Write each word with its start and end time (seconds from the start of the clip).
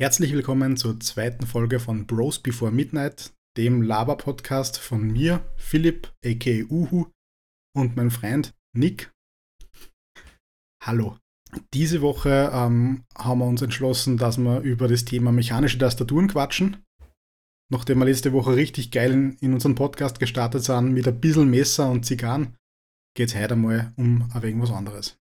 Herzlich 0.00 0.32
willkommen 0.32 0.76
zur 0.76 1.00
zweiten 1.00 1.44
Folge 1.44 1.80
von 1.80 2.06
Bros 2.06 2.38
Before 2.38 2.70
Midnight, 2.70 3.32
dem 3.56 3.82
Laber-Podcast 3.82 4.78
von 4.78 5.08
mir, 5.08 5.44
Philipp, 5.56 6.12
aka 6.24 6.62
Uhu, 6.70 7.06
und 7.74 7.96
meinem 7.96 8.12
Freund 8.12 8.54
Nick. 8.76 9.12
Hallo. 10.84 11.18
Diese 11.74 12.00
Woche 12.00 12.48
ähm, 12.54 13.06
haben 13.16 13.40
wir 13.40 13.46
uns 13.46 13.60
entschlossen, 13.60 14.18
dass 14.18 14.38
wir 14.38 14.60
über 14.60 14.86
das 14.86 15.04
Thema 15.04 15.32
mechanische 15.32 15.78
Tastaturen 15.78 16.28
quatschen. 16.28 16.84
Nachdem 17.68 17.98
wir 17.98 18.04
letzte 18.04 18.32
Woche 18.32 18.54
richtig 18.54 18.92
geil 18.92 19.36
in, 19.40 19.52
unseren 19.52 19.74
Podcast 19.74 20.20
gestartet 20.20 20.62
sind 20.62 20.92
mit 20.92 21.08
ein 21.08 21.20
bisschen 21.20 21.50
Messer 21.50 21.90
und 21.90 22.06
Zigarren, 22.06 22.56
geht 23.16 23.30
es 23.30 23.34
heute 23.34 23.56
mal 23.56 23.92
um 23.96 24.30
ein 24.32 24.42
wenig 24.44 24.62
was 24.62 24.70
anderes. 24.70 25.18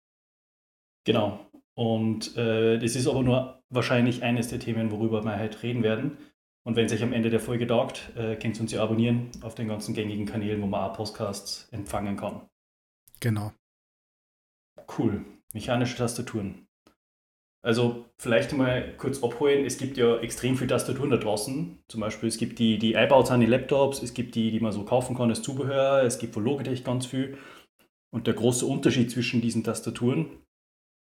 Genau. 1.06 1.48
Und 1.76 2.38
äh, 2.38 2.78
das 2.78 2.96
ist 2.96 3.08
aber 3.08 3.24
nur 3.24 3.64
wahrscheinlich 3.70 4.24
eines 4.24 4.50
der 4.50 4.60
Themen, 4.60 4.92
worüber 4.92 5.24
wir 5.24 5.40
heute 5.40 5.64
reden 5.64 5.84
werden. 5.84 6.18
Und 6.66 6.76
wenn 6.76 6.86
es 6.86 6.94
euch 6.94 7.04
am 7.04 7.14
Ende 7.14 7.30
der 7.30 7.40
Folge 7.40 7.68
taugt, 7.68 8.12
äh, 8.16 8.36
könnt 8.36 8.58
ihr 8.58 8.62
uns 8.62 8.72
ja 8.72 8.82
abonnieren 8.82 9.32
auf 9.42 9.56
den 9.56 9.68
ganzen 9.68 9.94
gängigen 9.94 10.26
Kanälen, 10.26 10.62
wo 10.62 10.68
man 10.68 10.90
auch 10.90 10.96
Podcasts 10.96 11.68
empfangen 11.72 12.16
kann. 12.16 12.42
Genau. 13.20 13.52
Cool. 14.98 15.26
Mechanische 15.54 15.98
Tastaturen. 15.98 16.68
Also 17.66 18.06
vielleicht 18.18 18.52
mal 18.54 18.96
kurz 18.98 19.24
abholen. 19.24 19.66
Es 19.66 19.78
gibt 19.78 19.98
ja 19.98 20.18
extrem 20.18 20.58
viele 20.58 20.70
Tastaturen 20.70 21.10
da 21.10 21.18
draußen. 21.18 21.80
Zum 21.88 22.02
Beispiel 22.02 22.28
es 22.28 22.38
gibt 22.38 22.60
die, 22.60 22.78
die 22.78 22.98
eingebaut 22.98 23.28
sind 23.28 23.42
in 23.42 23.50
Laptops, 23.50 24.04
es 24.04 24.14
gibt 24.14 24.36
die, 24.36 24.52
die 24.52 24.60
man 24.60 24.74
so 24.74 24.84
kaufen 24.84 25.16
kann 25.16 25.30
als 25.30 25.42
Zubehör, 25.42 26.04
es 26.04 26.20
gibt 26.20 26.34
von 26.34 26.44
Logitech 26.44 26.84
ganz 26.84 27.06
viel. 27.06 27.38
Und 28.12 28.28
der 28.28 28.34
große 28.34 28.66
Unterschied 28.66 29.10
zwischen 29.10 29.42
diesen 29.42 29.64
Tastaturen 29.64 30.43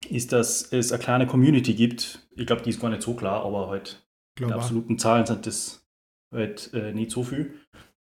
ist, 0.09 0.31
dass 0.31 0.71
es 0.71 0.91
eine 0.91 1.01
kleine 1.01 1.27
Community 1.27 1.73
gibt. 1.73 2.27
Ich 2.35 2.45
glaube, 2.45 2.61
die 2.61 2.69
ist 2.69 2.79
gar 2.79 2.89
nicht 2.89 3.01
so 3.01 3.13
klar, 3.13 3.43
aber 3.43 3.69
halt 3.69 4.07
in 4.39 4.51
absoluten 4.51 4.99
Zahlen 4.99 5.25
sind 5.25 5.47
das 5.47 5.87
halt 6.31 6.71
äh, 6.73 6.93
nicht 6.93 7.11
so 7.11 7.23
viel. 7.23 7.53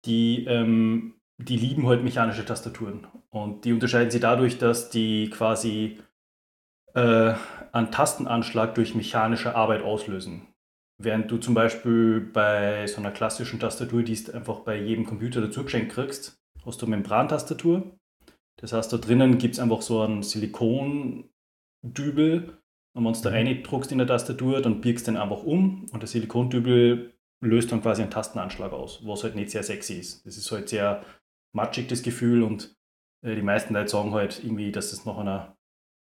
Die, 0.04 0.44
ähm, 0.46 1.14
die 1.38 1.56
lieben 1.56 1.86
halt 1.86 2.02
mechanische 2.02 2.44
Tastaturen. 2.44 3.06
Und 3.30 3.64
die 3.64 3.72
unterscheiden 3.72 4.10
sich 4.10 4.20
dadurch, 4.20 4.58
dass 4.58 4.90
die 4.90 5.30
quasi 5.30 5.98
äh, 6.94 7.34
einen 7.72 7.90
Tastenanschlag 7.90 8.74
durch 8.74 8.94
mechanische 8.94 9.54
Arbeit 9.54 9.82
auslösen. 9.82 10.48
Während 10.98 11.30
du 11.30 11.36
zum 11.36 11.54
Beispiel 11.54 12.20
bei 12.20 12.86
so 12.86 12.98
einer 12.98 13.10
klassischen 13.10 13.60
Tastatur, 13.60 14.02
die 14.02 14.14
du 14.14 14.32
einfach 14.32 14.60
bei 14.60 14.80
jedem 14.80 15.04
Computer 15.04 15.42
dazu 15.42 15.62
geschenkt 15.62 15.92
kriegst, 15.92 16.40
hast 16.64 16.80
du 16.80 16.86
Membrantastatur. 16.86 17.98
Das 18.58 18.72
heißt, 18.72 18.92
da 18.92 18.96
drinnen 18.96 19.36
gibt 19.36 19.54
es 19.54 19.60
einfach 19.60 19.82
so 19.82 20.00
einen 20.00 20.22
Silikon, 20.22 21.28
Dübel. 21.82 22.58
Du 22.94 23.02
da 23.02 23.30
mhm. 23.30 23.62
druckst 23.62 23.92
in 23.92 23.98
der 23.98 24.06
Tastatur, 24.06 24.62
dann 24.62 24.80
biegst 24.80 25.06
du 25.06 25.12
den 25.12 25.20
einfach 25.20 25.42
um 25.42 25.86
und 25.92 26.00
der 26.00 26.06
Silikondübel 26.06 27.12
löst 27.42 27.70
dann 27.70 27.82
quasi 27.82 28.02
einen 28.02 28.10
Tastenanschlag 28.10 28.72
aus, 28.72 29.04
was 29.04 29.22
halt 29.22 29.34
nicht 29.34 29.50
sehr 29.50 29.62
sexy 29.62 29.94
ist. 29.94 30.24
Das 30.26 30.38
ist 30.38 30.50
halt 30.50 30.70
sehr 30.70 31.04
matschig, 31.52 31.88
das 31.88 32.02
Gefühl, 32.02 32.42
und 32.42 32.74
äh, 33.22 33.34
die 33.34 33.42
meisten 33.42 33.74
Leute 33.74 33.88
sagen 33.88 34.12
halt 34.12 34.42
irgendwie, 34.42 34.72
dass 34.72 34.90
das 34.90 35.04
nach 35.04 35.18
einer 35.18 35.56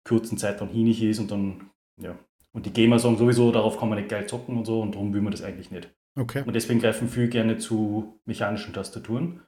kurzen 0.06 0.36
Zeit 0.38 0.60
dann 0.60 0.68
hinig 0.68 1.02
ist 1.02 1.18
und 1.18 1.30
dann, 1.30 1.70
ja. 2.00 2.18
Und 2.52 2.66
die 2.66 2.72
Gamer 2.72 2.98
sagen 2.98 3.16
sowieso, 3.16 3.50
darauf 3.50 3.78
kann 3.78 3.88
man 3.88 3.98
nicht 3.98 4.10
geil 4.10 4.26
zocken 4.26 4.58
und 4.58 4.66
so 4.66 4.82
und 4.82 4.94
darum 4.94 5.14
will 5.14 5.22
man 5.22 5.30
das 5.30 5.42
eigentlich 5.42 5.70
nicht. 5.70 5.94
Okay. 6.16 6.42
Und 6.44 6.52
deswegen 6.52 6.80
greifen 6.80 7.08
viele 7.08 7.28
gerne 7.28 7.56
zu 7.56 8.20
mechanischen 8.26 8.74
Tastaturen. 8.74 9.40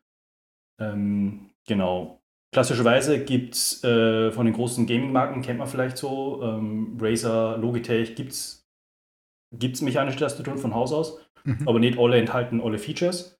Ähm, 0.80 1.50
genau. 1.66 2.22
Klassischerweise 2.54 3.18
gibt 3.18 3.54
es 3.54 3.82
äh, 3.82 4.30
von 4.30 4.46
den 4.46 4.54
großen 4.54 4.86
Gaming-Marken, 4.86 5.42
kennt 5.42 5.58
man 5.58 5.66
vielleicht 5.66 5.98
so, 5.98 6.40
ähm, 6.40 6.96
Razer, 7.00 7.58
Logitech, 7.58 8.14
gibt 8.14 8.30
es 8.30 9.82
mechanische 9.82 10.20
Tastaturen 10.20 10.58
von 10.58 10.72
Haus 10.72 10.92
aus, 10.92 11.18
mhm. 11.42 11.66
aber 11.66 11.80
nicht 11.80 11.98
alle 11.98 12.16
enthalten 12.16 12.60
alle 12.60 12.78
Features. 12.78 13.36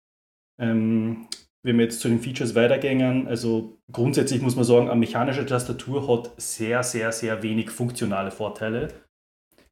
Ähm, 0.60 1.28
wenn 1.62 1.78
wir 1.78 1.84
jetzt 1.84 2.00
zu 2.00 2.08
den 2.08 2.18
Features 2.18 2.56
weitergehen, 2.56 3.28
also 3.28 3.78
grundsätzlich 3.92 4.42
muss 4.42 4.56
man 4.56 4.64
sagen, 4.64 4.90
eine 4.90 4.98
mechanische 4.98 5.46
Tastatur 5.46 6.08
hat 6.08 6.32
sehr, 6.36 6.82
sehr, 6.82 7.12
sehr 7.12 7.44
wenig 7.44 7.70
funktionale 7.70 8.32
Vorteile. 8.32 8.88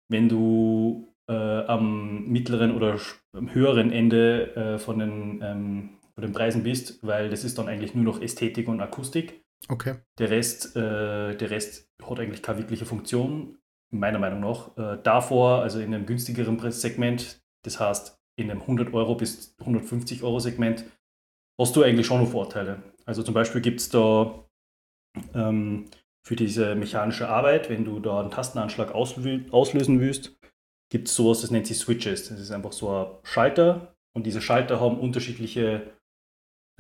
Wenn 0.08 0.28
du 0.28 1.08
äh, 1.28 1.64
am 1.66 2.28
mittleren 2.28 2.76
oder 2.76 2.96
am 3.36 3.52
höheren 3.52 3.90
Ende 3.90 4.54
äh, 4.54 4.78
von 4.78 5.00
den 5.00 5.40
ähm, 5.42 5.98
bei 6.14 6.22
den 6.22 6.32
Preisen 6.32 6.62
bist, 6.62 7.02
weil 7.02 7.30
das 7.30 7.44
ist 7.44 7.58
dann 7.58 7.68
eigentlich 7.68 7.94
nur 7.94 8.04
noch 8.04 8.20
Ästhetik 8.20 8.68
und 8.68 8.80
Akustik. 8.80 9.41
Okay. 9.68 9.96
Der 10.18 10.30
Rest, 10.30 10.76
äh, 10.76 11.36
der 11.36 11.50
Rest 11.50 11.90
hat 12.02 12.20
eigentlich 12.20 12.42
keine 12.42 12.58
wirkliche 12.58 12.84
Funktion, 12.84 13.58
meiner 13.90 14.18
Meinung 14.18 14.40
nach. 14.40 14.76
Äh, 14.76 15.02
davor, 15.02 15.62
also 15.62 15.78
in 15.78 15.94
einem 15.94 16.06
günstigeren 16.06 16.58
Segment, 16.70 17.42
das 17.64 17.78
heißt 17.78 18.18
in 18.36 18.50
einem 18.50 18.62
100 18.62 18.92
Euro 18.94 19.14
bis 19.14 19.54
150 19.60 20.22
Euro 20.22 20.38
Segment, 20.40 20.84
hast 21.60 21.76
du 21.76 21.82
eigentlich 21.82 22.06
schon 22.06 22.22
noch 22.22 22.30
Vorteile. 22.30 22.82
Also 23.04 23.22
zum 23.22 23.34
Beispiel 23.34 23.60
gibt 23.60 23.80
es 23.80 23.88
da 23.88 24.46
ähm, 25.34 25.86
für 26.26 26.36
diese 26.36 26.74
mechanische 26.74 27.28
Arbeit, 27.28 27.68
wenn 27.68 27.84
du 27.84 28.00
da 28.00 28.20
einen 28.20 28.30
Tastenanschlag 28.30 28.92
auslö 28.92 29.40
auslösen 29.50 30.00
willst, 30.00 30.36
gibt 30.90 31.08
es 31.08 31.14
sowas, 31.14 31.40
das 31.40 31.50
nennt 31.50 31.66
sich 31.66 31.78
Switches. 31.78 32.28
Das 32.28 32.38
ist 32.38 32.50
einfach 32.50 32.72
so 32.72 32.90
ein 32.90 33.06
Schalter 33.24 33.94
und 34.14 34.26
diese 34.26 34.40
Schalter 34.40 34.80
haben 34.80 34.98
unterschiedliche 34.98 35.92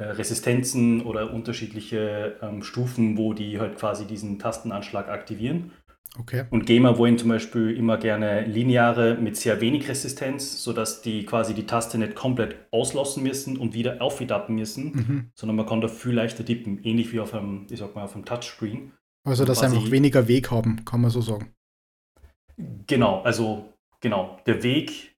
Resistenzen 0.02 1.02
oder 1.02 1.32
unterschiedliche 1.32 2.36
ähm, 2.42 2.62
Stufen, 2.62 3.16
wo 3.16 3.34
die 3.34 3.58
halt 3.58 3.76
quasi 3.76 4.06
diesen 4.06 4.38
Tastenanschlag 4.38 5.08
aktivieren. 5.08 5.72
Okay. 6.18 6.44
Und 6.50 6.66
Gamer 6.66 6.98
wollen 6.98 7.16
zum 7.16 7.30
Beispiel 7.30 7.74
immer 7.74 7.96
gerne 7.96 8.44
lineare 8.44 9.14
mit 9.14 9.36
sehr 9.36 9.62
wenig 9.62 9.88
Resistenz, 9.88 10.62
sodass 10.62 11.00
die 11.00 11.24
quasi 11.24 11.54
die 11.54 11.64
Taste 11.64 11.96
nicht 11.96 12.14
komplett 12.14 12.56
auslassen 12.70 13.22
müssen 13.22 13.56
und 13.56 13.72
wieder 13.72 14.02
aufwidappen 14.02 14.54
müssen, 14.54 14.84
mhm. 14.92 15.30
sondern 15.34 15.56
man 15.56 15.66
kann 15.66 15.80
da 15.80 15.88
viel 15.88 16.12
leichter 16.12 16.44
tippen, 16.44 16.84
ähnlich 16.84 17.12
wie 17.14 17.20
auf 17.20 17.32
einem, 17.32 17.66
ich 17.70 17.78
sag 17.78 17.94
mal, 17.94 18.04
auf 18.04 18.14
einem 18.14 18.26
Touchscreen. 18.26 18.92
Also, 19.24 19.44
dass 19.44 19.60
sie 19.60 19.66
einfach 19.66 19.90
weniger 19.90 20.28
Weg 20.28 20.50
haben, 20.50 20.84
kann 20.84 21.00
man 21.00 21.10
so 21.10 21.22
sagen. 21.22 21.54
Genau, 22.86 23.22
also 23.22 23.72
genau, 24.00 24.38
der 24.46 24.62
Weg 24.62 25.11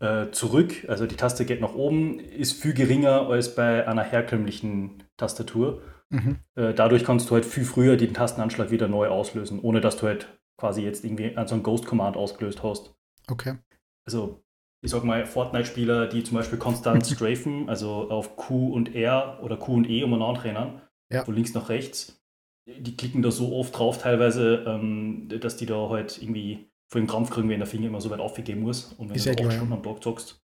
äh, 0.00 0.30
zurück, 0.30 0.84
also 0.88 1.06
die 1.06 1.16
Taste 1.16 1.44
geht 1.44 1.60
nach 1.60 1.74
oben, 1.74 2.18
ist 2.18 2.60
viel 2.60 2.74
geringer 2.74 3.28
als 3.28 3.54
bei 3.54 3.86
einer 3.86 4.02
herkömmlichen 4.02 5.04
Tastatur. 5.16 5.82
Mhm. 6.10 6.38
Äh, 6.54 6.74
dadurch 6.74 7.04
kannst 7.04 7.30
du 7.30 7.34
halt 7.34 7.44
viel 7.44 7.64
früher 7.64 7.96
den 7.96 8.14
Tastenanschlag 8.14 8.70
wieder 8.70 8.88
neu 8.88 9.08
auslösen, 9.08 9.60
ohne 9.60 9.80
dass 9.80 9.96
du 9.96 10.06
halt 10.06 10.38
quasi 10.58 10.82
jetzt 10.82 11.04
irgendwie 11.04 11.34
so 11.46 11.54
ein 11.54 11.62
Ghost-Command 11.62 12.16
ausgelöst 12.16 12.62
hast. 12.62 12.94
Okay. 13.28 13.58
Also, 14.06 14.44
ich 14.82 14.90
sag 14.90 15.04
mal, 15.04 15.26
Fortnite-Spieler, 15.26 16.06
die 16.08 16.22
zum 16.24 16.36
Beispiel 16.36 16.58
konstant 16.58 17.06
strafen, 17.06 17.68
also 17.68 18.10
auf 18.10 18.36
Q 18.36 18.72
und 18.72 18.94
R 18.94 19.40
oder 19.42 19.56
Q 19.56 19.74
und 19.74 19.88
E 19.88 20.04
umeinander 20.04 20.44
rennen, 20.44 20.80
ja. 21.10 21.24
von 21.24 21.34
links 21.34 21.54
nach 21.54 21.68
rechts, 21.68 22.22
die 22.66 22.96
klicken 22.96 23.22
da 23.22 23.30
so 23.30 23.54
oft 23.54 23.78
drauf 23.78 23.98
teilweise, 23.98 24.64
ähm, 24.66 25.28
dass 25.40 25.56
die 25.56 25.66
da 25.66 25.88
halt 25.88 26.20
irgendwie 26.22 26.70
vor 26.94 27.00
dem 27.00 27.08
Krampf 27.08 27.30
kriegen, 27.30 27.48
wenn 27.48 27.58
der 27.58 27.66
Finger 27.66 27.88
immer 27.88 28.00
so 28.00 28.08
weit 28.10 28.20
aufgehen 28.20 28.60
muss. 28.60 28.92
Und 28.92 29.08
wenn 29.08 29.16
ist 29.16 29.26
du 29.26 29.30
acht 29.30 29.52
Stunden 29.52 29.72
am 29.72 29.82
Tag 29.82 30.00
zockst 30.00 30.40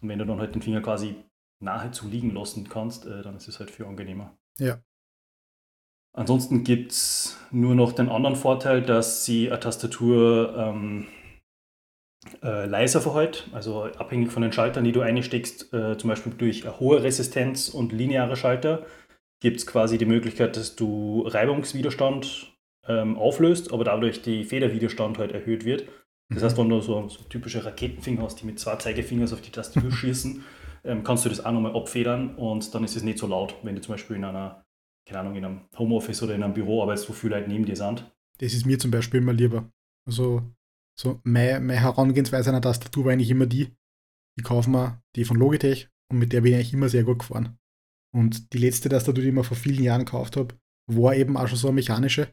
und 0.00 0.08
wenn 0.08 0.18
du 0.18 0.26
dann 0.26 0.40
halt 0.40 0.56
den 0.56 0.60
Finger 0.60 0.80
quasi 0.80 1.14
nahezu 1.62 2.08
liegen 2.08 2.34
lassen 2.34 2.68
kannst, 2.68 3.06
äh, 3.06 3.22
dann 3.22 3.36
ist 3.36 3.46
es 3.46 3.60
halt 3.60 3.70
viel 3.70 3.86
angenehmer. 3.86 4.36
Ja. 4.58 4.82
Ansonsten 6.16 6.64
gibt 6.64 6.90
es 6.90 7.38
nur 7.52 7.76
noch 7.76 7.92
den 7.92 8.08
anderen 8.08 8.34
Vorteil, 8.34 8.82
dass 8.82 9.24
sie 9.24 9.52
eine 9.52 9.60
Tastatur 9.60 10.52
ähm, 10.56 11.06
äh, 12.42 12.66
leiser 12.66 13.00
verhält, 13.00 13.48
also 13.52 13.84
abhängig 13.84 14.32
von 14.32 14.42
den 14.42 14.52
Schaltern, 14.52 14.82
die 14.82 14.92
du 14.92 15.00
einsteckst, 15.00 15.72
äh, 15.72 15.96
zum 15.96 16.10
Beispiel 16.10 16.34
durch 16.34 16.64
eine 16.66 16.80
hohe 16.80 17.04
Resistenz 17.04 17.68
und 17.68 17.92
lineare 17.92 18.34
Schalter, 18.34 18.84
gibt 19.40 19.58
es 19.58 19.66
quasi 19.66 19.96
die 19.96 20.06
Möglichkeit, 20.06 20.56
dass 20.56 20.74
du 20.74 21.22
Reibungswiderstand 21.24 22.51
ähm, 22.86 23.16
auflöst, 23.16 23.72
aber 23.72 23.84
dadurch 23.84 24.22
die 24.22 24.44
Federwiderstand 24.44 25.18
halt 25.18 25.32
erhöht 25.32 25.64
wird. 25.64 25.88
Das 26.28 26.40
mhm. 26.40 26.46
heißt, 26.46 26.58
wenn 26.58 26.68
du 26.68 26.80
so, 26.80 27.08
so, 27.08 27.22
typische 27.24 27.64
Raketenfinger 27.64 28.22
hast, 28.22 28.40
die 28.40 28.46
mit 28.46 28.58
zwei 28.58 28.76
Zeigefingern 28.76 29.32
auf 29.32 29.40
die 29.40 29.50
Tastatur 29.50 29.92
schießen, 29.92 30.44
ähm, 30.84 31.04
kannst 31.04 31.24
du 31.24 31.28
das 31.28 31.44
auch 31.44 31.52
nochmal 31.52 31.76
abfedern 31.76 32.34
und 32.36 32.74
dann 32.74 32.84
ist 32.84 32.96
es 32.96 33.02
nicht 33.02 33.18
so 33.18 33.26
laut, 33.26 33.54
wenn 33.62 33.74
du 33.74 33.80
zum 33.80 33.94
Beispiel 33.94 34.16
in 34.16 34.24
einer, 34.24 34.64
keine 35.06 35.20
Ahnung, 35.20 35.36
in 35.36 35.44
einem 35.44 35.60
Homeoffice 35.78 36.22
oder 36.22 36.34
in 36.34 36.42
einem 36.42 36.54
Büro 36.54 36.82
arbeitest, 36.82 37.08
wo 37.08 37.12
viele 37.12 37.36
Leute 37.36 37.48
neben 37.48 37.64
dir 37.64 37.76
sind. 37.76 38.10
Das 38.38 38.54
ist 38.54 38.66
mir 38.66 38.78
zum 38.78 38.90
Beispiel 38.90 39.20
immer 39.20 39.32
lieber. 39.32 39.70
Also, 40.06 40.42
so 40.98 41.20
meine, 41.22 41.60
meine 41.60 41.80
Herangehensweise 41.80 42.50
an 42.50 42.54
der 42.54 42.62
Tastatur 42.62 43.04
war 43.04 43.12
eigentlich 43.12 43.30
immer 43.30 43.46
die, 43.46 43.68
ich 44.36 44.44
kaufe 44.44 44.70
mir 44.70 45.00
die 45.14 45.24
von 45.24 45.36
Logitech 45.36 45.88
und 46.10 46.18
mit 46.18 46.32
der 46.32 46.40
bin 46.40 46.52
ich 46.52 46.56
eigentlich 46.56 46.74
immer 46.74 46.88
sehr 46.88 47.04
gut 47.04 47.20
gefahren. 47.20 47.58
Und 48.14 48.52
die 48.52 48.58
letzte 48.58 48.88
Tastatur, 48.88 49.22
die 49.22 49.28
ich 49.28 49.34
mir 49.34 49.44
vor 49.44 49.56
vielen 49.56 49.82
Jahren 49.82 50.04
gekauft 50.04 50.36
habe, 50.36 50.54
war 50.86 51.14
eben 51.14 51.36
auch 51.36 51.48
schon 51.48 51.58
so 51.58 51.68
eine 51.68 51.76
mechanische. 51.76 52.28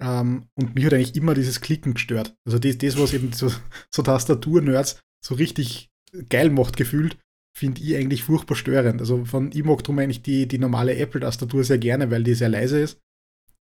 Ähm, 0.00 0.46
und 0.54 0.74
mich 0.74 0.84
hat 0.84 0.94
eigentlich 0.94 1.16
immer 1.16 1.34
dieses 1.34 1.60
Klicken 1.60 1.94
gestört. 1.94 2.34
Also 2.44 2.58
das, 2.58 2.78
das 2.78 2.98
was 2.98 3.12
eben 3.12 3.32
so, 3.32 3.50
so 3.90 4.02
Tastatur-Nerds 4.02 5.00
so 5.24 5.34
richtig 5.34 5.90
geil 6.28 6.50
macht 6.50 6.76
gefühlt, 6.76 7.16
finde 7.56 7.82
ich 7.82 7.96
eigentlich 7.96 8.24
furchtbar 8.24 8.56
störend. 8.56 9.00
Also 9.00 9.24
von 9.24 9.50
ich 9.52 9.64
mag 9.64 9.82
drum 9.84 9.98
eigentlich 9.98 10.22
die, 10.22 10.46
die 10.48 10.58
normale 10.58 10.96
Apple-Tastatur 10.96 11.64
sehr 11.64 11.78
gerne, 11.78 12.10
weil 12.10 12.24
die 12.24 12.34
sehr 12.34 12.48
leise 12.48 12.80
ist, 12.80 13.00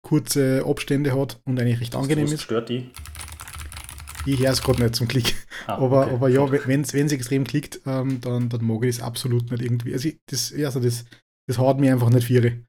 kurze 0.02 0.64
Abstände 0.66 1.18
hat 1.18 1.40
und 1.44 1.58
eigentlich 1.58 1.80
recht 1.80 1.94
angenehm 1.94 2.26
ist. 2.26 2.42
stört 2.42 2.68
die? 2.68 2.90
ich 4.26 4.40
höre 4.40 4.50
es 4.50 4.62
gerade 4.62 4.82
nicht 4.82 4.94
zum 4.94 5.08
Klick. 5.08 5.34
Ah, 5.66 5.76
aber, 5.76 6.06
okay. 6.06 6.14
aber 6.14 6.28
ja, 6.28 6.66
wenn 6.66 6.80
es 6.82 6.94
extrem 6.94 7.44
klickt, 7.44 7.80
ähm, 7.86 8.20
dann, 8.20 8.48
dann 8.48 8.64
mag 8.64 8.84
ich 8.84 8.96
das 8.96 9.04
absolut 9.04 9.50
nicht 9.50 9.62
irgendwie. 9.62 9.92
Also, 9.92 10.10
das, 10.26 10.52
also 10.52 10.80
das, 10.80 11.04
das 11.46 11.58
haut 11.58 11.80
mir 11.80 11.92
einfach 11.92 12.10
nicht 12.10 12.26
viere. 12.26 12.64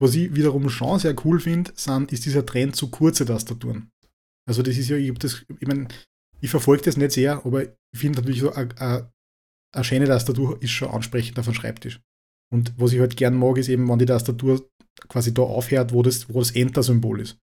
Was 0.00 0.14
ich 0.14 0.34
wiederum 0.34 0.68
schon 0.70 0.98
sehr 0.98 1.14
cool 1.24 1.40
finde, 1.40 1.72
ist 1.72 2.24
dieser 2.24 2.46
Trend 2.46 2.76
zu 2.76 2.90
kurze 2.90 3.26
Tastaturen. 3.26 3.90
Also 4.48 4.62
das 4.62 4.78
ist 4.78 4.88
ja, 4.88 4.96
ich 4.96 5.12
das, 5.18 5.44
ich 5.58 5.66
meine, 5.66 5.88
ich 6.40 6.50
verfolge 6.50 6.84
das 6.84 6.96
nicht 6.96 7.12
sehr, 7.12 7.44
aber 7.44 7.64
ich 7.64 7.70
finde 7.98 8.20
natürlich 8.20 8.40
so 8.40 8.52
eine 8.52 9.10
schöne 9.82 10.06
Tastatur 10.06 10.62
ist 10.62 10.70
schon 10.70 10.90
ansprechend 10.90 11.38
auf 11.38 11.46
dem 11.46 11.54
Schreibtisch. 11.54 12.00
Und 12.50 12.72
was 12.78 12.92
ich 12.92 13.00
halt 13.00 13.16
gern 13.16 13.36
mag, 13.36 13.58
ist 13.58 13.68
eben, 13.68 13.88
wenn 13.88 13.98
die 13.98 14.06
Tastatur 14.06 14.68
quasi 15.08 15.34
da 15.34 15.42
aufhört, 15.42 15.92
wo 15.92 16.02
das, 16.02 16.32
wo 16.32 16.38
das 16.38 16.52
Enter-Symbol 16.52 17.20
ist. 17.20 17.38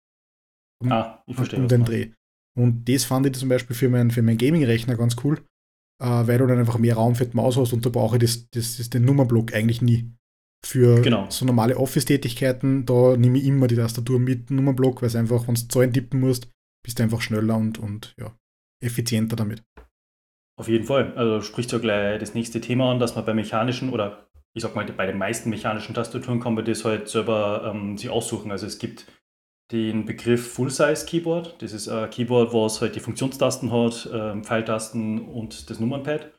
Um, 0.81 0.91
ah, 0.91 1.23
ich 1.27 1.35
verstehe. 1.35 1.59
Um 1.59 1.67
den 1.67 1.85
Dreh. 1.85 2.11
Und 2.57 2.89
das 2.89 3.03
fand 3.03 3.27
ich 3.27 3.33
zum 3.33 3.49
Beispiel 3.49 3.75
für 3.75 3.89
meinen 3.89 4.11
für 4.11 4.21
mein 4.21 4.37
Gaming-Rechner 4.37 4.95
ganz 4.95 5.15
cool, 5.23 5.45
äh, 6.01 6.05
weil 6.05 6.37
du 6.37 6.47
dann 6.47 6.59
einfach 6.59 6.77
mehr 6.77 6.95
Raum 6.95 7.15
für 7.15 7.25
die 7.25 7.35
Maus 7.35 7.57
hast 7.57 7.73
und 7.73 7.85
da 7.85 7.89
brauche 7.89 8.15
ich 8.17 8.21
das, 8.21 8.49
das, 8.49 8.77
das, 8.77 8.89
den 8.89 9.05
Nummernblock 9.05 9.53
eigentlich 9.53 9.81
nie. 9.81 10.11
Für 10.65 10.99
genau. 11.01 11.27
so 11.29 11.45
normale 11.45 11.77
Office-Tätigkeiten, 11.77 12.87
da 12.87 13.15
nehme 13.15 13.37
ich 13.37 13.45
immer 13.45 13.67
die 13.67 13.75
Tastatur 13.75 14.19
mit 14.19 14.49
Nummernblock, 14.49 15.03
weil 15.03 15.07
es 15.07 15.15
einfach, 15.15 15.47
wenn 15.47 15.53
du 15.53 15.67
Zahlen 15.67 15.93
tippen 15.93 16.19
musst, 16.19 16.49
bist 16.83 16.97
du 16.97 17.03
einfach 17.03 17.21
schneller 17.21 17.55
und, 17.55 17.77
und 17.77 18.15
ja, 18.19 18.35
effizienter 18.83 19.35
damit. 19.35 19.61
Auf 20.59 20.67
jeden 20.67 20.85
Fall. 20.85 21.13
Also 21.15 21.41
spricht 21.41 21.71
ja 21.71 21.77
gleich 21.77 22.19
das 22.19 22.33
nächste 22.33 22.61
Thema 22.61 22.91
an, 22.91 22.99
dass 22.99 23.15
man 23.15 23.25
bei 23.25 23.35
mechanischen 23.35 23.91
oder 23.91 24.27
ich 24.55 24.63
sag 24.63 24.73
mal, 24.73 24.85
bei 24.85 25.05
den 25.05 25.17
meisten 25.17 25.49
mechanischen 25.49 25.93
Tastaturen 25.93 26.39
kann 26.39 26.55
man 26.55 26.65
das 26.65 26.83
halt 26.83 27.09
selber 27.09 27.71
ähm, 27.71 27.97
sich 27.97 28.09
aussuchen. 28.09 28.51
Also 28.51 28.65
es 28.65 28.79
gibt 28.79 29.05
den 29.71 30.05
Begriff 30.05 30.53
Full-Size 30.53 31.05
Keyboard. 31.05 31.61
Das 31.61 31.73
ist 31.73 31.89
ein 31.89 32.09
Keyboard, 32.09 32.53
was 32.53 32.81
halt 32.81 32.95
die 32.95 33.01
Funktionstasten 33.01 33.71
hat, 33.71 34.09
ähm, 34.11 34.43
Pfeiltasten 34.43 35.27
und 35.27 35.69
das 35.69 35.79
Nummernpad. 35.79 36.31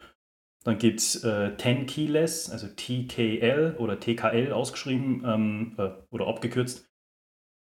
Dann 0.66 0.78
gibt 0.78 0.98
es 0.98 1.22
äh, 1.22 1.56
10 1.56 1.86
Keyless, 1.86 2.50
also 2.50 2.66
TKL 2.66 3.76
oder 3.78 4.00
TKL 4.00 4.52
ausgeschrieben 4.52 5.22
ähm, 5.24 5.74
äh, 5.78 5.90
oder 6.10 6.26
abgekürzt. 6.26 6.90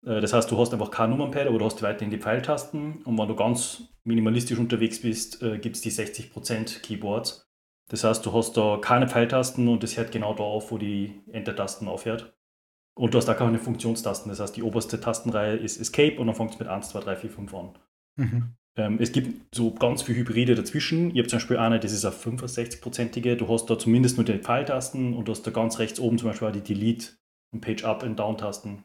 Äh, 0.03 0.19
das 0.19 0.33
heißt, 0.33 0.49
du 0.49 0.57
hast 0.57 0.73
einfach 0.73 0.89
kein 0.89 1.11
Nummernpad, 1.11 1.45
aber 1.45 1.59
du 1.59 1.65
hast 1.65 1.83
weiterhin 1.83 2.09
die 2.09 2.17
Pfeiltasten. 2.17 3.03
Und 3.03 3.19
wenn 3.19 3.27
du 3.27 3.35
ganz 3.35 3.83
minimalistisch 4.03 4.57
unterwegs 4.57 5.03
bist, 5.03 5.44
äh, 5.44 5.59
gibt 5.59 5.75
es 5.75 5.83
die 5.83 5.91
60% 5.91 6.81
Keyboards. 6.81 7.47
Das 7.88 8.03
heißt, 8.03 8.25
du 8.25 8.33
hast 8.33 8.57
da 8.57 8.79
keine 8.81 9.07
Pfeiltasten 9.07 9.67
und 9.67 9.83
es 9.83 9.95
hört 9.95 10.11
genau 10.11 10.33
da 10.33 10.41
auf, 10.41 10.71
wo 10.71 10.79
die 10.79 11.21
Enter-Tasten 11.31 11.88
aufhört. 11.88 12.35
Und 12.95 13.13
du 13.13 13.19
hast 13.19 13.29
auch 13.29 13.38
keine 13.38 13.59
Funktionstasten. 13.59 14.29
Das 14.29 14.39
heißt, 14.39 14.57
die 14.57 14.63
oberste 14.63 15.00
Tastenreihe 15.00 15.55
ist 15.55 15.79
Escape 15.79 16.19
und 16.19 16.25
dann 16.25 16.35
fängst 16.35 16.55
du 16.55 16.63
mit 16.63 16.67
1, 16.67 16.89
2, 16.89 17.00
3, 17.01 17.15
4, 17.15 17.29
5 17.29 17.53
an. 17.53 17.77
Mhm. 18.15 18.55
Ähm, 18.77 19.00
es 19.01 19.12
gibt 19.12 19.53
so 19.53 19.74
ganz 19.74 20.03
viele 20.03 20.19
Hybride 20.19 20.56
dazwischen. 20.56 21.12
Ich 21.12 21.18
habe 21.18 21.27
zum 21.27 21.38
Beispiel 21.38 21.57
eine, 21.57 21.79
das 21.79 21.91
ist 21.91 22.06
eine 22.06 22.15
65-prozentige. 22.15 23.35
Du 23.35 23.47
hast 23.50 23.65
da 23.65 23.77
zumindest 23.77 24.18
nur 24.18 24.25
die 24.25 24.38
Pfeiltasten 24.38 25.13
und 25.13 25.27
du 25.27 25.31
hast 25.31 25.44
da 25.44 25.51
ganz 25.51 25.79
rechts 25.79 26.00
oben 26.00 26.18
zum 26.19 26.29
Beispiel 26.29 26.47
auch 26.47 26.51
die 26.51 26.62
Delete 26.62 27.13
und 27.51 27.62
Page-Up- 27.62 28.03
und 28.03 28.18
Down-Tasten. 28.18 28.83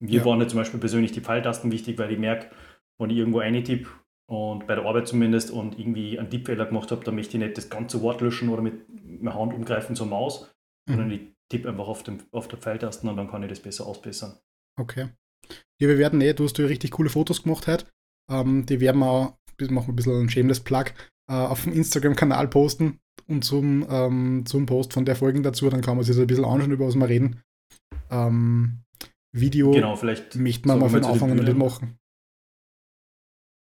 Mir 0.00 0.20
ja. 0.20 0.24
waren 0.24 0.40
ja 0.40 0.48
zum 0.48 0.58
Beispiel 0.58 0.80
persönlich 0.80 1.12
die 1.12 1.20
Pfeiltasten 1.20 1.72
wichtig, 1.72 1.98
weil 1.98 2.12
ich 2.12 2.18
merke, 2.18 2.54
wenn 2.98 3.10
ich 3.10 3.16
irgendwo 3.16 3.40
eine 3.40 3.62
tippe 3.62 3.88
und 4.28 4.66
bei 4.66 4.76
der 4.76 4.84
Arbeit 4.84 5.08
zumindest 5.08 5.50
und 5.50 5.78
irgendwie 5.78 6.18
einen 6.18 6.30
Tippfehler 6.30 6.66
gemacht 6.66 6.92
habe, 6.92 7.04
dann 7.04 7.16
möchte 7.16 7.36
ich 7.36 7.42
nicht 7.42 7.56
das 7.56 7.68
ganze 7.68 8.00
Wort 8.00 8.20
löschen 8.20 8.48
oder 8.48 8.62
mit 8.62 8.74
meiner 9.04 9.34
Hand 9.34 9.52
umgreifen 9.52 9.96
zur 9.96 10.06
Maus, 10.06 10.54
mhm. 10.86 10.92
sondern 10.92 11.10
ich 11.10 11.20
tippe 11.48 11.68
einfach 11.68 11.88
auf, 11.88 12.04
dem, 12.04 12.18
auf 12.30 12.46
der 12.48 12.58
Pfeiltasten 12.58 13.08
und 13.08 13.16
dann 13.16 13.28
kann 13.28 13.42
ich 13.42 13.48
das 13.48 13.60
besser 13.60 13.86
ausbessern. 13.86 14.38
Okay. 14.80 15.08
Ja, 15.80 15.88
wir 15.88 15.98
werden 15.98 16.20
eh, 16.20 16.32
du 16.32 16.44
hast 16.44 16.58
ja 16.58 16.66
richtig 16.66 16.92
coole 16.92 17.10
Fotos 17.10 17.42
gemacht 17.42 17.66
heute. 17.66 17.86
Ähm, 18.30 18.66
die 18.66 18.80
werden 18.80 18.98
wir 19.00 19.06
auch, 19.06 19.36
machen 19.70 19.86
wir 19.86 19.92
ein 19.92 19.96
bisschen 19.96 20.20
ein 20.20 20.30
shameless 20.30 20.60
Plug, 20.60 20.86
äh, 21.30 21.34
auf 21.34 21.64
dem 21.64 21.72
Instagram-Kanal 21.72 22.48
posten 22.48 22.98
und 23.28 23.44
zum, 23.44 23.86
ähm, 23.88 24.44
zum 24.46 24.66
Post 24.66 24.92
von 24.92 25.04
der 25.04 25.16
Folge 25.16 25.40
dazu, 25.42 25.68
dann 25.68 25.80
kann 25.80 25.96
man 25.96 26.04
sich 26.04 26.14
das 26.14 26.22
ein 26.22 26.26
bisschen 26.26 26.44
anschauen, 26.44 26.72
über 26.72 26.86
was 26.86 26.96
wir 26.96 27.08
reden. 27.08 27.40
Ähm, 28.10 28.82
Video 29.34 29.70
genau, 29.70 29.96
vielleicht 29.96 30.36
möchte 30.36 30.68
man 30.68 30.78
mal 30.78 30.90
von 30.90 31.04
Anfang 31.04 31.30
an 31.30 31.38
nicht 31.38 31.56
machen. 31.56 31.98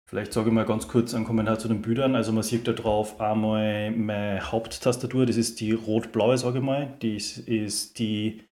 Vielleicht 0.10 0.32
sage 0.32 0.48
ich 0.48 0.54
mal 0.54 0.66
ganz 0.66 0.88
kurz 0.88 1.14
einen 1.14 1.26
Kommentar 1.26 1.60
zu 1.60 1.68
den 1.68 1.82
Bildern. 1.82 2.16
Also 2.16 2.32
man 2.32 2.44
sieht 2.44 2.66
da 2.68 2.72
drauf 2.72 3.20
einmal 3.20 3.92
meine 3.92 4.52
Haupttastatur, 4.52 5.26
das 5.26 5.36
ist 5.36 5.60
die 5.60 5.74
rot-blaue, 5.74 6.38
sage 6.38 6.60
ich 6.60 6.64
mal. 6.64 6.96
Das 7.02 7.38
ist 7.38 8.00
die 8.00 8.48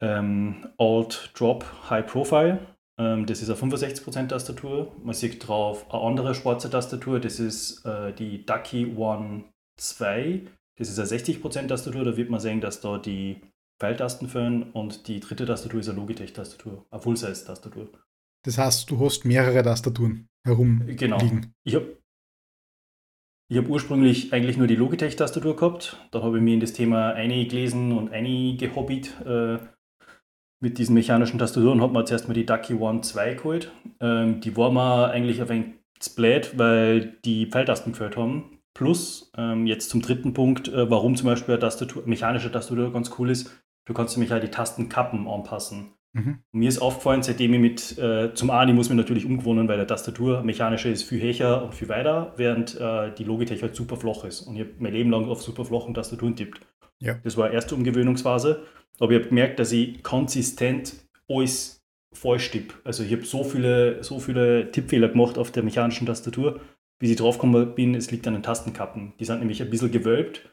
ähm, 0.00 0.66
Alt 0.78 1.32
Drop 1.34 1.66
High 1.90 2.06
Profile. 2.06 2.75
Ähm, 2.98 3.26
das 3.26 3.42
ist 3.42 3.50
eine 3.50 3.58
65% 3.58 4.28
Tastatur. 4.28 4.94
Man 5.02 5.14
sieht 5.14 5.46
drauf 5.46 5.92
eine 5.92 6.02
andere 6.02 6.34
schwarze 6.34 6.70
Tastatur, 6.70 7.20
das 7.20 7.40
ist 7.40 7.84
äh, 7.84 8.12
die 8.12 8.44
Ducky 8.44 8.94
One 8.96 9.44
2. 9.76 10.42
Das 10.78 10.88
ist 10.88 10.98
eine 10.98 11.08
60% 11.08 11.68
Tastatur, 11.68 12.04
da 12.04 12.16
wird 12.16 12.30
man 12.30 12.40
sehen, 12.40 12.60
dass 12.60 12.80
da 12.80 12.98
die 12.98 13.40
Pfeiltasten 13.78 14.28
fehlen 14.28 14.72
und 14.72 15.08
die 15.08 15.20
dritte 15.20 15.46
Tastatur 15.46 15.80
ist 15.80 15.88
eine 15.88 15.98
Logitech-Tastatur, 15.98 16.86
eine 16.90 17.00
Full-Size-Tastatur. 17.00 17.88
Das 18.44 18.58
heißt, 18.58 18.90
du 18.90 19.00
hast 19.00 19.24
mehrere 19.24 19.62
Tastaturen 19.62 20.28
herumliegen. 20.44 20.96
Genau. 20.96 21.18
Ich 21.64 21.74
habe 21.74 21.96
ich 23.48 23.68
ursprünglich 23.68 24.32
eigentlich 24.32 24.56
nur 24.56 24.66
die 24.66 24.76
Logitech-Tastatur 24.76 25.56
gehabt. 25.56 25.98
Dann 26.10 26.22
habe 26.22 26.38
ich 26.38 26.42
mir 26.42 26.54
in 26.54 26.60
das 26.60 26.72
Thema 26.72 27.12
eingelesen 27.12 27.92
und 27.92 28.10
eingehobbyt 28.10 29.20
äh, 29.24 29.58
mit 30.60 30.78
diesen 30.78 30.94
mechanischen 30.94 31.38
Tastaturen 31.38 31.80
habe 31.80 31.92
mir 31.92 32.04
zuerst 32.04 32.28
mal 32.28 32.34
die 32.34 32.46
Ducky 32.46 32.74
One 32.74 33.02
2 33.02 33.34
geholt. 33.34 33.72
Ähm, 34.00 34.40
die 34.40 34.56
war 34.56 34.70
mir 34.70 35.10
eigentlich 35.10 35.40
ein 35.40 35.48
wenig 35.48 35.66
splat, 36.02 36.58
weil 36.58 37.18
die 37.24 37.46
Pfeiltasten 37.46 37.92
gefällt 37.92 38.16
haben. 38.16 38.58
Plus, 38.74 39.32
ähm, 39.36 39.66
jetzt 39.66 39.90
zum 39.90 40.02
dritten 40.02 40.34
Punkt, 40.34 40.68
äh, 40.68 40.90
warum 40.90 41.16
zum 41.16 41.26
Beispiel 41.26 41.54
eine 41.54 41.60
Tastatur, 41.60 42.02
mechanische 42.06 42.52
Tastatur 42.52 42.92
ganz 42.92 43.10
cool 43.18 43.30
ist, 43.30 43.50
du 43.86 43.94
kannst 43.94 44.16
nämlich 44.16 44.34
auch 44.34 44.40
die 44.40 44.50
Tastenkappen 44.50 45.26
anpassen. 45.28 45.94
Mhm. 46.12 46.38
Mir 46.52 46.68
ist 46.68 46.78
aufgefallen, 46.78 47.22
seitdem 47.22 47.52
ich 47.54 47.60
mit, 47.60 47.98
äh, 47.98 48.32
zum 48.32 48.50
einen, 48.50 48.70
ich 48.70 48.74
muss 48.74 48.88
mich 48.88 48.96
natürlich 48.96 49.26
umgewohnen, 49.26 49.68
weil 49.68 49.76
der 49.76 49.86
Tastatur 49.86 50.42
mechanische 50.42 50.88
ist 50.88 51.02
viel 51.02 51.20
höher 51.20 51.62
und 51.62 51.74
viel 51.74 51.88
weiter, 51.88 52.32
während 52.36 52.78
äh, 52.80 53.12
die 53.14 53.24
Logitech 53.24 53.62
halt 53.62 53.76
super 53.76 53.96
flach 53.96 54.24
ist. 54.24 54.42
Und 54.42 54.56
ich 54.56 54.62
habe 54.62 54.72
mein 54.78 54.92
Leben 54.92 55.10
lang 55.10 55.26
auf 55.26 55.42
super 55.42 55.64
flachen 55.64 55.92
Tastaturen 55.92 56.34
tippt. 56.34 56.60
Ja. 57.00 57.18
Das 57.24 57.36
war 57.36 57.50
erste 57.50 57.74
Umgewöhnungsphase. 57.74 58.64
Aber 58.98 59.12
ich 59.12 59.18
habe 59.18 59.28
gemerkt, 59.28 59.58
dass 59.58 59.72
ich 59.72 60.02
konsistent 60.02 60.94
alles 61.28 61.82
falsch 62.14 62.50
tippe. 62.50 62.74
Also 62.84 63.02
ich 63.02 63.12
habe 63.12 63.24
so 63.24 63.44
viele, 63.44 64.02
so 64.02 64.18
viele 64.18 64.70
Tippfehler 64.70 65.08
gemacht 65.08 65.36
auf 65.36 65.50
der 65.50 65.62
mechanischen 65.62 66.06
Tastatur, 66.06 66.60
bis 66.98 67.10
ich 67.10 67.16
draufgekommen 67.16 67.74
bin, 67.74 67.94
es 67.94 68.10
liegt 68.10 68.26
an 68.26 68.32
den 68.32 68.42
Tastenkappen. 68.42 69.12
Die 69.20 69.24
sind 69.26 69.40
nämlich 69.40 69.60
ein 69.60 69.68
bisschen 69.68 69.90
gewölbt 69.90 70.50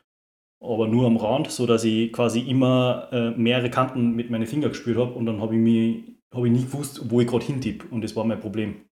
aber 0.64 0.88
nur 0.88 1.06
am 1.06 1.18
Rand, 1.18 1.52
sodass 1.52 1.84
ich 1.84 2.12
quasi 2.14 2.40
immer 2.40 3.10
äh, 3.12 3.32
mehrere 3.32 3.70
Kanten 3.70 4.16
mit 4.16 4.30
meinen 4.30 4.48
Fingern 4.48 4.72
gespürt 4.72 4.98
habe 4.98 5.12
und 5.14 5.26
dann 5.26 5.42
habe 5.42 5.54
ich, 5.56 5.60
mich, 5.60 6.04
hab 6.34 6.46
ich 6.46 6.52
nie 6.52 6.64
gewusst, 6.64 7.02
wo 7.10 7.20
ich 7.20 7.28
gerade 7.28 7.46
hintippe 7.46 7.88
und 7.88 8.02
das 8.02 8.16
war 8.16 8.24
mein 8.24 8.40
Problem. 8.40 8.86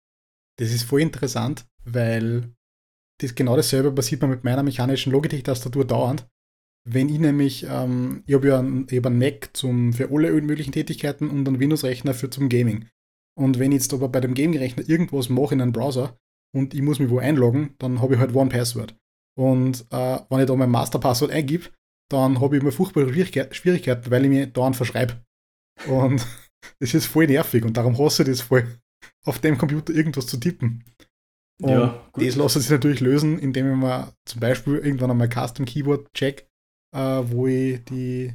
Das 0.58 0.72
ist 0.72 0.84
voll 0.84 1.02
interessant, 1.02 1.66
weil 1.86 2.56
das 3.22 3.36
genau 3.36 3.56
dasselbe 3.56 3.92
passiert 3.92 4.22
mir 4.22 4.28
mit 4.28 4.44
meiner 4.44 4.64
mechanischen 4.64 5.12
Logitech-Tastatur 5.14 5.86
dauernd. 5.86 6.28
Wenn 6.88 7.10
ich 7.10 7.20
nämlich, 7.20 7.66
ähm, 7.70 8.24
ich 8.26 8.36
habe 8.36 8.48
ja 8.48 8.60
einen, 8.60 8.88
hab 8.92 9.06
einen 9.06 9.20
Mac 9.20 9.50
zum, 9.54 9.94
für 9.94 10.10
alle 10.12 10.32
möglichen 10.42 10.72
Tätigkeiten 10.72 11.30
und 11.30 11.48
einen 11.48 11.60
Windows-Rechner 11.60 12.14
für 12.14 12.30
zum 12.30 12.50
Gaming. 12.50 12.88
Und 13.38 13.60
wenn 13.60 13.72
ich 13.72 13.80
jetzt 13.80 13.94
aber 13.94 14.10
bei 14.10 14.20
dem 14.20 14.34
Gaming-Rechner 14.34 14.88
irgendwas 14.88 15.30
mache 15.30 15.54
in 15.54 15.62
einem 15.62 15.72
Browser 15.72 16.18
und 16.56 16.74
ich 16.74 16.82
muss 16.82 17.00
mich 17.00 17.10
wo 17.10 17.20
einloggen, 17.20 17.76
dann 17.80 18.02
habe 18.02 18.16
ich 18.16 18.20
halt 18.20 18.36
One 18.36 18.50
Password. 18.50 18.96
Und 19.38 19.86
äh, 19.92 20.20
wenn 20.30 20.40
ich 20.40 20.48
da 20.48 20.56
mein 20.56 20.72
Masterpasswort 20.72 21.32
eingebe, 21.32 21.70
dann 22.10 22.42
habe 22.42 22.58
ich 22.58 22.62
immer 22.62 22.72
furchtbare 22.72 23.14
Schwierigkeiten, 23.14 24.12
weil 24.12 24.24
ich 24.26 24.30
mir 24.30 24.48
dauernd 24.48 24.76
verschreibe. 24.76 25.22
Und 25.88 26.26
das 26.80 26.94
ist 26.94 27.06
voll 27.06 27.28
nervig 27.28 27.64
und 27.64 27.78
darum 27.78 27.98
hasse 27.98 28.24
ich 28.24 28.30
das 28.30 28.42
voll, 28.42 28.68
auf 29.26 29.40
dem 29.40 29.58
Computer 29.58 29.94
irgendwas 29.94 30.28
zu 30.28 30.38
tippen. 30.38 30.84
Und 31.62 31.70
ja, 31.70 32.10
das 32.14 32.36
lasse 32.36 32.60
sich 32.60 32.70
natürlich 32.70 33.02
lösen, 33.02 33.38
indem 33.38 33.72
ich 33.72 33.78
mir 33.78 34.14
zum 34.26 34.40
Beispiel 34.40 34.76
irgendwann 34.78 35.12
einmal 35.12 35.30
Custom 35.30 35.66
Keyboard 35.66 36.14
check, 36.14 36.49
äh, 36.96 37.00
wo 37.00 37.48
ich 37.48 37.84
die, 37.86 38.34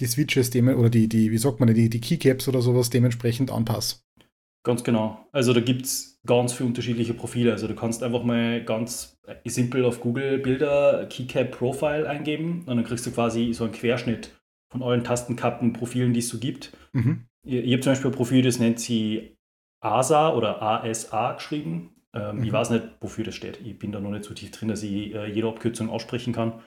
die 0.00 0.06
Switches 0.06 0.50
dem, 0.50 0.68
oder 0.68 0.90
die, 0.90 1.08
die, 1.08 1.30
wie 1.30 1.38
sagt 1.38 1.60
man, 1.60 1.72
die, 1.72 1.88
die 1.88 2.00
Keycaps 2.00 2.48
oder 2.48 2.60
sowas 2.62 2.90
dementsprechend 2.90 3.50
anpasse. 3.50 3.96
Ganz 4.64 4.82
genau. 4.82 5.26
Also 5.32 5.52
da 5.52 5.60
gibt 5.60 5.84
es 5.84 6.18
ganz 6.26 6.54
viele 6.54 6.68
unterschiedliche 6.68 7.12
Profile. 7.12 7.52
Also 7.52 7.68
du 7.68 7.74
kannst 7.74 8.02
einfach 8.02 8.24
mal 8.24 8.64
ganz 8.64 9.16
simpel 9.44 9.84
auf 9.84 10.00
Google 10.00 10.38
Bilder 10.38 11.06
Keycap 11.06 11.50
Profile 11.50 12.08
eingeben 12.08 12.64
und 12.66 12.76
dann 12.76 12.84
kriegst 12.84 13.06
du 13.06 13.10
quasi 13.10 13.52
so 13.52 13.64
einen 13.64 13.74
Querschnitt 13.74 14.34
von 14.72 14.82
allen 14.82 15.04
Tastenkappen-Profilen, 15.04 16.14
die 16.14 16.20
es 16.20 16.28
so 16.28 16.38
gibt. 16.38 16.72
Mhm. 16.92 17.26
Ich, 17.46 17.56
ich 17.56 17.72
habe 17.72 17.80
zum 17.80 17.92
Beispiel 17.92 18.10
ein 18.10 18.16
Profil, 18.16 18.42
das 18.42 18.58
nennt 18.58 18.80
sie 18.80 19.36
ASA 19.80 20.34
oder 20.34 20.62
ASA 20.62 21.34
geschrieben. 21.34 21.90
Ähm, 22.14 22.38
mhm. 22.38 22.44
Ich 22.44 22.52
weiß 22.52 22.70
nicht, 22.70 22.88
wofür 23.00 23.24
das 23.24 23.34
steht. 23.34 23.60
Ich 23.60 23.78
bin 23.78 23.92
da 23.92 24.00
noch 24.00 24.10
nicht 24.10 24.24
so 24.24 24.32
tief 24.32 24.50
drin, 24.50 24.68
dass 24.68 24.82
ich 24.82 25.14
äh, 25.14 25.30
jede 25.30 25.48
Abkürzung 25.48 25.90
aussprechen 25.90 26.32
kann. 26.32 26.62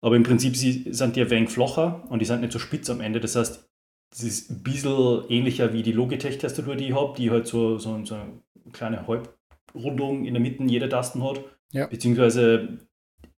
Aber 0.00 0.16
im 0.16 0.22
Prinzip 0.22 0.56
sie, 0.56 0.92
sind 0.92 1.16
die 1.16 1.22
ein 1.22 1.30
wenig 1.30 1.50
flacher 1.50 2.04
und 2.08 2.20
die 2.20 2.26
sind 2.26 2.40
nicht 2.40 2.52
so 2.52 2.58
spitz 2.58 2.88
am 2.90 3.00
Ende. 3.00 3.20
Das 3.20 3.36
heißt, 3.36 3.68
das 4.10 4.22
ist 4.22 4.50
ein 4.50 4.62
bisschen 4.62 5.24
ähnlicher 5.28 5.72
wie 5.72 5.82
die 5.82 5.92
Logitech-Tastatur, 5.92 6.76
die 6.76 6.88
ich 6.88 6.94
habe, 6.94 7.16
die 7.16 7.30
halt 7.30 7.46
so, 7.46 7.78
so, 7.78 8.04
so 8.04 8.14
eine 8.14 8.42
kleine 8.72 9.06
Halb, 9.06 9.36
Rundung 9.74 10.24
in 10.24 10.34
der 10.34 10.40
Mitte 10.40 10.62
jede 10.64 10.88
Tasten 10.88 11.22
hat. 11.22 11.42
Ja. 11.72 11.86
Beziehungsweise 11.86 12.78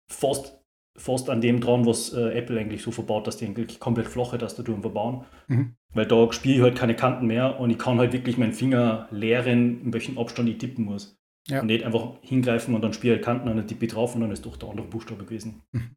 fast, 0.09 0.61
fast 0.97 1.31
an 1.31 1.41
dem 1.41 1.61
dran, 1.61 1.87
was 1.87 2.13
äh, 2.13 2.33
Apple 2.33 2.59
eigentlich 2.59 2.83
so 2.83 2.91
verbaut, 2.91 3.27
dass 3.27 3.39
die 3.39 3.47
eigentlich 3.47 3.81
komplett 3.81 4.09
flache 4.09 4.37
Tastaturen 4.37 4.83
verbauen. 4.83 5.25
Mhm. 5.47 5.77
Weil 5.95 6.07
da 6.07 6.31
spiele 6.33 6.57
ich 6.57 6.63
halt 6.63 6.77
keine 6.77 6.97
Kanten 6.97 7.27
mehr 7.27 7.59
und 7.59 7.71
ich 7.71 7.79
kann 7.79 7.99
halt 7.99 8.13
wirklich 8.13 8.37
meinen 8.37 8.53
Finger 8.53 9.09
leeren, 9.11 9.83
in 9.83 9.93
welchem 9.93 10.19
Abstand 10.19 10.49
ich 10.49 10.59
tippen 10.59 10.85
muss. 10.85 11.19
Ja. 11.47 11.61
Und 11.61 11.69
nicht 11.69 11.85
einfach 11.85 12.19
hingreifen 12.21 12.75
und 12.75 12.83
dann 12.83 12.93
spiele 12.93 13.17
ich 13.17 13.23
Kanten 13.23 13.49
und 13.49 13.57
dann 13.57 13.67
tippe 13.67 13.87
ich 13.87 13.93
drauf 13.93 14.15
und 14.15 14.21
dann 14.21 14.31
ist 14.31 14.45
doch 14.45 14.59
der 14.59 14.69
andere 14.69 14.87
Buchstabe 14.87 15.25
gewesen. 15.25 15.63
Mhm. 15.73 15.97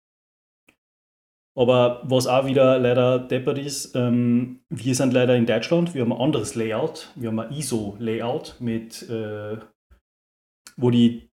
Aber 1.57 2.01
was 2.03 2.27
auch 2.27 2.45
wieder 2.45 2.79
leider 2.79 3.19
deppert 3.19 3.57
ist, 3.57 3.93
ähm, 3.95 4.61
wir 4.69 4.95
sind 4.95 5.11
leider 5.11 5.35
in 5.35 5.45
Deutschland, 5.45 5.93
wir 5.93 6.01
haben 6.01 6.13
ein 6.13 6.21
anderes 6.21 6.55
Layout, 6.55 7.11
wir 7.15 7.29
haben 7.29 7.39
ein 7.39 7.51
ISO-Layout 7.51 8.55
mit, 8.59 9.09
äh, 9.09 9.57
wo 10.77 10.89
die 10.89 11.29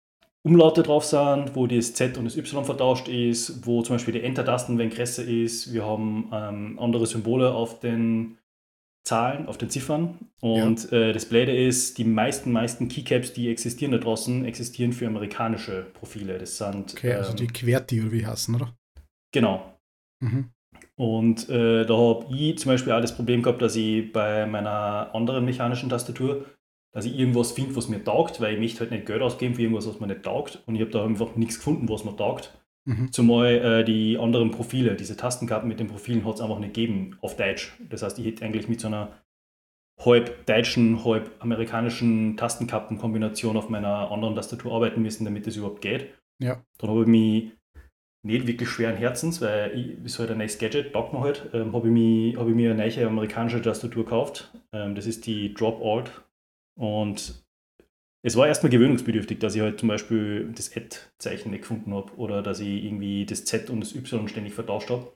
Umlaute 0.47 0.83
drauf 0.83 1.05
sind, 1.05 1.57
wo 1.57 1.67
das 1.67 1.95
Z 1.95 2.17
und 2.19 2.27
das 2.27 2.37
Y 2.37 2.65
vertauscht 2.65 3.09
ist, 3.09 3.67
wo 3.67 3.83
zum 3.83 3.97
Beispiel 3.97 4.15
die 4.15 4.23
Enter-Tasten 4.23 4.79
wenn 4.79 4.91
größer 4.91 5.25
ist, 5.25 5.73
wir 5.73 5.85
haben 5.85 6.31
ähm, 6.33 6.79
andere 6.79 7.07
Symbole 7.07 7.53
auf 7.53 7.81
den 7.81 8.39
Zahlen, 9.07 9.47
auf 9.49 9.59
den 9.59 9.71
Ziffern. 9.71 10.19
Und 10.41 10.93
äh, 10.93 11.13
das 11.13 11.27
Blöde 11.27 11.57
ist, 11.57 11.99
die 11.99 12.05
meisten, 12.05 12.53
meisten 12.53 12.89
Keycaps, 12.89 13.33
die 13.33 13.51
existieren 13.51 13.93
da 13.93 13.99
draußen, 13.99 14.45
existieren 14.45 14.93
für 14.93 15.07
amerikanische 15.07 15.87
Profile. 15.95 16.39
Das 16.39 16.59
sind, 16.59 16.95
Okay, 16.95 17.15
also 17.15 17.31
ähm, 17.31 17.37
die 17.37 17.47
QWERTY 17.49 18.03
oder 18.03 18.13
wie 18.13 18.27
heißen, 18.27 18.55
oder? 18.55 18.75
genau, 19.33 19.74
Mhm. 20.25 20.51
und 20.97 21.49
äh, 21.49 21.85
da 21.85 21.97
habe 21.97 22.27
ich 22.35 22.59
zum 22.59 22.73
Beispiel 22.73 22.93
auch 22.93 23.01
das 23.01 23.15
Problem 23.15 23.43
gehabt, 23.43 23.63
dass 23.63 23.77
ich 23.77 24.13
bei 24.13 24.47
meiner 24.47 25.15
anderen 25.15 25.45
mechanischen 25.45 25.89
Tastatur, 25.89 26.47
dass 26.93 27.05
ich 27.05 27.19
irgendwas 27.19 27.53
finde, 27.53 27.77
was 27.77 27.89
mir 27.89 28.03
taugt, 28.03 28.41
weil 28.41 28.55
ich 28.55 28.61
möchte 28.61 28.81
halt 28.81 28.91
nicht 28.93 29.07
Geld 29.07 29.21
ausgeben 29.21 29.55
für 29.55 29.63
irgendwas, 29.63 29.89
was 29.89 30.01
mir 30.01 30.07
nicht 30.07 30.23
taugt. 30.23 30.63
Und 30.67 30.77
ich 30.77 30.81
habe 30.81 30.93
da 30.93 31.05
einfach 31.05 31.35
nichts 31.35 31.59
gefunden, 31.59 31.89
was 31.89 32.05
mir 32.05 32.17
taugt. 32.17 32.57
Mhm. 32.87 33.11
Zumal 33.13 33.47
äh, 33.47 33.85
die 33.85 34.17
anderen 34.19 34.51
Profile, 34.51 34.95
diese 34.95 35.17
Tastenkarten 35.17 35.69
mit 35.69 35.81
den 35.81 35.89
Profilen 35.89 36.25
hat 36.25 36.37
es 36.37 36.41
einfach 36.41 36.59
nicht 36.59 36.75
gegeben 36.75 37.17
auf 37.21 37.37
Deutsch. 37.37 37.73
Das 37.89 38.03
heißt, 38.03 38.19
ich 38.19 38.27
hätte 38.27 38.45
eigentlich 38.45 38.69
mit 38.69 38.81
so 38.81 38.87
einer 38.87 39.19
halb 40.05 40.47
deutschen, 40.47 41.05
halb 41.05 41.31
amerikanischen 41.41 42.37
Tastenkartenkombination 42.37 43.57
auf 43.57 43.69
meiner 43.69 44.11
anderen 44.11 44.35
Tastatur 44.35 44.73
arbeiten 44.73 45.03
müssen, 45.03 45.25
damit 45.25 45.47
das 45.47 45.57
überhaupt 45.57 45.81
geht. 45.81 46.13
Ja. 46.41 46.63
Dann 46.79 46.91
habe 46.91 47.03
ich 47.03 47.07
mich 47.07 47.53
nicht 48.25 48.47
wirklich 48.47 48.69
schweren 48.69 48.97
Herzens, 48.97 49.41
weil 49.41 49.79
ich, 49.79 50.05
ist 50.05 50.19
halt 50.19 50.31
ein 50.31 50.39
neues 50.39 50.59
Gadget, 50.59 50.93
taugt 50.93 51.13
mir 51.13 51.21
halt, 51.21 51.51
ähm, 51.53 51.73
habe 51.75 51.89
ich, 51.89 52.37
habe 52.37 52.51
ich 52.51 52.57
mir 52.57 52.73
eine 52.73 52.87
neue 52.87 53.07
amerikanische 53.07 53.61
Tastatur 53.61 54.05
gekauft. 54.05 54.51
Ähm, 54.73 54.95
das 54.95 55.07
ist 55.07 55.27
die 55.27 55.53
Drop 55.55 55.83
Alt. 55.85 56.11
Und 56.77 57.45
es 58.23 58.37
war 58.37 58.49
erstmal 58.49 58.71
gewöhnungsbedürftig, 58.71 59.39
dass 59.39 59.55
ich 59.55 59.61
halt 59.61 59.79
zum 59.79 59.89
Beispiel 59.89 60.51
das 60.55 60.75
Add-Zeichen 60.75 61.51
nicht 61.51 61.61
gefunden 61.61 61.93
habe 61.95 62.13
oder 62.17 62.43
dass 62.43 62.61
ich 62.61 62.85
irgendwie 62.85 63.27
das 63.27 63.45
Z 63.45 63.69
und 63.69 63.81
das 63.81 63.95
Y 63.95 64.27
ständig 64.29 64.55
vertauscht 64.55 64.89
habe. 64.91 65.13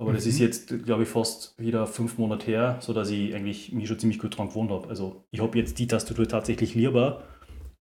Aber 0.00 0.12
das 0.12 0.24
Mhm. 0.24 0.30
ist 0.30 0.38
jetzt, 0.40 0.84
glaube 0.84 1.04
ich, 1.04 1.08
fast 1.08 1.54
wieder 1.58 1.86
fünf 1.86 2.18
Monate 2.18 2.46
her, 2.46 2.78
sodass 2.80 3.10
ich 3.10 3.34
eigentlich 3.34 3.72
mich 3.72 3.86
schon 3.86 4.00
ziemlich 4.00 4.18
gut 4.18 4.36
dran 4.36 4.48
gewohnt 4.48 4.72
habe. 4.72 4.88
Also 4.88 5.24
ich 5.30 5.40
habe 5.40 5.56
jetzt 5.58 5.78
die 5.78 5.86
Tastatur 5.86 6.26
tatsächlich 6.26 6.74
lieber 6.74 7.22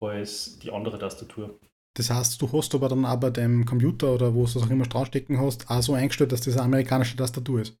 als 0.00 0.58
die 0.58 0.72
andere 0.72 0.98
Tastatur. 0.98 1.58
Das 1.96 2.10
heißt, 2.10 2.40
du 2.42 2.52
hast 2.52 2.74
aber 2.74 2.88
dann 2.88 3.04
auch 3.06 3.16
bei 3.16 3.30
deinem 3.30 3.64
Computer 3.64 4.12
oder 4.12 4.34
wo 4.34 4.44
du 4.44 4.52
das 4.52 4.62
auch 4.62 4.70
immer 4.70 4.84
draufstecken 4.84 5.40
hast, 5.40 5.70
auch 5.70 5.82
so 5.82 5.94
eingestellt, 5.94 6.30
dass 6.32 6.42
das 6.42 6.54
eine 6.56 6.64
amerikanische 6.64 7.16
Tastatur 7.16 7.62
ist. 7.62 7.76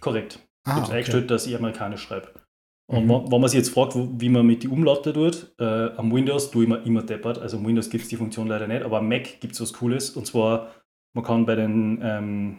Korrekt. 0.00 0.34
Ich 0.64 0.70
Ah, 0.72 0.76
habe 0.76 0.84
es 0.86 0.90
eingestellt, 0.90 1.30
dass 1.30 1.46
ich 1.46 1.54
amerikanisch 1.56 2.02
schreibe. 2.02 2.28
Und 2.86 3.06
Mhm. 3.06 3.30
wenn 3.30 3.40
man 3.40 3.48
sich 3.48 3.58
jetzt 3.58 3.70
fragt, 3.70 3.94
wie 3.96 4.28
man 4.28 4.44
mit 4.46 4.62
die 4.64 4.68
Umlaute 4.68 5.12
tut, 5.12 5.54
äh, 5.58 5.64
am 5.96 6.12
Windows 6.12 6.50
tue 6.50 6.64
ich 6.64 6.68
mir 6.68 6.82
immer 6.84 7.02
deppert. 7.02 7.38
Also 7.38 7.56
am 7.56 7.66
Windows 7.66 7.88
gibt 7.88 8.02
es 8.04 8.10
die 8.10 8.16
Funktion 8.16 8.48
leider 8.48 8.66
nicht, 8.66 8.82
aber 8.82 8.98
am 8.98 9.08
Mac 9.08 9.40
gibt 9.40 9.54
es 9.54 9.60
was 9.60 9.72
Cooles. 9.72 10.10
Und 10.10 10.26
zwar, 10.26 10.72
man 11.14 11.24
kann 11.24 11.46
bei 11.46 11.54
den 11.54 12.00
ähm, 12.02 12.58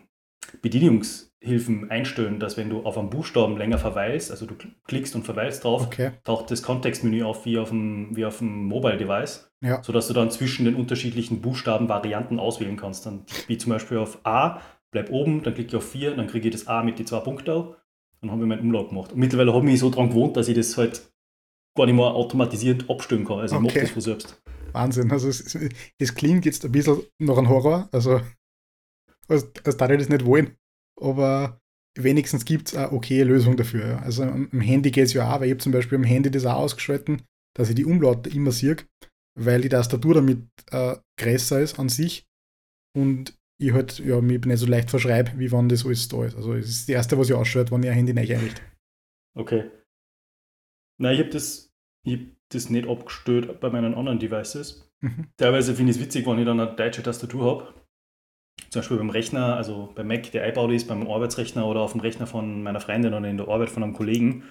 Bedienungshilfen 1.43 1.91
einstellen, 1.91 2.39
dass 2.39 2.57
wenn 2.57 2.69
du 2.69 2.81
auf 2.83 2.97
einem 2.97 3.09
Buchstaben 3.09 3.57
länger 3.57 3.77
verweilst, 3.77 4.31
also 4.31 4.45
du 4.45 4.55
klickst 4.87 5.15
und 5.15 5.23
verweilst 5.23 5.63
drauf, 5.63 5.87
Okay. 5.87 6.11
taucht 6.23 6.49
das 6.51 6.63
Kontextmenü 6.63 7.23
auf 7.23 7.45
wie 7.45 7.57
auf 7.59 7.69
dem, 7.69 8.15
wie 8.15 8.25
auf 8.25 8.39
dem 8.39 8.65
Mobile-Device, 8.65 9.51
Ja. 9.61 9.83
sodass 9.83 10.07
du 10.07 10.13
dann 10.13 10.31
zwischen 10.31 10.65
den 10.65 10.75
unterschiedlichen 10.75 11.41
Buchstabenvarianten 11.41 12.39
auswählen 12.39 12.77
kannst. 12.77 13.05
Dann 13.05 13.25
wie 13.47 13.57
zum 13.57 13.71
Beispiel 13.71 13.97
auf 13.97 14.19
A, 14.25 14.61
bleib 14.91 15.09
oben, 15.11 15.43
dann 15.43 15.53
klicke 15.53 15.69
ich 15.69 15.75
auf 15.75 15.89
4, 15.91 16.15
dann 16.15 16.27
kriege 16.27 16.47
ich 16.47 16.53
das 16.55 16.67
A 16.67 16.83
mit 16.83 16.97
die 16.99 17.05
zwei 17.05 17.19
Punkten 17.19 17.49
auf. 17.51 17.75
Dann 18.21 18.31
habe 18.31 18.41
ich 18.41 18.47
meinen 18.47 18.61
Umlaut 18.61 18.89
gemacht. 18.89 19.11
Und 19.11 19.19
mittlerweile 19.19 19.53
habe 19.53 19.65
ich 19.65 19.71
mich 19.71 19.79
so 19.79 19.89
dran 19.89 20.09
gewohnt, 20.09 20.37
dass 20.37 20.47
ich 20.47 20.55
das 20.55 20.77
halt 20.77 21.11
gar 21.75 21.85
nicht 21.85 21.95
mehr 21.95 22.05
automatisiert 22.05 22.89
abstimmen 22.89 23.25
kann. 23.25 23.39
Also 23.39 23.55
ich 23.55 23.61
Okay. 23.61 23.67
mache 23.69 23.79
das 23.81 23.89
von 23.91 24.01
selbst. 24.01 24.41
Wahnsinn. 24.71 25.11
Also 25.11 25.27
es, 25.27 25.55
es, 25.99 26.15
klingt 26.15 26.45
jetzt 26.45 26.63
ein 26.65 26.71
bisschen 26.71 27.01
nach 27.19 27.37
einem 27.37 27.49
Horror, 27.49 27.89
also 27.91 28.21
als, 29.27 29.51
als 29.65 29.77
da 29.77 29.89
ich 29.89 29.99
das 29.99 30.09
nicht 30.09 30.25
wollen. 30.25 30.55
Aber 31.01 31.59
wenigstens 31.97 32.45
gibt 32.45 32.69
es 32.69 32.75
eine 32.75 32.91
okay 32.91 33.23
Lösung 33.23 33.57
dafür. 33.57 34.01
Also 34.01 34.23
am, 34.23 34.49
Handy 34.61 34.91
geht 34.91 35.05
es 35.05 35.13
ja 35.13 35.33
auch, 35.33 35.39
weil 35.39 35.47
ich 35.47 35.51
habe 35.51 35.63
zum 35.63 35.71
Beispiel 35.71 35.97
am 35.97 36.03
Handy 36.03 36.31
das 36.31 36.45
auch 36.45 36.57
ausgeschalten, 36.57 37.21
dass 37.55 37.69
ich 37.69 37.75
die 37.75 37.85
Umlaute 37.85 38.29
immer 38.29 38.51
sehe, 38.51 38.77
weil 39.39 39.61
die 39.61 39.69
Tastatur 39.69 40.15
damit 40.15 40.47
äh, 40.71 40.95
größer 41.19 41.61
ist 41.61 41.79
an 41.79 41.89
sich 41.89 42.25
und 42.95 43.35
ich 43.59 43.73
halt 43.73 43.99
ja, 43.99 44.19
mich 44.21 44.43
nicht 44.45 44.57
so 44.57 44.65
leicht 44.65 44.89
verschreibe, 44.89 45.31
wie 45.37 45.51
wann 45.51 45.69
das 45.69 45.85
alles 45.85 46.07
da 46.07 46.25
ist. 46.25 46.35
Also 46.35 46.53
es 46.53 46.69
ist 46.69 46.89
das 46.89 46.95
Erste, 46.95 47.17
was 47.17 47.29
ich 47.29 47.35
ausschaut, 47.35 47.71
wenn 47.71 47.83
ich 47.83 47.89
ein 47.89 47.95
Handy 47.95 48.13
neu 48.13 48.21
einrichte. 48.21 48.61
Okay. 49.35 49.71
Nein, 50.99 51.13
ich 51.15 51.19
habe 51.19 51.29
das, 51.29 51.71
ich 52.05 52.19
hab 52.19 52.27
das 52.49 52.69
nicht 52.69 52.87
abgestellt 52.87 53.59
bei 53.59 53.69
meinen 53.69 53.93
anderen 53.93 54.19
Devices. 54.19 54.91
Mhm. 55.01 55.27
Teilweise 55.37 55.75
finde 55.75 55.91
ich 55.91 55.97
es 55.97 56.03
witzig, 56.03 56.25
wenn 56.25 56.39
ich 56.39 56.45
dann 56.45 56.59
eine 56.59 56.75
deutsche 56.75 57.03
Tastatur 57.03 57.45
habe. 57.45 57.82
Zum 58.73 58.79
Beispiel 58.81 58.97
beim 58.97 59.11
Rechner, 59.11 59.55
also 59.55 59.91
beim 59.93 60.07
Mac, 60.07 60.31
der 60.31 60.41
eingebaut 60.43 60.71
ist, 60.71 60.87
beim 60.87 61.07
Arbeitsrechner 61.07 61.65
oder 61.67 61.81
auf 61.81 61.91
dem 61.91 62.01
Rechner 62.01 62.25
von 62.25 62.63
meiner 62.63 62.79
Freundin 62.79 63.13
oder 63.13 63.27
in 63.29 63.37
der 63.37 63.47
Arbeit 63.47 63.69
von 63.69 63.83
einem 63.83 63.93
Kollegen. 63.93 64.43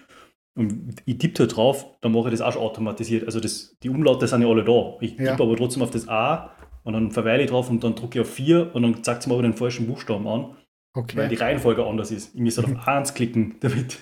Und 0.54 1.02
ich 1.06 1.18
tippe 1.18 1.34
da 1.34 1.46
drauf, 1.52 1.98
dann 2.02 2.12
mache 2.12 2.28
ich 2.28 2.32
das 2.32 2.40
auch 2.40 2.52
schon 2.52 2.62
automatisiert. 2.62 3.24
Also 3.26 3.40
das, 3.40 3.76
die 3.82 3.88
Umlaute 3.88 4.28
sind 4.28 4.42
ja 4.42 4.48
alle 4.48 4.62
da. 4.64 4.96
Ich 5.00 5.12
tippe 5.16 5.24
Ja. 5.24 5.32
aber 5.32 5.56
trotzdem 5.56 5.82
auf 5.82 5.90
das 5.90 6.08
A 6.08 6.50
und 6.84 6.92
dann 6.92 7.10
verweile 7.10 7.42
ich 7.42 7.50
drauf 7.50 7.68
und 7.70 7.82
dann 7.82 7.94
drücke 7.96 8.20
ich 8.20 8.26
auf 8.26 8.32
4 8.32 8.74
und 8.74 8.82
dann 8.82 9.02
zeigt 9.02 9.22
es 9.22 9.26
mir 9.26 9.32
aber 9.34 9.42
den 9.42 9.54
falschen 9.54 9.86
Buchstaben 9.88 10.26
an, 10.28 10.56
weil 11.14 11.28
die 11.28 11.34
Okay, 11.34 11.44
Reihenfolge 11.44 11.84
anders 11.84 12.10
ist. 12.12 12.34
Ich 12.34 12.40
muss 12.40 12.58
halt 12.58 12.68
auf 12.76 12.86
1 12.86 13.14
klicken, 13.14 13.56
damit 13.60 13.98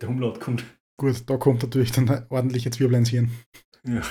der 0.00 0.08
Umlaut 0.08 0.38
kommt. 0.40 0.64
gut, 1.00 1.22
da 1.30 1.36
kommt 1.38 1.62
natürlich 1.62 1.92
dann 1.92 2.08
eine 2.10 2.26
ordentliche 2.30 2.70
Zwiebel 2.70 2.94
ins 2.96 3.08
Hirn. 3.10 3.30
Ja. 3.86 4.02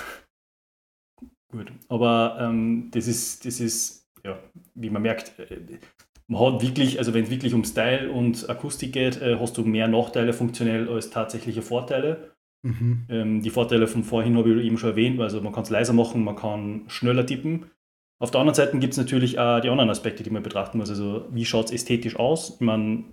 Gut. 1.51 1.71
Aber 1.89 2.37
ähm, 2.39 2.89
das 2.91 3.07
ist, 3.07 3.45
das 3.45 3.59
ist, 3.59 4.00
ja, 4.23 4.39
wie 4.75 4.89
man 4.89 5.01
merkt, 5.01 5.39
äh, 5.39 5.79
man 6.27 6.53
hat 6.53 6.61
wirklich, 6.61 6.97
also 6.99 7.13
wenn 7.13 7.25
es 7.25 7.29
wirklich 7.29 7.53
um 7.53 7.63
Style 7.63 8.11
und 8.11 8.49
Akustik 8.49 8.93
geht, 8.93 9.21
äh, 9.21 9.37
hast 9.39 9.57
du 9.57 9.63
mehr 9.63 9.87
Nachteile 9.87 10.33
funktionell 10.33 10.87
als 10.89 11.09
tatsächliche 11.09 11.61
Vorteile. 11.61 12.31
Mhm. 12.63 13.05
Ähm, 13.09 13.41
die 13.41 13.49
Vorteile 13.49 13.87
von 13.87 14.03
vorhin 14.03 14.37
habe 14.37 14.53
ich 14.53 14.65
eben 14.65 14.77
schon 14.77 14.91
erwähnt, 14.91 15.19
also 15.19 15.41
man 15.41 15.51
kann 15.51 15.63
es 15.63 15.69
leiser 15.69 15.93
machen, 15.93 16.23
man 16.23 16.35
kann 16.35 16.83
schneller 16.87 17.25
tippen. 17.25 17.71
Auf 18.19 18.29
der 18.29 18.39
anderen 18.39 18.55
Seite 18.55 18.77
gibt 18.77 18.93
es 18.93 18.97
natürlich 18.99 19.39
auch 19.39 19.59
die 19.61 19.69
anderen 19.69 19.89
Aspekte, 19.89 20.21
die 20.21 20.29
man 20.29 20.43
betrachten 20.43 20.77
muss. 20.77 20.91
Also 20.91 21.27
wie 21.31 21.43
schaut 21.43 21.65
es 21.65 21.71
ästhetisch 21.71 22.17
aus? 22.17 22.51
Ich 22.55 22.61
meine, 22.61 23.03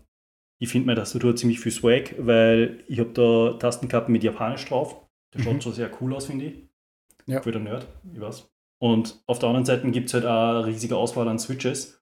ich 0.60 0.68
finde 0.68 0.86
meine 0.86 1.00
Tastatur 1.00 1.34
ziemlich 1.34 1.60
viel 1.60 1.72
Swag, 1.72 2.14
weil 2.18 2.84
ich 2.88 3.00
habe 3.00 3.10
da 3.14 3.56
Tastenkappen 3.58 4.12
mit 4.12 4.22
Japanisch 4.22 4.66
drauf. 4.66 5.08
Das 5.32 5.42
Mhm. 5.42 5.46
schaut 5.46 5.62
schon 5.62 5.72
sehr 5.72 5.90
cool 6.00 6.14
aus, 6.14 6.26
finde 6.26 6.44
ich. 6.44 6.68
Ja. 7.26 7.40
Für 7.40 7.52
den 7.52 7.64
Nerd, 7.64 7.86
ich 8.12 8.20
weiß. 8.20 8.50
Und 8.78 9.22
auf 9.26 9.38
der 9.38 9.48
anderen 9.48 9.66
Seite 9.66 9.90
gibt 9.90 10.08
es 10.08 10.14
halt 10.14 10.24
auch 10.24 10.50
eine 10.50 10.66
riesige 10.66 10.96
Auswahl 10.96 11.28
an 11.28 11.38
Switches. 11.38 12.00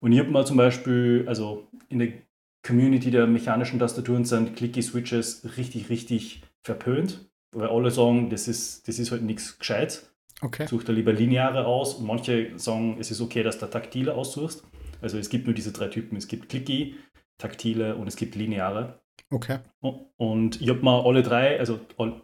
Und 0.00 0.12
ich 0.12 0.18
habe 0.18 0.30
mal 0.30 0.46
zum 0.46 0.56
Beispiel, 0.56 1.24
also 1.26 1.66
in 1.88 1.98
der 1.98 2.12
Community 2.62 3.10
der 3.10 3.26
mechanischen 3.26 3.78
Tastaturen 3.78 4.24
sind 4.24 4.54
clicky 4.56 4.82
Switches 4.82 5.56
richtig, 5.56 5.88
richtig 5.88 6.42
verpönt, 6.62 7.30
weil 7.52 7.68
alle 7.68 7.90
sagen, 7.90 8.30
das 8.30 8.46
ist, 8.46 8.86
das 8.88 8.98
ist 8.98 9.10
halt 9.10 9.22
nichts 9.22 9.58
Gescheites. 9.58 10.14
Okay. 10.40 10.66
Such 10.66 10.84
da 10.84 10.92
lieber 10.92 11.12
lineare 11.12 11.66
aus. 11.66 11.94
Und 11.94 12.06
manche 12.06 12.56
sagen, 12.58 12.96
es 13.00 13.10
ist 13.10 13.20
okay, 13.20 13.42
dass 13.42 13.58
du 13.58 13.66
taktile 13.66 14.14
aussuchst. 14.14 14.64
Also 15.00 15.18
es 15.18 15.30
gibt 15.30 15.46
nur 15.46 15.54
diese 15.54 15.72
drei 15.72 15.88
Typen. 15.88 16.16
Es 16.16 16.28
gibt 16.28 16.48
clicky, 16.48 16.96
taktile 17.38 17.96
und 17.96 18.06
es 18.06 18.16
gibt 18.16 18.34
lineare. 18.34 19.00
Okay. 19.30 19.58
Und 20.16 20.60
ich 20.60 20.68
habe 20.68 20.80
mir 20.82 21.04
alle 21.04 21.22
drei, 21.22 21.58
also 21.58 21.80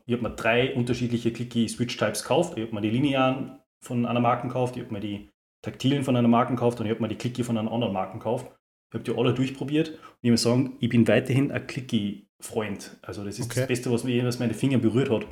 ich 0.07 0.13
habe 0.15 0.23
mir 0.23 0.31
drei 0.31 0.75
unterschiedliche 0.75 1.33
clicky 1.33 1.69
Switch-Types 1.69 2.23
gekauft. 2.23 2.57
Ich 2.57 2.65
habe 2.65 2.75
mir 2.75 2.83
die 2.83 2.91
linearen 2.91 3.59
von 3.85 4.07
einer 4.07 4.21
Marke 4.21 4.49
gekauft, 4.49 4.77
ich 4.77 4.83
habe 4.83 4.93
mir 4.93 5.01
die 5.01 5.31
taktilen 5.63 6.05
von 6.05 6.17
einer 6.17 6.29
Marke 6.29 6.55
gekauft 6.55 6.81
und 6.81 6.87
ich 6.87 6.91
habe 6.93 7.03
mir 7.03 7.09
die 7.09 7.17
clicky 7.17 7.45
von 7.45 7.57
einer 7.57 7.71
anderen 7.71 7.93
Marke 7.93 8.19
gekauft. 8.19 8.47
Ich 8.91 8.95
habe 8.95 9.05
die 9.05 9.17
alle 9.19 9.35
durchprobiert 9.35 9.91
und 9.91 9.99
ich 10.23 10.31
muss 10.31 10.43
sagen, 10.43 10.77
ich 10.81 10.89
bin 10.89 11.07
weiterhin 11.09 11.51
ein 11.51 11.67
clicky-Freund. 11.67 12.99
Also 13.03 13.25
das 13.25 13.39
ist 13.39 13.47
Okay. 13.47 13.61
das 13.61 13.69
Beste, 13.69 13.91
was 13.91 14.05
mir 14.05 14.15
jemals 14.15 14.39
meine 14.39 14.55
Finger 14.55 14.79
berührt 14.79 15.11
hat. 15.11 15.27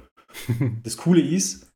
Das 0.83 0.97
Coole 0.97 1.21
ist, 1.21 1.73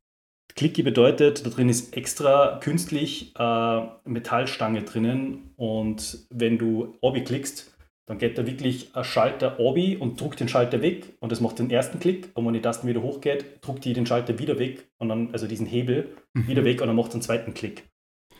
Clicky 0.55 0.81
bedeutet, 0.81 1.45
da 1.45 1.51
drin 1.51 1.69
ist 1.69 1.95
extra 1.95 2.59
künstlich 2.61 3.33
äh, 3.37 3.81
Metallstange 4.05 4.81
drinnen 4.83 5.51
und 5.55 6.25
wenn 6.31 6.57
du 6.57 6.97
klickst, 7.23 7.76
dann 8.07 8.17
geht 8.17 8.37
da 8.37 8.47
wirklich 8.47 8.95
ein 8.95 9.03
Schalter 9.03 9.59
obi 9.59 9.97
und 9.97 10.19
druckt 10.19 10.39
den 10.39 10.47
Schalter 10.47 10.81
weg 10.81 11.17
und 11.19 11.31
das 11.31 11.41
macht 11.41 11.59
den 11.59 11.69
ersten 11.69 11.99
Klick. 11.99 12.29
Und 12.33 12.45
wenn 12.45 12.53
die 12.53 12.61
Tasten 12.61 12.87
wieder 12.87 13.01
hochgeht, 13.01 13.61
druckt 13.61 13.83
die 13.83 13.93
den 13.93 14.05
Schalter 14.05 14.39
wieder 14.39 14.57
weg 14.59 14.89
und 14.97 15.09
dann, 15.09 15.31
also 15.33 15.45
diesen 15.45 15.65
Hebel 15.65 16.15
mhm. 16.33 16.47
wieder 16.47 16.63
weg 16.63 16.81
und 16.81 16.87
dann 16.87 16.95
macht 16.95 17.13
den 17.13 17.21
zweiten 17.21 17.53
Klick. 17.53 17.83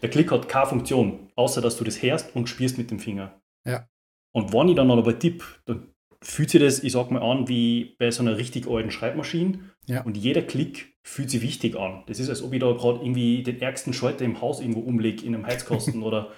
Der 0.02 0.10
Klick 0.10 0.32
hat 0.32 0.48
keine 0.48 0.68
Funktion, 0.68 1.32
außer 1.36 1.62
dass 1.62 1.76
du 1.78 1.84
das 1.84 2.02
hörst 2.02 2.34
und 2.34 2.48
spürst 2.48 2.78
mit 2.78 2.92
dem 2.92 3.00
Finger. 3.00 3.42
Ja. 3.68 3.88
Und 4.34 4.54
wenn 4.54 4.70
ich 4.70 4.76
dann 4.76 4.90
aber 4.90 5.20
tipp, 5.20 5.44
dann 5.66 5.90
fühlt 6.22 6.50
sich 6.50 6.62
das, 6.62 6.82
ich 6.84 6.94
sag 6.94 7.12
mal 7.12 7.22
an, 7.22 7.50
wie 7.50 7.96
bei 8.00 8.10
so 8.12 8.24
einer 8.24 8.38
richtig 8.38 8.68
alten 8.68 8.92
Schreibmaschine. 8.92 9.60
Ja. 9.88 10.04
Und 10.04 10.16
jeder 10.16 10.44
Klick 10.44 10.98
fühlt 11.04 11.30
sich 11.30 11.42
wichtig 11.42 11.76
an. 11.76 12.04
Das 12.08 12.20
ist, 12.20 12.30
als 12.30 12.42
ob 12.42 12.54
ich 12.54 12.60
da 12.60 12.72
gerade 12.72 13.00
irgendwie 13.00 13.44
den 13.44 13.62
ärgsten 13.62 13.94
Schalter 13.94 14.24
im 14.24 14.40
Haus 14.40 14.62
irgendwo 14.62 14.80
umlege, 14.80 15.26
in 15.26 15.36
einem 15.36 15.46
Heizkasten 15.46 16.04
oder 16.04 16.32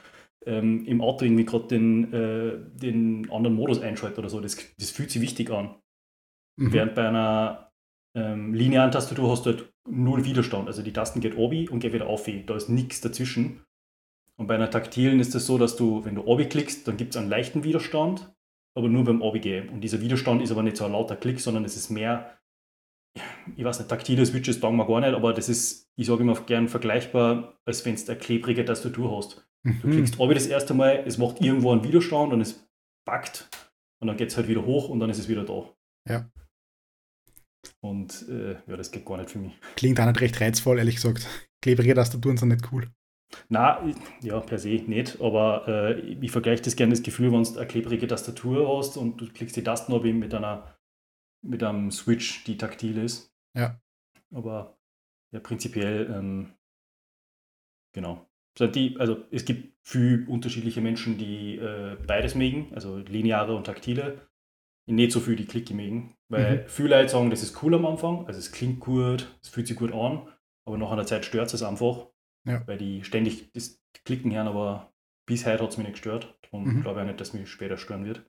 ähm, 0.49 0.83
im 0.85 1.01
Auto 1.01 1.25
irgendwie 1.25 1.45
gerade 1.45 1.67
den, 1.67 2.11
äh, 2.11 2.57
den 2.73 3.29
anderen 3.29 3.55
Modus 3.55 3.79
einschalte 3.81 4.19
oder 4.19 4.29
so. 4.29 4.41
Das, 4.41 4.57
das 4.77 4.89
fühlt 4.89 5.11
sich 5.11 5.21
wichtig 5.21 5.51
an. 5.51 5.75
Mhm. 6.57 6.73
Während 6.73 6.95
bei 6.95 7.07
einer 7.07 7.71
ähm, 8.15 8.53
linearen 8.55 8.91
Tastatur 8.91 9.29
hast 9.29 9.45
du 9.45 9.51
halt 9.51 9.71
null 9.87 10.25
Widerstand. 10.25 10.67
Also 10.67 10.81
die 10.81 10.93
Tasten 10.93 11.21
geht 11.21 11.37
obi 11.37 11.69
und 11.69 11.79
geht 11.79 11.93
wieder 11.93 12.07
auf. 12.07 12.27
Da 12.45 12.55
ist 12.55 12.69
nichts 12.69 12.99
dazwischen. 12.99 13.61
Und 14.37 14.47
bei 14.47 14.55
einer 14.55 14.71
taktilen 14.71 15.19
ist 15.19 15.27
es 15.27 15.33
das 15.33 15.45
so, 15.45 15.57
dass 15.57 15.75
du, 15.75 16.03
wenn 16.03 16.15
du 16.15 16.25
obi 16.25 16.45
klickst, 16.45 16.87
dann 16.87 16.97
gibt 16.97 17.13
es 17.13 17.17
einen 17.17 17.29
leichten 17.29 17.63
Widerstand, 17.63 18.33
aber 18.75 18.87
nur 18.87 19.03
beim 19.03 19.21
obi 19.21 19.39
gehen. 19.39 19.69
Und 19.69 19.81
dieser 19.81 20.01
Widerstand 20.01 20.41
ist 20.41 20.51
aber 20.51 20.63
nicht 20.63 20.77
so 20.77 20.85
ein 20.85 20.93
lauter 20.93 21.15
Klick, 21.15 21.39
sondern 21.39 21.65
es 21.65 21.75
ist 21.75 21.89
mehr, 21.89 22.39
ich 23.55 23.63
weiß 23.63 23.79
nicht, 23.79 23.89
taktile 23.89 24.25
Switches 24.25 24.59
sagen 24.59 24.77
wir 24.77 24.87
gar 24.87 25.01
nicht, 25.01 25.13
aber 25.13 25.33
das 25.33 25.49
ist, 25.49 25.91
ich 25.97 26.07
sage 26.07 26.23
immer 26.23 26.39
gern 26.41 26.69
vergleichbar, 26.69 27.59
als 27.65 27.85
wenn 27.85 27.95
du 27.95 28.01
eine 28.07 28.17
klebrige 28.17 28.63
Tastatur 28.63 29.15
hast. 29.15 29.48
Mhm. 29.63 29.81
Du 29.81 29.89
klickst 29.89 30.19
obi 30.19 30.33
das 30.33 30.47
erste 30.47 30.73
Mal, 30.73 31.03
es 31.05 31.17
macht 31.17 31.41
irgendwo 31.41 31.71
einen 31.71 31.83
Widerstand 31.83 32.33
und 32.33 32.41
es 32.41 32.67
packt 33.05 33.49
und 34.01 34.07
dann 34.07 34.17
geht 34.17 34.29
es 34.29 34.37
halt 34.37 34.47
wieder 34.47 34.65
hoch 34.65 34.89
und 34.89 34.99
dann 34.99 35.09
ist 35.09 35.19
es 35.19 35.29
wieder 35.29 35.43
da. 35.43 35.69
Ja. 36.07 36.29
Und 37.81 38.27
äh, 38.29 38.53
ja, 38.67 38.77
das 38.77 38.91
geht 38.91 39.05
gar 39.05 39.17
nicht 39.17 39.29
für 39.29 39.39
mich. 39.39 39.53
Klingt 39.75 39.99
auch 39.99 40.05
nicht 40.05 40.21
recht 40.21 40.39
reizvoll, 40.39 40.79
ehrlich 40.79 40.95
gesagt. 40.95 41.27
Klebrige 41.61 41.93
Tastaturen 41.93 42.37
sind 42.37 42.49
nicht 42.49 42.71
cool. 42.71 42.89
Na, 43.47 43.85
ja, 44.21 44.39
per 44.39 44.57
se 44.57 44.69
nicht, 44.69 45.21
aber 45.21 45.67
äh, 45.67 45.99
ich 45.99 46.31
vergleiche 46.31 46.63
das 46.63 46.75
gerne 46.75 46.93
das 46.93 47.03
Gefühl, 47.03 47.31
wenn 47.31 47.43
du 47.43 47.57
eine 47.57 47.67
klebrige 47.67 48.07
Tastatur 48.07 48.77
hast 48.77 48.97
und 48.97 49.17
du 49.21 49.27
klickst 49.27 49.55
die 49.55 49.63
Tasten 49.63 49.93
ab 49.93 50.03
mit 50.03 50.33
einer 50.33 50.75
mit 51.41 51.63
einem 51.63 51.91
Switch, 51.91 52.43
die 52.43 52.57
taktil 52.57 52.97
ist. 52.97 53.33
Ja. 53.55 53.79
Aber 54.33 54.77
ja, 55.31 55.39
prinzipiell, 55.39 56.09
ähm, 56.11 56.53
genau. 57.93 58.28
Die, 58.67 58.97
also 58.99 59.17
es 59.31 59.45
gibt 59.45 59.75
viele 59.83 60.27
unterschiedliche 60.27 60.81
Menschen, 60.81 61.17
die 61.17 61.55
äh, 61.55 61.95
beides 62.05 62.35
mögen, 62.35 62.67
also 62.73 62.97
lineare 62.97 63.55
und 63.55 63.65
taktile. 63.65 64.27
Nicht 64.85 65.11
so 65.11 65.19
viel, 65.19 65.35
die 65.35 65.45
Klicke 65.45 65.73
mögen. 65.73 66.15
Weil 66.29 66.57
mhm. 66.57 66.67
viele 66.67 66.89
Leute 66.89 67.09
sagen, 67.09 67.29
das 67.29 67.43
ist 67.43 67.61
cool 67.63 67.75
am 67.75 67.85
Anfang, 67.85 68.25
also 68.27 68.39
es 68.39 68.51
klingt 68.51 68.79
gut, 68.79 69.35
es 69.41 69.49
fühlt 69.49 69.67
sich 69.67 69.77
gut 69.77 69.93
an, 69.93 70.27
aber 70.65 70.77
nach 70.77 70.91
einer 70.91 71.05
Zeit 71.05 71.25
stört 71.25 71.53
es 71.53 71.63
einfach. 71.63 72.07
Ja. 72.45 72.65
Weil 72.67 72.77
die 72.77 73.03
ständig 73.03 73.51
das 73.51 73.81
Klicken 74.05 74.33
hören, 74.33 74.47
aber 74.47 74.93
bis 75.27 75.45
heute 75.45 75.63
hat 75.63 75.71
es 75.71 75.77
mich 75.77 75.87
nicht 75.87 75.95
gestört. 75.95 76.35
Und 76.51 76.65
mhm. 76.65 76.81
glaube 76.81 77.01
auch 77.01 77.05
nicht, 77.05 77.21
dass 77.21 77.33
mich 77.33 77.49
später 77.49 77.77
stören 77.77 78.05
wird. 78.05 78.25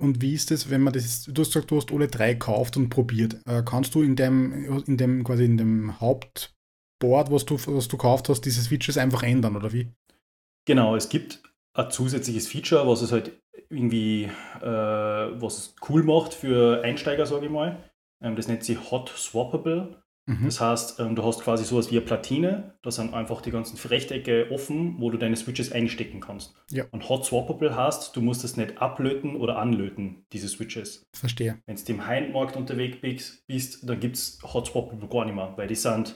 Und 0.00 0.22
wie 0.22 0.34
ist 0.34 0.50
es, 0.50 0.70
wenn 0.70 0.82
man 0.82 0.92
das, 0.92 1.24
du 1.24 1.40
hast 1.40 1.52
gesagt, 1.52 1.70
du 1.70 1.76
hast 1.76 1.90
alle 1.90 2.06
drei 2.06 2.34
gekauft 2.34 2.76
und 2.76 2.88
probiert. 2.88 3.40
Äh, 3.46 3.62
kannst 3.64 3.94
du 3.94 4.02
in 4.02 4.14
dem, 4.14 4.82
in 4.86 4.96
dem, 4.96 5.24
quasi 5.24 5.44
in 5.44 5.56
dem 5.56 6.00
Hauptboard, 6.98 7.30
was 7.30 7.44
du, 7.44 7.54
was 7.54 7.88
du 7.88 7.96
gekauft 7.96 8.28
hast, 8.28 8.42
diese 8.42 8.62
Switches 8.62 8.98
einfach 8.98 9.22
ändern, 9.22 9.56
oder 9.56 9.72
wie? 9.72 9.88
Genau, 10.66 10.96
es 10.96 11.08
gibt 11.08 11.42
ein 11.74 11.90
zusätzliches 11.90 12.48
Feature, 12.48 12.86
was 12.86 13.02
es 13.02 13.12
halt 13.12 13.40
irgendwie, 13.70 14.24
äh, 14.60 14.66
was 14.66 15.58
es 15.58 15.74
cool 15.88 16.02
macht 16.02 16.34
für 16.34 16.82
Einsteiger, 16.82 17.26
sage 17.26 17.46
ich 17.46 17.52
mal. 17.52 17.78
Ähm, 18.22 18.36
das 18.36 18.48
nennt 18.48 18.64
sich 18.64 18.90
Hot 18.90 19.10
Swappable. 19.16 20.02
Mhm. 20.26 20.44
Das 20.44 20.60
heißt, 20.60 21.00
ähm, 21.00 21.14
du 21.14 21.24
hast 21.24 21.40
quasi 21.40 21.64
sowas 21.64 21.90
wie 21.90 21.96
eine 21.96 22.04
Platine, 22.04 22.74
da 22.82 22.90
sind 22.90 23.14
einfach 23.14 23.40
die 23.40 23.50
ganzen 23.50 23.78
Rechtecke 23.88 24.50
offen, 24.50 24.96
wo 24.98 25.10
du 25.10 25.16
deine 25.16 25.36
Switches 25.36 25.72
einstecken 25.72 26.20
kannst. 26.20 26.54
Ja. 26.70 26.84
Und 26.90 27.08
Hot 27.08 27.24
Swappable 27.24 27.74
heißt, 27.74 28.14
du 28.14 28.20
musst 28.20 28.44
es 28.44 28.56
nicht 28.56 28.78
ablöten 28.78 29.36
oder 29.36 29.58
anlöten, 29.58 30.26
diese 30.32 30.48
Switches. 30.48 31.02
Verstehe. 31.14 31.62
Wenn 31.66 31.76
du 31.76 31.92
im 31.92 32.06
Heimmarkt 32.06 32.56
unterwegs 32.56 32.98
bist, 33.46 33.88
dann 33.88 34.00
gibt 34.00 34.16
es 34.16 34.38
Hot 34.42 34.66
Swappable 34.66 35.08
gar 35.08 35.24
nicht 35.24 35.34
mehr, 35.34 35.54
weil 35.56 35.68
die 35.68 35.76
sind, 35.76 36.14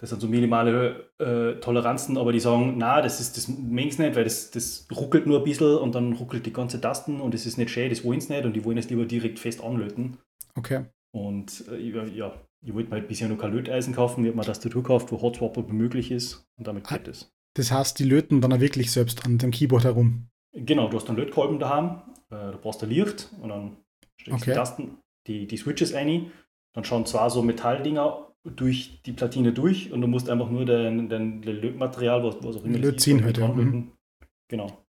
das 0.00 0.10
sind 0.10 0.20
so 0.20 0.28
minimale 0.28 1.10
äh, 1.18 1.60
Toleranzen, 1.60 2.16
aber 2.18 2.32
die 2.32 2.38
sagen, 2.38 2.74
na, 2.78 3.02
das 3.02 3.20
ist 3.20 3.36
das 3.36 3.48
mengs 3.48 3.98
nicht, 3.98 4.14
weil 4.14 4.24
das, 4.24 4.50
das 4.52 4.86
ruckelt 4.94 5.26
nur 5.26 5.38
ein 5.38 5.44
bisschen 5.44 5.76
und 5.76 5.94
dann 5.94 6.12
ruckelt 6.12 6.46
die 6.46 6.52
ganze 6.52 6.80
Tasten 6.80 7.20
und 7.20 7.34
es 7.34 7.46
ist 7.46 7.58
nicht 7.58 7.70
schön, 7.70 7.90
das 7.90 8.04
wollen 8.04 8.20
sie 8.20 8.32
nicht 8.32 8.44
und 8.44 8.54
die 8.54 8.64
wollen 8.64 8.78
es 8.78 8.88
lieber 8.88 9.04
direkt 9.04 9.40
fest 9.40 9.62
anlöten. 9.62 10.16
Okay. 10.54 10.86
Und 11.10 11.64
äh, 11.68 11.78
ja, 11.80 12.32
ich 12.62 12.72
wollte 12.74 12.90
mir 12.90 12.96
halt 12.96 13.08
bisher 13.08 13.28
nur 13.28 13.38
kein 13.38 13.52
Löteisen 13.52 13.92
kaufen, 13.92 14.22
ich 14.22 14.28
habe 14.28 14.36
mir 14.36 14.42
eine 14.42 14.46
Tastatur 14.46 14.82
gekauft, 14.82 15.10
wo 15.10 15.20
Hotswapper 15.20 15.64
möglich 15.64 16.12
ist 16.12 16.46
und 16.56 16.68
damit 16.68 16.84
ah, 16.86 16.96
geht 16.96 17.08
es. 17.08 17.32
Das 17.54 17.72
heißt, 17.72 17.98
die 17.98 18.04
löten 18.04 18.40
dann 18.40 18.52
auch 18.52 18.60
wirklich 18.60 18.92
selbst 18.92 19.24
an 19.24 19.38
dem 19.38 19.50
Keyboard 19.50 19.84
herum? 19.84 20.28
Genau, 20.52 20.88
du 20.88 20.96
hast 20.96 21.08
einen 21.08 21.18
Lötkolben 21.18 21.58
daheim, 21.58 22.02
äh, 22.30 22.52
du 22.52 22.58
brauchst 22.58 22.84
ein 22.84 22.90
Licht 22.90 23.30
und 23.40 23.48
dann 23.48 23.76
steckst 24.16 24.42
okay. 24.42 24.50
die 24.52 24.56
Tasten, 24.56 24.98
die, 25.26 25.46
die 25.48 25.56
Switches 25.56 25.92
ein, 25.92 26.30
dann 26.72 26.84
schauen 26.84 27.04
zwar 27.04 27.30
so 27.30 27.42
Metalldinger 27.42 28.27
durch 28.44 29.02
die 29.04 29.12
Platine 29.12 29.52
durch 29.52 29.92
und 29.92 30.00
du 30.00 30.06
musst 30.06 30.28
einfach 30.30 30.50
nur 30.50 30.64
dein, 30.64 31.08
dein 31.08 31.42
Lötmaterial, 31.42 32.22
was, 32.22 32.36
was 32.42 32.56
auch 32.56 32.64
immer 32.64 32.78
Lötziehen 32.78 33.22
halt, 33.24 33.38
ja. 33.38 33.48
Mhm. 33.48 33.92
Genau. 34.48 34.84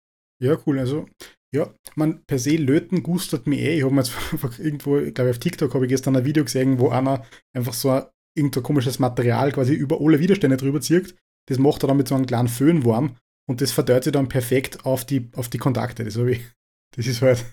Ja, 0.43 0.59
cool. 0.67 0.79
Also 0.79 1.07
ja, 1.55 1.73
man 1.95 2.25
per 2.25 2.39
se 2.39 2.57
löten 2.57 3.03
gustet 3.03 3.47
mir 3.47 3.59
eh. 3.61 3.79
Ich 3.79 3.85
habe 3.85 3.95
mir 3.95 4.03
jetzt 4.03 4.13
irgendwo, 4.59 4.99
ich 4.99 5.15
glaube 5.15 5.31
auf 5.31 5.39
TikTok 5.39 5.73
habe 5.75 5.87
ich 5.87 5.91
gestern 5.91 6.17
ein 6.17 6.25
Video 6.25 6.45
gesehen, 6.45 6.79
wo 6.79 6.89
einer 6.89 7.25
einfach 7.53 7.75
so 7.75 7.91
ein, 7.91 8.05
irgendein 8.37 8.65
komisches 8.65 8.99
Material 8.99 9.53
quasi 9.53 9.75
über 9.75 10.01
alle 10.01 10.19
Widerstände 10.19 10.57
drüber 10.57 10.81
zieht. 10.81 11.15
Das 11.49 11.59
macht 11.59 11.85
er 11.85 11.89
dann 11.89 11.97
mit 11.97 12.09
so 12.09 12.17
einem 12.17 12.27
kleinen 12.27 12.49
Föhn 12.49 12.85
warm 12.85 13.17
und 13.49 13.61
das 13.61 13.71
verteilt 13.71 14.05
sich 14.05 14.13
dann 14.13 14.29
perfekt 14.29 14.85
auf 14.85 15.05
die, 15.05 15.31
auf 15.37 15.49
die 15.49 15.59
Kontakte. 15.59 16.05
Das, 16.05 16.17
ich, 16.17 16.41
das 16.97 17.07
ist 17.07 17.23
halt 17.23 17.45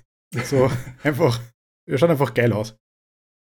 so 0.45 0.71
einfach, 1.03 1.39
das 1.87 1.99
schaut 1.99 2.09
einfach 2.09 2.33
geil 2.33 2.53
aus. 2.53 2.75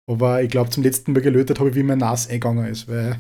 Aber 0.10 0.42
ich 0.42 0.50
glaube, 0.50 0.70
zum 0.70 0.84
letzten 0.84 1.14
Mal 1.14 1.22
gelötet 1.22 1.60
habe 1.60 1.70
ich, 1.70 1.76
wie 1.76 1.84
mein 1.84 1.98
Nas 1.98 2.28
eingegangen 2.28 2.66
ist, 2.66 2.88
weil, 2.88 3.20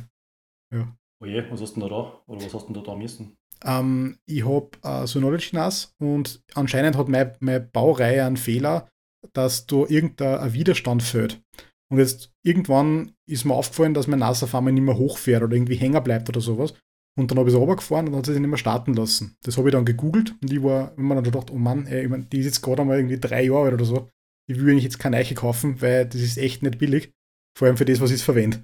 ja. 0.73 0.95
Oje, 1.21 1.45
was 1.49 1.61
hast 1.61 1.75
du 1.75 1.81
denn 1.81 1.89
da 1.89 1.95
da? 1.95 2.21
Oder 2.27 2.45
was 2.45 2.53
hast 2.53 2.69
du 2.69 2.73
denn 2.73 2.83
da 2.83 2.91
da 2.91 2.95
müssen? 2.95 3.37
Ähm, 3.65 4.17
ich 4.25 4.45
habe 4.45 4.69
äh, 4.83 5.07
Synology 5.07 5.55
NAS 5.55 5.95
und 5.99 6.43
anscheinend 6.53 6.95
hat 6.95 7.09
meine, 7.09 7.33
meine 7.39 7.59
Baureihe 7.59 8.23
einen 8.23 8.37
Fehler, 8.37 8.87
dass 9.33 9.65
da 9.65 9.85
irgendein 9.87 10.53
Widerstand 10.53 11.03
fällt. 11.03 11.41
Und 11.89 11.99
jetzt 11.99 12.31
irgendwann 12.43 13.13
ist 13.27 13.45
mir 13.45 13.53
aufgefallen, 13.53 13.93
dass 13.93 14.07
mein 14.07 14.19
NAS 14.19 14.43
auf 14.43 14.53
einmal 14.53 14.73
nicht 14.73 14.83
mehr 14.83 14.97
hochfährt 14.97 15.43
oder 15.43 15.55
irgendwie 15.55 15.75
hängen 15.75 16.03
bleibt 16.03 16.29
oder 16.29 16.41
sowas. 16.41 16.73
Und 17.17 17.31
dann 17.31 17.39
habe 17.39 17.49
ich 17.49 17.55
es 17.55 17.59
runtergefahren 17.59 18.05
und 18.05 18.11
dann 18.11 18.19
hat 18.19 18.27
es 18.27 18.33
sich 18.33 18.39
nicht 18.39 18.49
mehr 18.49 18.59
starten 18.59 18.93
lassen. 18.93 19.35
Das 19.43 19.57
habe 19.57 19.69
ich 19.69 19.73
dann 19.73 19.85
gegoogelt 19.85 20.35
und 20.41 20.53
ich 20.53 20.61
war, 20.61 20.95
wenn 20.95 21.05
man 21.05 21.17
dann 21.17 21.23
gedacht, 21.23 21.49
oh 21.49 21.57
Mann, 21.57 21.87
ey, 21.87 22.03
ich 22.03 22.09
mein, 22.09 22.29
die 22.29 22.39
ist 22.39 22.45
jetzt 22.45 22.61
gerade 22.61 22.83
einmal 22.83 22.97
irgendwie 22.97 23.19
drei 23.19 23.43
Jahre 23.43 23.65
alt 23.65 23.73
oder 23.73 23.85
so. 23.85 24.09
Ich 24.49 24.59
will 24.59 24.71
eigentlich 24.71 24.83
jetzt 24.83 24.99
keine 24.99 25.17
Eiche 25.17 25.35
kaufen, 25.35 25.81
weil 25.81 26.05
das 26.05 26.21
ist 26.21 26.37
echt 26.37 26.63
nicht 26.63 26.77
billig. 26.77 27.11
Vor 27.57 27.67
allem 27.67 27.77
für 27.77 27.85
das, 27.85 27.99
was 27.99 28.11
ich 28.11 28.23
verwende. 28.23 28.63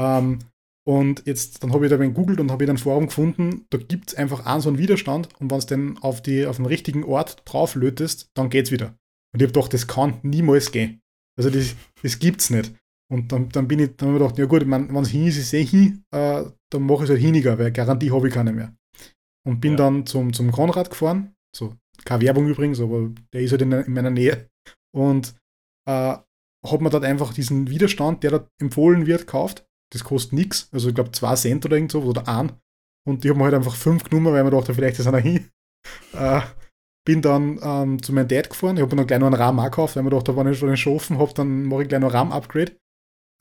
Ähm, 0.00 0.40
und 0.86 1.22
jetzt, 1.24 1.62
dann 1.62 1.72
habe 1.72 1.86
ich 1.86 1.90
da 1.90 1.98
ein 1.98 2.12
googelt 2.12 2.40
und 2.40 2.50
habe 2.50 2.64
ich 2.64 2.70
ein 2.70 2.76
Forum 2.78 3.06
gefunden, 3.06 3.64
da 3.70 3.78
gibt 3.78 4.10
es 4.10 4.14
einfach 4.16 4.44
einen 4.44 4.60
so 4.60 4.68
einen 4.68 4.78
Widerstand 4.78 5.28
und 5.40 5.50
wenn 5.50 5.58
es 5.58 5.66
dann 5.66 5.96
auf, 5.98 6.20
die, 6.20 6.46
auf 6.46 6.56
den 6.56 6.66
richtigen 6.66 7.04
Ort 7.04 7.42
drauf 7.46 7.74
lötest, 7.74 8.28
dann 8.34 8.50
geht 8.50 8.66
es 8.66 8.72
wieder. 8.72 8.88
Und 9.32 9.40
ich 9.40 9.42
habe 9.42 9.52
gedacht, 9.52 9.72
das 9.72 9.86
kann 9.86 10.18
niemals 10.22 10.72
gehen. 10.72 11.00
Also 11.38 11.48
das, 11.48 11.74
das 12.02 12.18
es 12.20 12.50
nicht. 12.50 12.74
Und 13.10 13.32
dann, 13.32 13.48
dann 13.48 13.66
bin 13.66 13.78
ich, 13.78 13.96
dann 13.96 14.08
habe 14.08 14.18
ich 14.18 14.22
gedacht, 14.22 14.38
ja 14.38 14.44
gut, 14.44 14.70
wenn 14.70 14.96
es 14.96 15.08
hin 15.08 15.26
ist, 15.26 15.38
ist 15.38 15.46
es 15.46 15.52
eh 15.54 15.64
hin, 15.64 16.04
äh, 16.10 16.44
dann 16.70 16.82
mache 16.82 16.98
ich 16.98 17.04
es 17.04 17.10
halt 17.10 17.20
hiniger, 17.20 17.58
weil 17.58 17.72
Garantie 17.72 18.10
habe 18.10 18.28
ich 18.28 18.34
keine 18.34 18.52
mehr. 18.52 18.74
Und 19.46 19.60
bin 19.60 19.72
ja. 19.72 19.78
dann 19.78 20.06
zum, 20.06 20.32
zum 20.32 20.50
Konrad 20.52 20.90
gefahren, 20.90 21.34
so, 21.54 21.74
keine 22.04 22.24
Werbung 22.24 22.48
übrigens, 22.48 22.80
aber 22.80 23.10
der 23.32 23.42
ist 23.42 23.52
halt 23.52 23.62
in, 23.62 23.72
in 23.72 23.92
meiner 23.92 24.10
Nähe. 24.10 24.48
Und 24.94 25.34
äh, 25.88 26.16
hat 26.66 26.80
mir 26.80 26.90
dort 26.90 27.04
einfach 27.04 27.34
diesen 27.34 27.68
Widerstand, 27.68 28.22
der 28.22 28.30
da 28.30 28.48
empfohlen 28.58 29.06
wird, 29.06 29.22
gekauft 29.22 29.66
das 29.94 30.04
kostet 30.04 30.32
nichts. 30.32 30.68
Also 30.72 30.88
ich 30.88 30.94
glaube 30.94 31.12
2 31.12 31.34
Cent 31.36 31.64
oder 31.64 31.76
irgend 31.76 31.92
so 31.92 32.02
oder 32.02 32.28
ein. 32.28 32.52
Und 33.06 33.24
ich 33.24 33.30
habe 33.30 33.38
mir 33.38 33.44
halt 33.44 33.54
einfach 33.54 33.76
5 33.76 34.04
genommen, 34.04 34.32
weil 34.32 34.44
mir 34.44 34.50
dachte, 34.50 34.74
vielleicht 34.74 34.98
ist 34.98 35.06
einer 35.06 35.18
hin. 35.18 35.48
Äh, 36.14 36.40
bin 37.06 37.20
dann 37.20 37.60
ähm, 37.62 38.02
zu 38.02 38.14
meinem 38.14 38.26
Dad 38.26 38.48
gefahren. 38.48 38.76
Ich 38.76 38.82
habe 38.82 38.96
dann 38.96 39.06
gleich 39.06 39.18
noch 39.18 39.26
einen 39.26 39.36
RAM 39.36 39.58
gekauft, 39.58 39.96
weil 39.96 40.02
mir 40.02 40.08
dachte, 40.08 40.34
wenn 40.34 40.50
ich 40.50 40.58
schon 40.58 40.68
den 40.68 40.78
Schofen 40.78 41.18
habe, 41.18 41.34
dann 41.34 41.64
mache 41.64 41.82
ich 41.82 41.88
gleich 41.90 42.00
noch 42.00 42.14
RAM-Upgrade. 42.14 42.72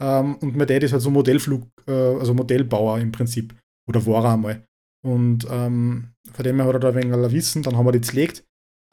Ähm, 0.01 0.35
und 0.41 0.57
mein 0.57 0.67
Dad 0.67 0.83
ist 0.83 0.91
halt 0.91 1.01
so 1.01 1.09
Modellflug, 1.09 1.65
äh, 1.87 1.91
also 1.91 2.33
Modellbauer 2.33 2.99
im 2.99 3.13
Prinzip. 3.13 3.55
Oder 3.87 4.05
war 4.05 4.25
er 4.25 4.33
einmal. 4.33 4.65
Und 5.05 5.47
ähm, 5.49 6.09
von 6.33 6.43
dem 6.43 6.57
her 6.57 6.65
hat 6.65 6.73
er 6.73 6.79
da 6.79 6.89
ein 6.89 6.95
wenig 6.95 7.31
Wissen. 7.31 7.63
Dann 7.63 7.77
haben 7.77 7.85
wir 7.85 7.93
die 7.93 8.01
zerlegt, 8.01 8.43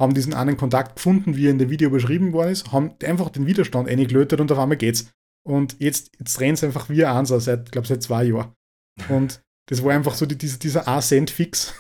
haben 0.01 0.15
diesen 0.15 0.35
einen 0.35 0.57
Kontakt 0.57 0.97
gefunden, 0.97 1.37
wie 1.37 1.47
er 1.47 1.51
in 1.51 1.59
dem 1.59 1.71
Video 1.71 1.91
beschrieben 1.91 2.33
worden 2.33 2.51
ist, 2.51 2.73
haben 2.73 2.95
einfach 3.05 3.29
den 3.29 3.47
Widerstand 3.47 3.89
eingelötet 3.89 4.41
und 4.41 4.51
auf 4.51 4.59
einmal 4.59 4.79
geht's. 4.79 5.13
Und 5.47 5.77
jetzt, 5.79 6.11
jetzt 6.19 6.39
drehen 6.39 6.57
sie 6.57 6.67
einfach 6.67 6.89
wie 6.89 7.05
ein 7.05 7.17
Ansa 7.17 7.39
seit, 7.39 7.71
glaube 7.71 7.87
seit 7.87 8.03
zwei 8.03 8.25
Jahren. 8.25 8.55
Und 9.09 9.43
das 9.69 9.85
war 9.85 9.93
einfach 9.93 10.15
so 10.15 10.27
die, 10.27 10.37
diese, 10.37 10.59
dieser 10.59 10.89
A-Cent-Fix 10.89 11.75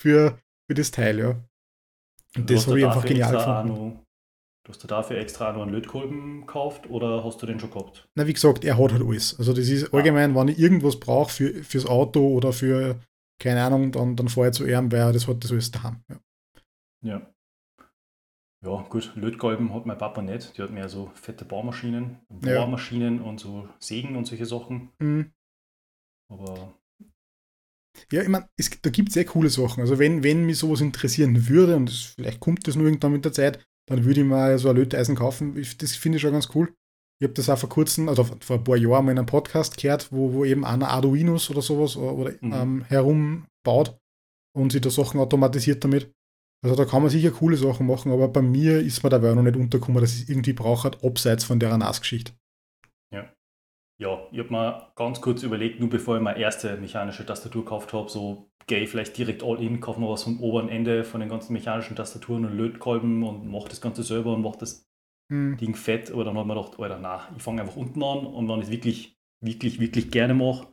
für, 0.00 0.38
für 0.68 0.74
das 0.74 0.90
Teil, 0.90 1.18
ja. 1.18 1.42
Und 2.36 2.50
das 2.50 2.66
habe 2.66 2.78
ich 2.78 2.86
einfach 2.86 3.04
genial 3.04 3.32
gefunden. 3.32 4.00
Du 4.64 4.72
hast 4.72 4.84
du 4.84 4.88
dafür 4.88 5.16
extra 5.18 5.52
noch 5.52 5.62
einen 5.62 5.72
Lötkolben 5.72 6.42
gekauft 6.42 6.88
oder 6.90 7.24
hast 7.24 7.40
du 7.40 7.46
den 7.46 7.58
schon 7.58 7.70
gehabt? 7.70 8.08
Na, 8.14 8.26
wie 8.26 8.32
gesagt, 8.34 8.64
er 8.64 8.78
hat 8.78 8.92
halt 8.92 9.02
alles. 9.02 9.38
Also 9.38 9.52
das 9.52 9.68
ist 9.68 9.92
ah. 9.92 9.96
allgemein, 9.96 10.34
wenn 10.34 10.48
ich 10.48 10.58
irgendwas 10.58 11.00
brauche 11.00 11.32
für, 11.32 11.64
fürs 11.64 11.86
Auto 11.86 12.28
oder 12.28 12.52
für, 12.52 13.00
keine 13.40 13.62
Ahnung, 13.64 13.90
dann, 13.90 14.16
dann 14.16 14.28
fahre 14.28 14.48
ich 14.48 14.54
zu 14.54 14.66
ihm, 14.66 14.92
weil 14.92 15.12
das 15.12 15.26
hat 15.26 15.42
das 15.42 15.50
alles 15.50 15.70
daheim. 15.70 16.02
Ja. 16.08 16.20
ja. 17.02 17.32
Ja, 18.62 18.82
gut, 18.90 19.12
Lötkolben 19.14 19.72
hat 19.72 19.86
mein 19.86 19.96
Papa 19.96 20.20
nicht. 20.20 20.56
Die 20.56 20.62
hat 20.62 20.70
mehr 20.70 20.88
so 20.88 21.10
fette 21.14 21.46
Baumaschinen, 21.46 22.18
Bohrmaschinen 22.28 23.18
ja. 23.18 23.22
und 23.22 23.40
so 23.40 23.68
Sägen 23.78 24.16
und 24.16 24.26
solche 24.26 24.44
Sachen. 24.44 24.90
Mhm. 24.98 25.32
Aber. 26.30 26.74
Ja, 28.12 28.22
ich 28.22 28.28
meine, 28.28 28.48
da 28.82 28.90
gibt 28.90 29.08
es 29.08 29.14
sehr 29.14 29.24
coole 29.24 29.48
Sachen. 29.48 29.80
Also, 29.80 29.98
wenn, 29.98 30.22
wenn 30.22 30.44
mich 30.44 30.58
sowas 30.58 30.82
interessieren 30.82 31.48
würde, 31.48 31.76
und 31.76 31.88
das, 31.88 32.14
vielleicht 32.16 32.40
kommt 32.40 32.66
das 32.66 32.76
nur 32.76 32.86
irgendwann 32.86 33.12
mit 33.12 33.24
der 33.24 33.32
Zeit, 33.32 33.64
dann 33.88 34.04
würde 34.04 34.20
ich 34.20 34.26
mal 34.26 34.58
so 34.58 34.68
ein 34.68 34.76
Löteisen 34.76 35.16
kaufen. 35.16 35.54
Das 35.78 35.96
finde 35.96 36.16
ich 36.16 36.22
schon 36.22 36.32
ganz 36.32 36.50
cool. 36.54 36.72
Ich 37.18 37.24
habe 37.24 37.34
das 37.34 37.48
auch 37.48 37.58
vor 37.58 37.68
kurzem, 37.68 38.08
also 38.08 38.24
vor 38.24 38.56
ein 38.56 38.64
paar 38.64 38.76
Jahren 38.76 39.04
mal 39.04 39.12
in 39.12 39.18
einem 39.18 39.26
Podcast 39.26 39.76
gehört, 39.76 40.12
wo, 40.12 40.32
wo 40.32 40.44
eben 40.44 40.64
einer 40.64 40.88
Arduinos 40.88 41.50
oder 41.50 41.60
sowas 41.60 41.96
oder, 41.96 42.32
mhm. 42.40 42.52
ähm, 42.52 42.84
herumbaut 42.84 43.98
und 44.56 44.72
sich 44.72 44.80
da 44.80 44.90
Sachen 44.90 45.20
automatisiert 45.20 45.82
damit. 45.82 46.10
Also 46.62 46.76
da 46.76 46.84
kann 46.84 47.02
man 47.02 47.10
sicher 47.10 47.30
coole 47.30 47.56
Sachen 47.56 47.86
machen, 47.86 48.12
aber 48.12 48.28
bei 48.28 48.42
mir 48.42 48.80
ist 48.80 49.02
mir 49.02 49.08
dabei 49.08 49.34
noch 49.34 49.42
nicht 49.42 49.56
untergekommen, 49.56 50.00
dass 50.00 50.20
ich 50.20 50.28
irgendwie 50.28 50.52
brauche, 50.52 50.90
abseits 51.02 51.44
von 51.44 51.58
der 51.58 51.76
NAS-Geschichte. 51.76 52.32
Ja. 53.12 53.32
Ja, 53.98 54.26
ich 54.30 54.38
habe 54.38 54.50
mir 54.50 54.92
ganz 54.94 55.20
kurz 55.20 55.42
überlegt, 55.42 55.80
nur 55.80 55.88
bevor 55.88 56.16
ich 56.16 56.22
meine 56.22 56.38
erste 56.38 56.76
mechanische 56.76 57.24
Tastatur 57.24 57.64
gekauft 57.64 57.92
habe, 57.92 58.10
so 58.10 58.50
gehe 58.66 58.80
ich 58.80 58.90
vielleicht 58.90 59.16
direkt 59.16 59.42
all 59.42 59.60
in, 59.62 59.80
kaufe 59.80 60.00
noch 60.00 60.12
was 60.12 60.22
vom 60.22 60.40
oberen 60.40 60.68
Ende 60.68 61.04
von 61.04 61.20
den 61.20 61.30
ganzen 61.30 61.54
mechanischen 61.54 61.96
Tastaturen 61.96 62.44
und 62.44 62.56
Lötkolben 62.56 63.22
und 63.22 63.50
mache 63.50 63.68
das 63.68 63.80
Ganze 63.80 64.02
selber 64.02 64.34
und 64.34 64.42
mache 64.42 64.58
das 64.58 64.86
hm. 65.30 65.56
Ding 65.56 65.74
fett. 65.74 66.10
Aber 66.10 66.24
dann 66.24 66.36
hat 66.36 66.46
man 66.46 66.56
gedacht, 66.56 66.78
Alter, 66.78 66.98
na, 67.00 67.28
ich 67.36 67.42
fange 67.42 67.62
einfach 67.62 67.76
unten 67.76 68.02
an 68.02 68.26
und 68.26 68.48
wenn 68.48 68.60
ich 68.60 68.66
es 68.66 68.70
wirklich, 68.70 69.16
wirklich, 69.42 69.80
wirklich 69.80 70.10
gerne 70.10 70.34
mache, 70.34 70.68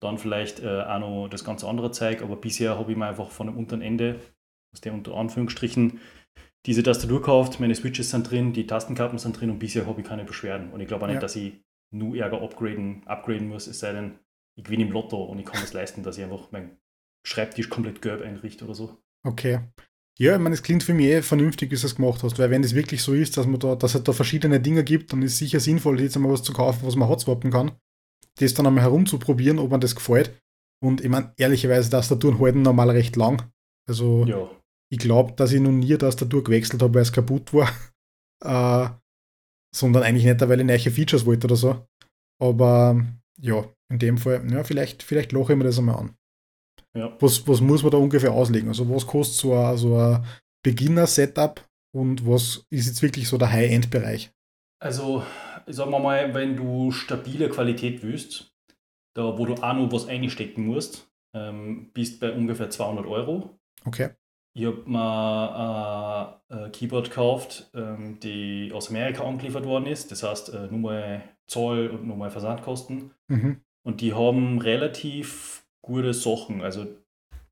dann 0.00 0.18
vielleicht 0.18 0.60
äh, 0.60 0.82
auch 0.82 1.00
noch 1.00 1.28
das 1.28 1.44
ganze 1.44 1.66
andere 1.66 1.90
Zeug. 1.92 2.22
Aber 2.22 2.36
bisher 2.36 2.78
habe 2.78 2.92
ich 2.92 2.98
mir 2.98 3.06
einfach 3.06 3.30
von 3.30 3.48
dem 3.48 3.56
unteren 3.56 3.82
Ende 3.82 4.20
aus 4.72 4.80
der 4.80 4.94
unter 4.94 5.14
Anführungsstrichen 5.14 6.00
diese 6.66 6.82
Tastatur 6.82 7.22
kauft, 7.22 7.60
meine 7.60 7.74
Switches 7.74 8.10
sind 8.10 8.30
drin, 8.30 8.52
die 8.52 8.66
Tastenkarten 8.66 9.18
sind 9.18 9.40
drin 9.40 9.50
und 9.50 9.58
bisher 9.58 9.86
habe 9.86 10.00
ich 10.00 10.06
keine 10.06 10.24
Beschwerden. 10.24 10.70
Und 10.70 10.80
ich 10.80 10.88
glaube 10.88 11.04
auch 11.04 11.08
nicht, 11.08 11.14
ja. 11.14 11.20
dass 11.20 11.36
ich 11.36 11.54
nur 11.90 12.16
Ärger 12.16 12.42
upgraden, 12.42 13.02
upgraden 13.06 13.48
muss, 13.48 13.66
es 13.66 13.78
sei 13.78 13.92
denn, 13.92 14.18
ich 14.56 14.64
gewinne 14.64 14.84
im 14.84 14.92
Lotto 14.92 15.22
und 15.22 15.38
ich 15.38 15.46
kann 15.46 15.62
es 15.62 15.72
leisten, 15.72 16.02
dass 16.02 16.18
ich 16.18 16.24
einfach 16.24 16.50
meinen 16.50 16.76
Schreibtisch 17.26 17.68
komplett 17.68 18.02
gelb 18.02 18.22
einrichte 18.22 18.64
oder 18.64 18.74
so. 18.74 18.98
Okay. 19.26 19.60
Ja, 20.18 20.34
ich 20.34 20.40
meine, 20.40 20.54
es 20.54 20.62
klingt 20.62 20.82
für 20.82 20.94
mich 20.94 21.06
eh 21.06 21.22
vernünftig, 21.22 21.70
wie 21.70 21.76
du 21.76 21.86
es 21.86 21.94
gemacht 21.94 22.22
hast, 22.22 22.38
weil 22.38 22.50
wenn 22.50 22.64
es 22.64 22.74
wirklich 22.74 23.02
so 23.02 23.14
ist, 23.14 23.36
dass 23.36 23.46
man 23.46 23.60
da, 23.60 23.76
dass 23.76 23.94
es 23.94 24.02
da 24.02 24.12
verschiedene 24.12 24.60
Dinge 24.60 24.82
gibt, 24.82 25.12
dann 25.12 25.22
ist 25.22 25.34
es 25.34 25.38
sicher 25.38 25.60
sinnvoll, 25.60 26.00
jetzt 26.00 26.16
einmal 26.16 26.32
was 26.32 26.42
zu 26.42 26.52
kaufen, 26.52 26.80
was 26.82 26.96
man 26.96 27.08
hotswappen 27.08 27.50
kann, 27.52 27.72
das 28.38 28.54
dann 28.54 28.66
einmal 28.66 28.82
herumzuprobieren, 28.82 29.58
ob 29.58 29.70
man 29.70 29.80
das 29.80 29.94
gefällt. 29.94 30.36
Und 30.80 31.02
ich 31.02 31.08
meine, 31.08 31.32
ehrlicherweise, 31.36 31.90
Tastaturen 31.90 32.40
halten 32.40 32.62
normal 32.62 32.90
recht 32.90 33.16
lang. 33.16 33.50
Also 33.88 34.26
ja. 34.26 34.50
Ich 34.90 34.98
glaube, 34.98 35.32
dass 35.32 35.52
ich 35.52 35.60
noch 35.60 35.72
nie 35.72 35.86
eine 35.86 35.98
Tastatur 35.98 36.44
gewechselt 36.44 36.82
habe, 36.82 36.94
weil 36.94 37.02
es 37.02 37.12
kaputt 37.12 37.52
war. 37.52 37.70
Äh, 38.40 38.88
sondern 39.74 40.04
eigentlich 40.04 40.24
nicht, 40.24 40.40
weil 40.40 40.60
ich 40.60 40.64
neue 40.64 40.78
Features 40.78 41.26
wollte 41.26 41.48
oder 41.48 41.56
so. 41.56 41.88
Aber 42.40 43.04
ja, 43.40 43.64
in 43.90 43.98
dem 43.98 44.16
Fall, 44.16 44.48
ja, 44.48 44.62
vielleicht, 44.62 45.02
vielleicht 45.02 45.32
lache 45.32 45.52
ich 45.52 45.58
mir 45.58 45.64
das 45.64 45.78
einmal 45.78 45.96
an. 45.96 46.16
Ja. 46.96 47.16
Was, 47.20 47.46
was 47.48 47.60
muss 47.60 47.82
man 47.82 47.90
da 47.90 47.98
ungefähr 47.98 48.32
auslegen? 48.32 48.68
Also 48.68 48.88
was 48.88 49.08
kostet 49.08 49.38
so 49.38 49.54
ein, 49.54 49.76
so 49.76 49.96
ein 49.98 50.24
Beginner-Setup 50.64 51.66
und 51.92 52.26
was 52.26 52.64
ist 52.70 52.86
jetzt 52.86 53.02
wirklich 53.02 53.28
so 53.28 53.38
der 53.38 53.50
High-End-Bereich? 53.50 54.30
Also, 54.80 55.24
sagen 55.66 55.90
wir 55.90 55.98
mal, 55.98 56.34
wenn 56.34 56.56
du 56.56 56.92
stabile 56.92 57.48
Qualität 57.48 58.02
willst, 58.02 58.52
da 59.16 59.36
wo 59.36 59.46
du 59.46 59.54
auch 59.54 59.74
noch 59.74 59.92
was 59.92 60.06
einstecken 60.06 60.66
musst, 60.66 61.10
ähm, 61.34 61.90
bist 61.92 62.20
bei 62.20 62.32
ungefähr 62.32 62.70
200 62.70 63.06
Euro. 63.06 63.58
Okay. 63.84 64.10
Ich 64.54 64.66
habe 64.66 64.82
mir 64.86 66.38
äh, 66.48 66.54
ein 66.54 66.72
Keyboard 66.72 67.10
gekauft, 67.10 67.70
ähm, 67.74 68.18
die 68.20 68.72
aus 68.74 68.88
Amerika 68.88 69.22
angeliefert 69.22 69.64
worden 69.64 69.86
ist. 69.86 70.10
Das 70.10 70.22
heißt, 70.22 70.52
äh, 70.54 70.66
nur 70.66 70.80
mal 70.80 71.22
Zoll 71.46 71.88
und 71.88 72.06
nur 72.06 72.16
mal 72.16 72.30
Versandkosten. 72.30 73.12
Mhm. 73.28 73.60
Und 73.82 74.00
die 74.00 74.14
haben 74.14 74.58
relativ 74.58 75.64
gute 75.82 76.12
Sachen. 76.12 76.60
Also 76.60 76.86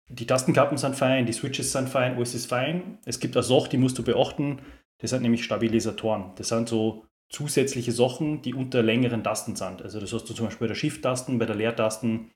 die 0.08 0.26
Tastenkappen 0.26 0.78
sind 0.78 0.94
fein, 0.94 1.26
die 1.26 1.32
Switches 1.32 1.72
sind 1.72 1.88
fein, 1.88 2.16
alles 2.16 2.34
ist 2.34 2.46
fein. 2.46 2.98
Es 3.04 3.20
gibt 3.20 3.36
eine 3.36 3.42
Sache, 3.42 3.68
die 3.70 3.78
musst 3.78 3.98
du 3.98 4.04
beachten. 4.04 4.60
Das 4.98 5.10
sind 5.10 5.22
nämlich 5.22 5.44
Stabilisatoren. 5.44 6.32
Das 6.36 6.48
sind 6.48 6.68
so 6.68 7.06
zusätzliche 7.28 7.92
Sachen, 7.92 8.42
die 8.42 8.54
unter 8.54 8.82
längeren 8.82 9.24
Tasten 9.24 9.56
sind. 9.56 9.82
Also 9.82 10.00
das 10.00 10.12
hast 10.12 10.28
du 10.28 10.34
zum 10.34 10.46
Beispiel 10.46 10.66
bei 10.66 10.74
der 10.74 10.78
Shift-Tasten, 10.78 11.38
bei 11.38 11.46
der 11.46 11.56
Leertasten, 11.56 12.30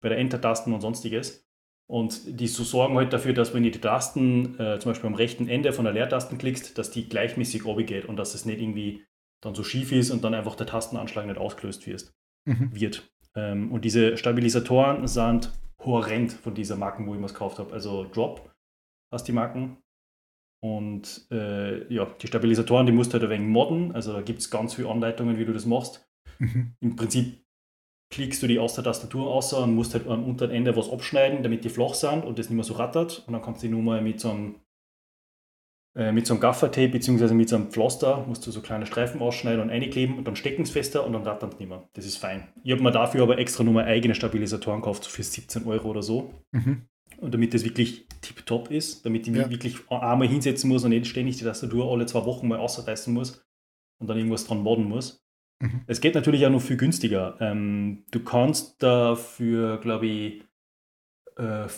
bei 0.00 0.08
der 0.08 0.18
Enter-Tasten 0.18 0.72
und 0.72 0.80
sonstiges. 0.80 1.46
Und 1.92 2.40
die 2.40 2.48
so 2.48 2.64
sorgen 2.64 2.96
halt 2.96 3.12
dafür, 3.12 3.34
dass 3.34 3.52
wenn 3.52 3.64
du 3.64 3.70
die 3.70 3.78
Tasten 3.78 4.58
äh, 4.58 4.78
zum 4.78 4.92
Beispiel 4.92 5.08
am 5.08 5.14
rechten 5.14 5.46
Ende 5.46 5.74
von 5.74 5.84
der 5.84 5.92
Leertasten 5.92 6.38
klickst, 6.38 6.78
dass 6.78 6.90
die 6.90 7.06
gleichmäßig 7.06 7.64
geht 7.86 8.06
und 8.06 8.16
dass 8.16 8.34
es 8.34 8.46
nicht 8.46 8.62
irgendwie 8.62 9.04
dann 9.42 9.54
so 9.54 9.62
schief 9.62 9.92
ist 9.92 10.10
und 10.10 10.24
dann 10.24 10.32
einfach 10.32 10.54
der 10.54 10.66
Tastenanschlag 10.66 11.26
nicht 11.26 11.36
ausgelöst 11.36 11.86
wird. 11.86 12.10
Mhm. 12.46 12.70
wird. 12.74 13.12
Ähm, 13.36 13.70
und 13.70 13.84
diese 13.84 14.16
Stabilisatoren 14.16 15.06
sind 15.06 15.52
horrend 15.84 16.32
von 16.32 16.54
dieser 16.54 16.76
Marken, 16.76 17.06
wo 17.06 17.12
ich 17.12 17.20
mir 17.20 17.26
es 17.26 17.34
gekauft 17.34 17.58
habe. 17.58 17.74
Also 17.74 18.04
Drop 18.04 18.50
hast 19.12 19.28
die 19.28 19.32
Marken. 19.32 19.76
Und 20.64 21.26
äh, 21.30 21.92
ja, 21.92 22.06
die 22.06 22.26
Stabilisatoren, 22.26 22.86
die 22.86 22.92
musst 22.92 23.12
du 23.12 23.14
halt 23.18 23.24
ein 23.24 23.30
wenig 23.30 23.48
modden. 23.48 23.92
Also 23.92 24.14
da 24.14 24.22
gibt 24.22 24.38
es 24.38 24.50
ganz 24.50 24.72
viele 24.72 24.88
Anleitungen, 24.88 25.36
wie 25.36 25.44
du 25.44 25.52
das 25.52 25.66
machst. 25.66 26.08
Mhm. 26.38 26.74
Im 26.80 26.96
Prinzip 26.96 27.41
klickst 28.12 28.42
du 28.42 28.46
die 28.46 28.58
aus 28.58 28.74
der 28.74 28.84
Tastatur 28.84 29.28
aus 29.32 29.52
und 29.52 29.74
musst 29.74 29.94
halt 29.94 30.06
am 30.06 30.24
unteren 30.24 30.50
Ende 30.50 30.76
was 30.76 30.90
abschneiden, 30.90 31.42
damit 31.42 31.64
die 31.64 31.70
flach 31.70 31.94
sind 31.94 32.24
und 32.24 32.38
das 32.38 32.48
nicht 32.48 32.56
mehr 32.56 32.64
so 32.64 32.74
rattert. 32.74 33.24
Und 33.26 33.32
dann 33.32 33.42
kannst 33.42 33.62
du 33.62 33.66
die 33.66 33.72
nur 33.72 33.82
mal 33.82 34.02
mit 34.02 34.20
so 34.20 34.30
einem, 34.30 34.56
äh, 35.96 36.12
mit 36.12 36.26
so 36.26 36.34
einem 36.34 36.40
Gaffertape 36.40 36.90
bzw. 36.90 37.32
mit 37.32 37.48
so 37.48 37.56
einem 37.56 37.70
Pflaster, 37.70 38.24
musst 38.28 38.46
du 38.46 38.50
so 38.50 38.60
kleine 38.60 38.86
Streifen 38.86 39.20
ausschneiden 39.22 39.62
und 39.62 39.70
einkleben 39.70 40.18
und 40.18 40.28
dann 40.28 40.36
stecken 40.36 40.62
es 40.62 40.70
fester 40.70 41.06
und 41.06 41.14
dann 41.14 41.22
rattert 41.22 41.54
es 41.54 41.58
nicht 41.58 41.68
mehr. 41.68 41.88
Das 41.94 42.04
ist 42.04 42.18
fein. 42.18 42.48
Ich 42.62 42.72
habe 42.72 42.82
mir 42.82 42.92
dafür 42.92 43.22
aber 43.22 43.38
extra 43.38 43.64
nur 43.64 43.72
mal 43.72 43.84
eigene 43.84 44.14
Stabilisatoren 44.14 44.82
gekauft, 44.82 45.06
für 45.06 45.22
17 45.22 45.66
Euro 45.66 45.88
oder 45.88 46.02
so. 46.02 46.34
Mhm. 46.52 46.82
Und 47.18 47.32
damit 47.32 47.54
das 47.54 47.64
wirklich 47.64 48.06
tipptopp 48.20 48.70
ist, 48.70 49.06
damit 49.06 49.26
ich 49.26 49.32
mich 49.32 49.42
ja. 49.42 49.50
wirklich 49.50 49.78
einmal 49.90 50.28
hinsetzen 50.28 50.68
muss 50.68 50.84
und 50.84 50.90
nicht 50.90 51.06
ständig 51.06 51.38
die 51.38 51.44
Tastatur 51.44 51.90
alle 51.90 52.06
zwei 52.06 52.24
Wochen 52.26 52.48
mal 52.48 52.58
ausreißen 52.58 53.12
muss 53.12 53.44
und 54.00 54.08
dann 54.08 54.18
irgendwas 54.18 54.46
dran 54.46 54.62
modden 54.62 54.84
muss. 54.84 55.21
Mhm. 55.62 55.82
Es 55.86 56.00
geht 56.00 56.16
natürlich 56.16 56.44
auch 56.44 56.50
noch 56.50 56.60
viel 56.60 56.76
günstiger. 56.76 57.36
Ähm, 57.40 58.04
du 58.10 58.24
kannst 58.24 58.82
dafür, 58.82 59.78
glaube 59.78 60.06
ich, 60.06 60.44
äh, 61.36 61.68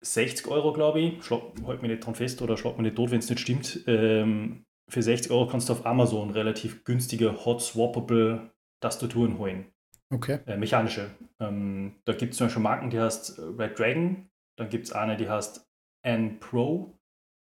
60 0.00 0.46
Euro, 0.46 0.72
glaube 0.72 1.00
ich, 1.00 1.24
schlag, 1.24 1.42
halt 1.66 1.82
mich 1.82 1.90
nicht 1.90 2.06
dran 2.06 2.14
fest 2.14 2.40
oder 2.40 2.56
schlag 2.56 2.76
mich 2.76 2.84
nicht 2.84 2.96
tot, 2.96 3.10
wenn 3.10 3.18
es 3.18 3.28
nicht 3.28 3.40
stimmt. 3.40 3.80
Ähm, 3.88 4.64
für 4.88 5.02
60 5.02 5.32
Euro 5.32 5.48
kannst 5.48 5.68
du 5.68 5.72
auf 5.72 5.84
Amazon 5.84 6.30
relativ 6.30 6.84
günstige 6.84 7.44
Hot 7.44 7.60
Swappable 7.60 8.52
Tastaturen 8.80 9.38
holen. 9.38 9.66
Okay. 10.10 10.38
Äh, 10.46 10.56
mechanische. 10.56 11.10
Ähm, 11.40 11.96
da 12.04 12.12
gibt 12.12 12.32
es 12.32 12.38
zum 12.38 12.46
Beispiel 12.46 12.62
Marken, 12.62 12.90
die 12.90 13.00
heißt 13.00 13.40
Red 13.58 13.76
Dragon. 13.76 14.30
Dann 14.56 14.68
gibt 14.68 14.86
es 14.86 14.92
eine, 14.92 15.16
die 15.16 15.28
heißt 15.28 15.68
N 16.02 16.38
Pro. 16.38 16.96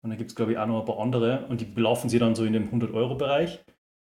Und 0.02 0.10
dann 0.10 0.16
gibt 0.16 0.30
es, 0.30 0.36
glaube 0.36 0.52
ich, 0.52 0.58
auch 0.58 0.66
noch 0.66 0.78
ein 0.78 0.86
paar 0.86 1.00
andere. 1.00 1.46
Und 1.48 1.60
die 1.60 1.64
belaufen 1.64 2.08
sie 2.08 2.20
dann 2.20 2.36
so 2.36 2.44
in 2.44 2.52
dem 2.52 2.70
100-Euro-Bereich. 2.70 3.64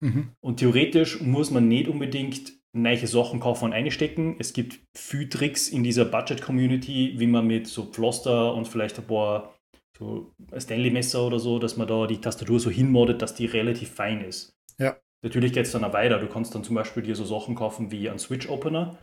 Mhm. 0.03 0.35
Und 0.41 0.57
theoretisch 0.57 1.21
muss 1.21 1.49
man 1.49 1.69
nicht 1.69 1.87
unbedingt 1.87 2.51
neue 2.73 3.07
Sachen 3.07 3.39
kaufen 3.39 3.65
und 3.65 3.73
einstecken. 3.73 4.35
Es 4.37 4.51
gibt 4.51 4.79
viele 4.97 5.29
Tricks 5.29 5.69
in 5.69 5.83
dieser 5.83 6.03
Budget-Community, 6.05 7.15
wie 7.17 7.27
man 7.27 7.47
mit 7.47 7.67
so 7.67 7.85
Pflaster 7.85 8.53
und 8.53 8.67
vielleicht 8.67 8.99
ein 8.99 9.07
paar 9.07 9.55
so 9.97 10.33
Stanley-Messer 10.57 11.25
oder 11.25 11.39
so, 11.39 11.57
dass 11.57 11.77
man 11.77 11.87
da 11.87 12.05
die 12.07 12.19
Tastatur 12.19 12.59
so 12.59 12.69
hinmoddet, 12.69 13.21
dass 13.21 13.35
die 13.35 13.45
relativ 13.45 13.91
fein 13.91 14.21
ist. 14.21 14.57
Ja. 14.77 14.97
Natürlich 15.23 15.53
geht 15.53 15.67
es 15.67 15.71
dann 15.71 15.85
auch 15.85 15.93
weiter. 15.93 16.19
Du 16.19 16.27
kannst 16.27 16.53
dann 16.53 16.65
zum 16.65 16.75
Beispiel 16.75 17.03
dir 17.03 17.15
so 17.15 17.23
Sachen 17.23 17.55
kaufen 17.55 17.91
wie 17.91 18.09
ein 18.09 18.19
Switch-Opener. 18.19 18.97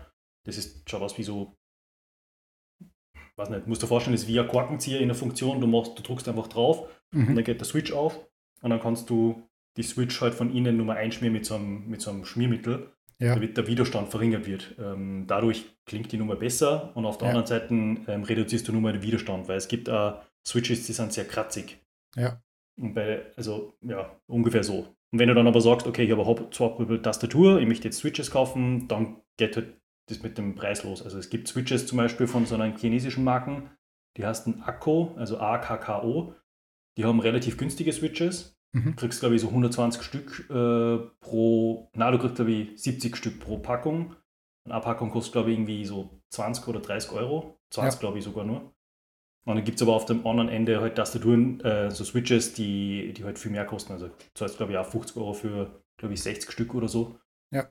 Das 0.44 0.58
ist 0.58 0.90
schon 0.90 1.00
was 1.00 1.16
wie 1.16 1.22
so, 1.22 1.56
weiß 3.36 3.48
nicht, 3.48 3.66
musst 3.66 3.80
du 3.80 3.86
dir 3.86 3.88
vorstellen, 3.88 4.14
das 4.14 4.24
ist 4.24 4.28
wie 4.28 4.38
ein 4.38 4.48
Korkenzieher 4.48 5.00
in 5.00 5.08
der 5.08 5.14
Funktion. 5.14 5.60
Du, 5.60 5.66
machst, 5.66 5.96
du 5.96 6.02
drückst 6.02 6.28
einfach 6.28 6.48
drauf 6.48 6.90
mhm. 7.12 7.28
und 7.28 7.36
dann 7.36 7.44
geht 7.44 7.60
der 7.60 7.66
Switch 7.66 7.92
auf 7.92 8.18
und 8.60 8.68
dann 8.68 8.80
kannst 8.80 9.08
du 9.08 9.48
die 9.76 9.82
Switch 9.82 10.20
halt 10.20 10.34
von 10.34 10.54
innen 10.54 10.76
nur 10.76 10.86
mal 10.86 10.96
einschmieren 10.96 11.32
mit 11.32 11.46
so 11.46 11.54
einem, 11.54 11.88
mit 11.88 12.00
so 12.00 12.10
einem 12.10 12.24
Schmiermittel, 12.24 12.92
ja. 13.18 13.34
damit 13.34 13.56
der 13.56 13.66
Widerstand 13.66 14.08
verringert 14.08 14.46
wird. 14.46 14.74
Ähm, 14.78 15.24
dadurch 15.26 15.64
klingt 15.86 16.10
die 16.12 16.16
Nummer 16.16 16.36
besser 16.36 16.94
und 16.96 17.04
auf 17.04 17.18
der 17.18 17.28
ja. 17.28 17.34
anderen 17.34 17.46
Seite 17.46 17.74
ähm, 17.74 18.22
reduzierst 18.24 18.66
du 18.66 18.72
nur 18.72 18.80
mal 18.80 18.92
den 18.92 19.02
Widerstand, 19.02 19.48
weil 19.48 19.56
es 19.56 19.68
gibt 19.68 19.88
äh, 19.88 20.12
Switches, 20.46 20.86
die 20.86 20.92
sind 20.92 21.12
sehr 21.12 21.26
kratzig. 21.26 21.78
Ja. 22.16 22.42
Und 22.78 22.94
bei, 22.94 23.26
also 23.36 23.74
ja, 23.82 24.10
ungefähr 24.26 24.64
so. 24.64 24.94
Und 25.12 25.18
wenn 25.18 25.28
du 25.28 25.34
dann 25.34 25.46
aber 25.46 25.60
sagst, 25.60 25.86
okay, 25.86 26.04
ich 26.04 26.10
habe 26.10 26.24
eine 26.24 26.52
swappable 26.52 27.02
Tastatur, 27.02 27.60
ich 27.60 27.66
möchte 27.66 27.88
jetzt 27.88 27.98
Switches 27.98 28.30
kaufen, 28.30 28.88
dann 28.88 29.20
geht 29.36 29.56
halt 29.56 29.76
das 30.08 30.22
mit 30.22 30.38
dem 30.38 30.54
Preis 30.54 30.84
los. 30.84 31.02
Also 31.02 31.18
es 31.18 31.30
gibt 31.30 31.48
Switches 31.48 31.86
zum 31.86 31.98
Beispiel 31.98 32.26
von 32.26 32.46
so 32.46 32.54
einer 32.54 32.76
chinesischen 32.76 33.24
Marken, 33.24 33.70
die 34.16 34.24
heißen 34.24 34.62
Akko, 34.62 35.14
also 35.16 35.38
A-K-K-O. 35.38 36.34
die 36.96 37.04
haben 37.04 37.20
relativ 37.20 37.56
günstige 37.56 37.92
Switches. 37.92 38.56
Mhm. 38.72 38.84
Du 38.84 38.96
kriegst, 38.96 39.20
glaube 39.20 39.34
ich, 39.34 39.40
so 39.40 39.48
120 39.48 40.02
Stück 40.02 40.46
äh, 40.50 40.98
pro, 41.20 41.90
na, 41.94 42.10
du 42.10 42.18
kriegst, 42.18 42.36
glaube 42.36 42.52
ich, 42.52 42.80
70 42.82 43.16
Stück 43.16 43.40
pro 43.40 43.58
Packung. 43.58 44.14
Eine 44.68 44.80
Packung 44.80 45.10
kostet, 45.10 45.32
glaube 45.32 45.50
ich, 45.50 45.56
irgendwie 45.58 45.84
so 45.84 46.20
20 46.30 46.68
oder 46.68 46.80
30 46.80 47.12
Euro. 47.12 47.58
20, 47.70 47.94
Ja. 47.94 48.00
glaube 48.00 48.18
ich, 48.18 48.24
sogar 48.24 48.44
nur. 48.44 48.72
Und 49.46 49.56
dann 49.56 49.64
gibt 49.64 49.76
es 49.76 49.82
aber 49.82 49.94
auf 49.94 50.04
dem 50.04 50.26
anderen 50.26 50.48
Ende 50.48 50.80
halt 50.80 50.96
Tastaturen, 50.96 51.60
äh, 51.60 51.90
so 51.90 52.04
Switches, 52.04 52.52
die, 52.52 53.12
die 53.14 53.24
halt 53.24 53.38
viel 53.38 53.50
mehr 53.50 53.64
kosten. 53.64 53.92
Also 53.92 54.10
zahlst, 54.34 54.58
glaube 54.58 54.72
ich, 54.72 54.78
auch 54.78 54.86
50 54.86 55.16
Euro 55.16 55.32
für, 55.32 55.82
glaube 55.96 56.14
ich, 56.14 56.22
60 56.22 56.52
Stück 56.52 56.74
oder 56.74 56.88
so. 56.88 57.18
Ja. 57.52 57.68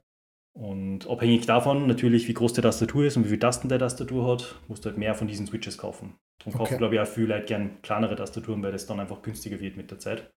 Und 0.54 1.08
abhängig 1.08 1.46
davon, 1.46 1.88
natürlich, 1.88 2.28
wie 2.28 2.34
groß 2.34 2.54
die 2.54 2.62
Tastatur 2.62 3.06
ist 3.06 3.16
und 3.18 3.24
wie 3.26 3.30
viele 3.30 3.40
Tasten 3.40 3.70
der 3.70 3.80
Tastatur 3.80 4.28
hat, 4.28 4.56
musst 4.68 4.84
du 4.84 4.90
halt 4.90 4.98
mehr 4.98 5.16
von 5.16 5.28
diesen 5.28 5.48
Switches 5.48 5.78
kaufen. 5.78 6.18
Darum 6.40 6.56
Okay. 6.56 6.58
kaufen, 6.58 6.78
glaube 6.80 6.96
ich, 6.96 7.02
auch 7.02 7.08
viele 7.08 7.28
Leute 7.28 7.46
gern 7.46 7.82
kleinere 7.82 8.16
Tastaturen, 8.16 8.62
weil 8.64 8.72
das 8.72 8.88
dann 8.88 9.00
einfach 9.00 9.22
günstiger 9.22 9.60
wird 9.60 9.78
mit 9.78 9.92
der 9.92 10.00
Zeit. 10.00 10.32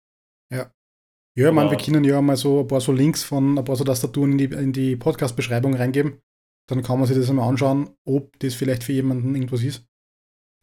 Ja, 1.40 1.52
meine, 1.54 1.70
Aber- 1.70 1.78
wir 1.80 1.86
können 1.86 2.04
ja 2.04 2.22
mal 2.22 2.36
so 2.36 2.62
ein 2.62 2.68
paar 2.68 2.82
so 2.82 2.92
Links 2.92 3.24
von 3.24 3.58
ein 3.58 3.64
paar 3.64 3.78
so 3.78 3.84
Tastaturen 3.86 4.34
in 4.34 4.38
die, 4.38 4.46
in 4.46 4.74
die 4.74 4.96
Podcast-Beschreibung 4.98 5.74
reingeben. 5.74 6.20
Dann 6.68 6.84
kann 6.84 7.00
man 7.00 7.08
sich 7.08 7.18
das 7.18 7.30
einmal 7.30 7.48
anschauen, 7.48 7.92
ob 8.06 8.38
das 8.40 8.56
vielleicht 8.56 8.84
für 8.84 8.92
jemanden 8.92 9.34
irgendwas 9.34 9.64
ist. 9.64 9.86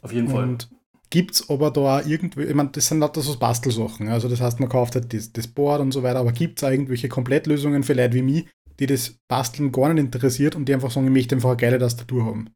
Auf 0.02 0.12
jeden 0.12 0.28
Fall. 0.28 0.42
Und 0.44 0.68
gibt 1.08 1.34
es 1.34 1.48
aber 1.48 1.70
da 1.70 2.04
irgendwie, 2.04 2.42
ich 2.44 2.54
meine, 2.54 2.70
das 2.70 2.88
sind 2.88 3.00
lauter 3.00 3.22
so 3.22 3.38
Bastelsachen. 3.38 4.08
Also 4.08 4.28
das 4.28 4.40
heißt, 4.40 4.60
man 4.60 4.68
kauft 4.68 4.96
halt 4.96 5.12
das, 5.14 5.32
das 5.32 5.48
Board 5.48 5.80
und 5.80 5.92
so 5.92 6.02
weiter, 6.02 6.20
aber 6.20 6.32
gibt 6.32 6.58
es 6.58 6.64
auch 6.64 6.70
irgendwelche 6.70 7.08
Komplettlösungen 7.08 7.82
für 7.82 7.94
Leute 7.94 8.14
wie 8.14 8.22
mich, 8.22 8.48
die 8.78 8.86
das 8.86 9.16
Basteln 9.28 9.72
gar 9.72 9.94
nicht 9.94 10.04
interessiert 10.04 10.56
und 10.56 10.66
die 10.68 10.74
einfach 10.74 10.90
sagen, 10.90 11.06
ich 11.06 11.12
möchte 11.12 11.34
einfach 11.34 11.50
eine 11.50 11.56
geile 11.56 11.78
Tastatur 11.78 12.26
haben. 12.26 12.50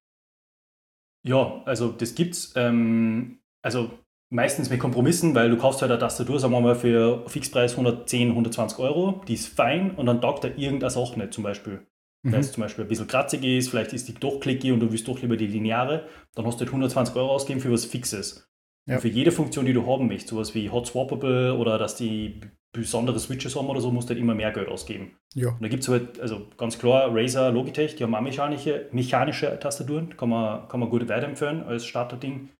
Ja, 1.26 1.62
also 1.64 1.92
das 1.92 2.14
gibt's. 2.14 2.52
Ähm, 2.56 3.40
also 3.62 3.98
meistens 4.30 4.70
mit 4.70 4.80
Kompromissen, 4.80 5.34
weil 5.34 5.50
du 5.50 5.56
kaufst 5.56 5.82
halt 5.82 5.90
eine 5.90 6.00
Tastatur, 6.00 6.38
sagen 6.40 6.54
wir 6.54 6.60
mal, 6.60 6.74
für 6.74 7.24
Fixpreis 7.28 7.72
110, 7.72 8.30
120 8.30 8.78
Euro, 8.78 9.22
die 9.28 9.34
ist 9.34 9.48
fein 9.48 9.90
und 9.92 10.06
dann 10.06 10.20
taugt 10.20 10.44
da 10.44 10.48
irgendeine 10.48 10.90
Sache 10.90 11.18
nicht 11.18 11.34
zum 11.34 11.44
Beispiel. 11.44 11.86
Mhm. 12.22 12.32
Wenn 12.32 12.40
es 12.40 12.52
zum 12.52 12.62
Beispiel 12.62 12.84
ein 12.84 12.88
bisschen 12.88 13.08
kratzig 13.08 13.44
ist, 13.44 13.70
vielleicht 13.70 13.92
ist 13.92 14.08
die 14.08 14.14
doch 14.14 14.40
klicky 14.40 14.72
und 14.72 14.80
du 14.80 14.90
willst 14.90 15.08
doch 15.08 15.20
lieber 15.20 15.36
die 15.36 15.46
lineare, 15.46 16.06
dann 16.34 16.46
hast 16.46 16.56
du 16.56 16.60
halt 16.60 16.68
120 16.68 17.14
Euro 17.16 17.30
ausgeben 17.30 17.60
für 17.60 17.72
was 17.72 17.84
Fixes. 17.84 18.48
Ja. 18.86 18.96
Und 18.96 19.02
für 19.02 19.08
jede 19.08 19.32
Funktion, 19.32 19.66
die 19.66 19.72
du 19.72 19.86
haben 19.86 20.06
möchtest, 20.06 20.28
sowas 20.28 20.54
wie 20.54 20.70
Hot 20.70 20.86
Swappable 20.86 21.54
oder 21.56 21.78
dass 21.78 21.96
die 21.96 22.40
besondere 22.72 23.18
Switches 23.18 23.56
haben 23.56 23.68
oder 23.68 23.80
so, 23.80 23.90
musst 23.90 24.08
du 24.08 24.14
halt 24.14 24.20
immer 24.20 24.34
mehr 24.34 24.52
Geld 24.52 24.68
ausgeben. 24.68 25.16
Ja, 25.34 25.48
Und 25.50 25.62
da 25.62 25.68
gibt 25.68 25.82
es 25.82 25.88
halt, 25.88 26.20
also 26.20 26.46
ganz 26.56 26.78
klar, 26.78 27.08
Razer, 27.12 27.50
Logitech, 27.50 27.96
die 27.96 28.04
haben 28.04 28.14
auch 28.14 28.20
mechanische, 28.20 28.88
mechanische 28.92 29.58
Tastaturen, 29.58 30.16
kann 30.16 30.28
man, 30.28 30.68
kann 30.68 30.78
man 30.78 30.88
gut 30.88 31.08
weiterempfehlen 31.08 31.64
als 31.64 31.84
Starterding. 31.84 32.50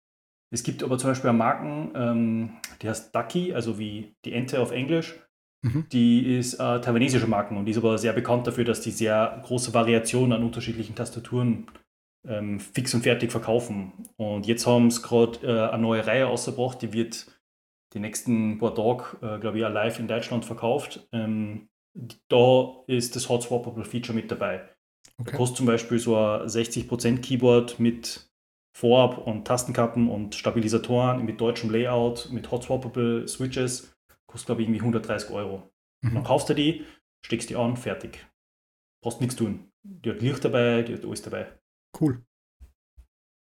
Es 0.53 0.63
gibt 0.63 0.83
aber 0.83 0.97
zum 0.97 1.11
Beispiel 1.11 1.29
eine 1.29 1.37
Marken, 1.37 1.91
ähm, 1.95 2.49
die 2.81 2.89
heißt 2.89 3.15
Ducky, 3.15 3.53
also 3.53 3.79
wie 3.79 4.15
die 4.25 4.33
Ente 4.33 4.59
auf 4.59 4.71
Englisch. 4.71 5.15
Mhm. 5.63 5.85
Die 5.91 6.37
ist 6.37 6.55
äh, 6.55 6.81
taiwanesische 6.81 7.27
Marken 7.27 7.57
und 7.57 7.65
die 7.65 7.71
ist 7.71 7.77
aber 7.77 7.97
sehr 7.97 8.13
bekannt 8.13 8.47
dafür, 8.47 8.65
dass 8.65 8.81
die 8.81 8.91
sehr 8.91 9.41
große 9.45 9.73
Variationen 9.73 10.33
an 10.33 10.43
unterschiedlichen 10.43 10.95
Tastaturen 10.95 11.67
ähm, 12.27 12.59
fix 12.59 12.93
und 12.93 13.03
fertig 13.03 13.31
verkaufen. 13.31 13.93
Und 14.17 14.47
jetzt 14.47 14.67
haben 14.67 14.91
sie 14.91 15.01
gerade 15.01 15.39
äh, 15.45 15.71
eine 15.71 15.81
neue 15.81 16.05
Reihe 16.05 16.27
ausgebracht, 16.27 16.81
die 16.81 16.93
wird 16.93 17.27
die 17.93 17.99
nächsten 17.99 18.57
paar 18.57 18.73
Tage, 18.75 19.17
äh, 19.21 19.39
glaube 19.39 19.57
ich, 19.57 19.63
live 19.63 19.99
in 19.99 20.07
Deutschland 20.07 20.45
verkauft. 20.45 21.07
Ähm, 21.11 21.69
da 22.29 22.83
ist 22.87 23.15
das 23.15 23.29
Hot 23.29 23.43
Swappable 23.43 23.85
Feature 23.85 24.15
mit 24.15 24.31
dabei. 24.31 24.69
Da 25.17 25.23
okay. 25.23 25.37
kostet 25.37 25.57
zum 25.57 25.65
Beispiel 25.65 25.99
so 25.99 26.15
ein 26.15 26.47
60% 26.47 27.19
Keyboard 27.19 27.79
mit 27.79 28.30
Vorab- 28.75 29.17
und 29.27 29.45
Tastenkappen 29.45 30.09
und 30.09 30.35
Stabilisatoren 30.35 31.25
mit 31.25 31.41
deutschem 31.41 31.69
Layout, 31.69 32.29
mit 32.31 32.49
Hot 32.51 32.63
Swappable 32.63 33.27
Switches, 33.27 33.93
kostet 34.27 34.47
glaube 34.47 34.61
ich 34.61 34.67
irgendwie 34.67 34.81
130 34.81 35.29
Euro. 35.31 35.55
Und 36.03 36.13
dann 36.13 36.23
Mhm. 36.23 36.25
kaufst 36.25 36.49
du 36.49 36.53
die, 36.53 36.85
steckst 37.25 37.49
die 37.49 37.55
an, 37.55 37.75
fertig. 37.77 38.25
Brauchst 39.03 39.19
nichts 39.19 39.35
tun. 39.35 39.71
Die 39.83 40.09
hat 40.09 40.21
Licht 40.21 40.43
dabei, 40.45 40.83
die 40.83 40.93
hat 40.93 41.03
alles 41.03 41.21
dabei. 41.21 41.59
Cool. 41.99 42.23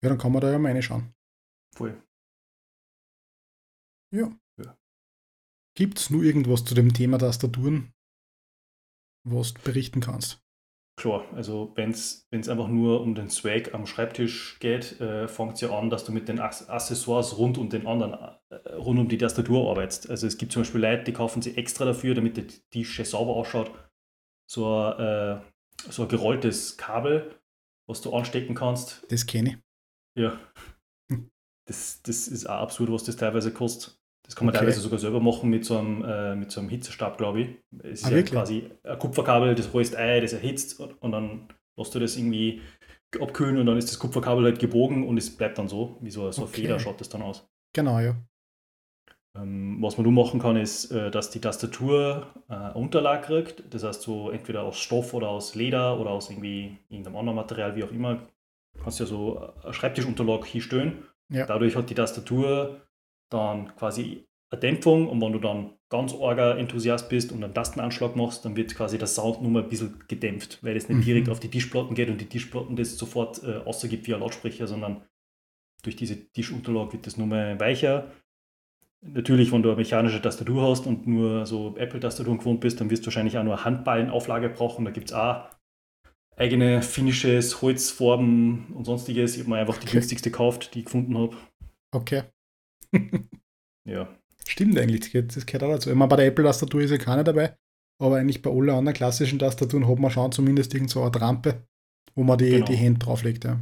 Ja, 0.03 0.09
dann 0.09 0.17
kann 0.17 0.31
man 0.31 0.41
da 0.41 0.51
ja 0.51 0.59
mal 0.59 0.71
reinschauen. 0.71 1.13
Voll. 1.75 2.01
Gibt 5.77 5.99
es 5.99 6.09
nur 6.09 6.23
irgendwas 6.23 6.63
zu 6.63 6.73
dem 6.73 6.93
Thema 6.93 7.17
Tastaturen, 7.17 7.93
was 9.27 9.53
du 9.53 9.61
berichten 9.63 9.99
kannst? 9.99 10.44
Klar, 10.97 11.25
also 11.33 11.73
wenn 11.75 11.89
es 11.91 12.25
einfach 12.31 12.69
nur 12.69 13.01
um 13.01 13.15
den 13.15 13.29
Swag 13.29 13.73
am 13.73 13.85
Schreibtisch 13.85 14.57
geht, 14.59 15.01
äh, 15.01 15.27
fängt 15.27 15.55
es 15.55 15.61
ja 15.61 15.77
an, 15.77 15.89
dass 15.89 16.05
du 16.05 16.13
mit 16.13 16.29
den 16.29 16.39
Ac- 16.39 16.69
Accessoires 16.69 17.37
rund 17.37 17.57
um 17.57 17.69
den 17.69 17.85
anderen, 17.85 18.13
äh, 18.49 18.55
rund 18.75 18.99
um 18.99 19.09
die 19.09 19.17
Tastatur 19.17 19.69
arbeitest. 19.69 20.09
Also 20.09 20.25
es 20.25 20.37
gibt 20.37 20.53
zum 20.53 20.61
Beispiel 20.61 20.79
Leute, 20.79 21.03
die 21.03 21.11
kaufen 21.13 21.41
sie 21.41 21.57
extra 21.57 21.83
dafür, 21.83 22.15
damit 22.15 22.37
der 22.37 22.47
Tisch 22.71 23.03
sauber 23.03 23.35
ausschaut. 23.35 23.71
So 24.49 24.73
ein, 24.73 24.99
äh, 24.99 25.41
so 25.89 26.03
ein 26.03 26.07
gerolltes 26.07 26.77
Kabel, 26.77 27.41
was 27.89 28.01
du 28.01 28.13
anstecken 28.13 28.55
kannst. 28.55 29.05
Das 29.09 29.25
kenne 29.25 29.49
ich. 29.49 29.57
Ja. 30.21 30.39
Das, 31.67 32.01
das 32.03 32.29
ist 32.29 32.45
auch 32.47 32.61
absurd, 32.61 32.91
was 32.91 33.03
das 33.03 33.17
teilweise 33.17 33.51
kostet. 33.51 33.99
Das 34.25 34.35
kann 34.35 34.45
man 34.45 34.55
Okay. 34.55 34.59
teilweise 34.65 34.79
sogar 34.81 34.99
selber 34.99 35.19
machen 35.19 35.49
mit 35.49 35.65
so 35.65 35.77
einem, 35.77 36.03
äh, 36.03 36.35
mit 36.35 36.51
so 36.51 36.59
einem 36.59 36.69
Hitzestab, 36.69 37.17
glaube 37.17 37.41
ich. 37.41 37.49
Es 37.83 37.99
ist 38.01 38.05
Ah, 38.05 38.09
ja 38.09 38.15
wirklich? 38.17 38.33
quasi 38.33 38.69
ein 38.83 38.99
Kupferkabel, 38.99 39.55
das 39.55 39.73
rollst 39.73 39.95
ein, 39.95 40.21
das 40.21 40.33
erhitzt 40.33 40.79
und, 40.79 41.01
und 41.01 41.11
dann 41.11 41.47
lässt 41.77 41.93
du 41.93 41.99
das 41.99 42.17
irgendwie 42.17 42.61
abkühlen 43.19 43.57
und 43.59 43.65
dann 43.65 43.77
ist 43.77 43.89
das 43.89 43.99
Kupferkabel 43.99 44.43
halt 44.43 44.59
gebogen 44.59 45.07
und 45.07 45.17
es 45.17 45.35
bleibt 45.37 45.57
dann 45.57 45.67
so, 45.67 45.97
wie 46.01 46.09
so, 46.11 46.31
so 46.31 46.41
eine 46.41 46.49
Okay. 46.49 46.61
Feder 46.61 46.79
schaut 46.79 46.99
das 46.99 47.09
dann 47.09 47.21
aus. 47.21 47.47
Genau, 47.73 47.99
ja. 47.99 48.15
Ähm, 49.37 49.77
was 49.81 49.97
man 49.97 50.03
nur 50.03 50.13
machen 50.23 50.39
kann, 50.39 50.55
ist, 50.55 50.91
äh, 50.91 51.11
dass 51.11 51.29
die 51.29 51.39
Tastatur 51.41 52.27
äh, 52.49 52.53
eine 52.53 52.73
Unterlage 52.73 53.27
kriegt. 53.27 53.63
Das 53.73 53.83
heißt, 53.83 54.01
so 54.01 54.29
entweder 54.31 54.63
aus 54.63 54.77
Stoff 54.79 55.13
oder 55.13 55.27
aus 55.29 55.55
Leder 55.55 55.99
oder 55.99 56.11
aus 56.11 56.29
irgendwie 56.29 56.77
irgendeinem 56.89 57.17
anderen 57.17 57.35
Material, 57.35 57.75
wie 57.75 57.83
auch 57.83 57.91
immer. 57.91 58.27
Kannst 58.81 58.99
ja 58.99 59.05
so 59.05 59.39
eine 59.63 59.73
Schreibtischunterlage 59.73 60.45
hinstellen. 60.45 61.03
Ja. 61.29 61.45
Dadurch 61.45 61.75
hat 61.75 61.89
die 61.89 61.95
Tastatur 61.95 62.81
dann 63.29 63.75
quasi 63.75 64.25
eine 64.51 64.59
Dämpfung 64.59 65.09
und 65.09 65.21
wenn 65.21 65.33
du 65.33 65.39
dann 65.39 65.73
ganz 65.89 66.13
arger 66.13 66.57
Enthusiast 66.57 67.09
bist 67.09 67.31
und 67.31 67.43
einen 67.43 67.53
Tastenanschlag 67.53 68.15
machst, 68.15 68.45
dann 68.45 68.55
wird 68.55 68.75
quasi 68.75 68.97
der 68.97 69.07
Sound 69.07 69.41
nur 69.41 69.51
mal 69.51 69.63
ein 69.63 69.69
bisschen 69.69 70.03
gedämpft, 70.07 70.59
weil 70.63 70.73
das 70.73 70.89
nicht 70.89 70.99
Mhm. 70.99 71.05
direkt 71.05 71.29
auf 71.29 71.39
die 71.39 71.49
Tischplatten 71.49 71.95
geht 71.95 72.09
und 72.09 72.19
die 72.21 72.27
Tischplatten 72.29 72.75
das 72.75 72.97
sofort 72.97 73.43
äh, 73.43 73.57
außergibt 73.57 74.07
wie 74.07 74.13
ein 74.13 74.19
Lautsprecher, 74.19 74.67
sondern 74.67 75.03
durch 75.83 75.95
diese 75.95 76.31
Tischunterlage 76.31 76.93
wird 76.93 77.07
das 77.07 77.17
nur 77.17 77.27
mal 77.27 77.59
weicher. 77.59 78.11
Natürlich, 79.01 79.51
wenn 79.51 79.61
du 79.63 79.69
eine 79.69 79.77
mechanische 79.77 80.21
Tastatur 80.21 80.69
hast 80.69 80.87
und 80.87 81.05
nur 81.07 81.45
so 81.45 81.75
Apple-Tastaturen 81.77 82.39
gewohnt 82.39 82.61
bist, 82.61 82.81
dann 82.81 82.89
wirst 82.89 83.03
du 83.03 83.07
wahrscheinlich 83.07 83.37
auch 83.37 83.43
nur 83.43 83.63
Handballenauflage 83.63 84.49
brauchen. 84.49 84.85
Da 84.85 84.91
gibt 84.91 85.09
es 85.09 85.13
auch 85.13 85.45
eigene 86.37 86.81
Finishes, 86.81 87.61
Holzfarben 87.61 88.67
und 88.73 88.85
sonstiges. 88.85 89.35
Ich 89.35 89.41
habe 89.41 89.51
mir 89.51 89.57
einfach 89.57 89.77
die 89.77 89.87
Okay. 89.87 89.93
günstigste 89.93 90.31
gekauft, 90.31 90.73
die 90.75 90.79
ich 90.79 90.85
gefunden 90.85 91.17
habe. 91.17 91.35
Okay. 91.93 92.23
Ja, 93.87 94.07
Stimmt 94.47 94.77
eigentlich, 94.77 95.11
das 95.11 95.45
gehört, 95.45 95.63
auch 95.63 95.69
dazu. 95.71 95.89
Ich 95.89 95.95
meine, 95.95 96.09
bei 96.09 96.17
der 96.17 96.27
Apple-Tastatur 96.27 96.81
ist 96.81 96.91
ja 96.91 96.97
keine 96.97 97.23
dabei, 97.23 97.55
aber 97.99 98.17
eigentlich 98.17 98.41
bei 98.43 98.51
allen 98.51 98.69
anderen 98.69 98.93
klassischen 98.95 99.39
Tastaturen 99.39 99.87
hat 99.87 99.97
man 99.99 100.11
schon 100.11 100.31
zumindest 100.31 100.73
irgend 100.75 100.91
so 100.91 101.01
eine 101.03 101.19
Rampe, 101.19 101.65
wo 102.13 102.23
man 102.23 102.37
die, 102.37 102.49
Genau. 102.51 102.65
die 102.65 102.75
Hände 102.75 102.99
drauflegt. 102.99 103.43
Ja. 103.43 103.59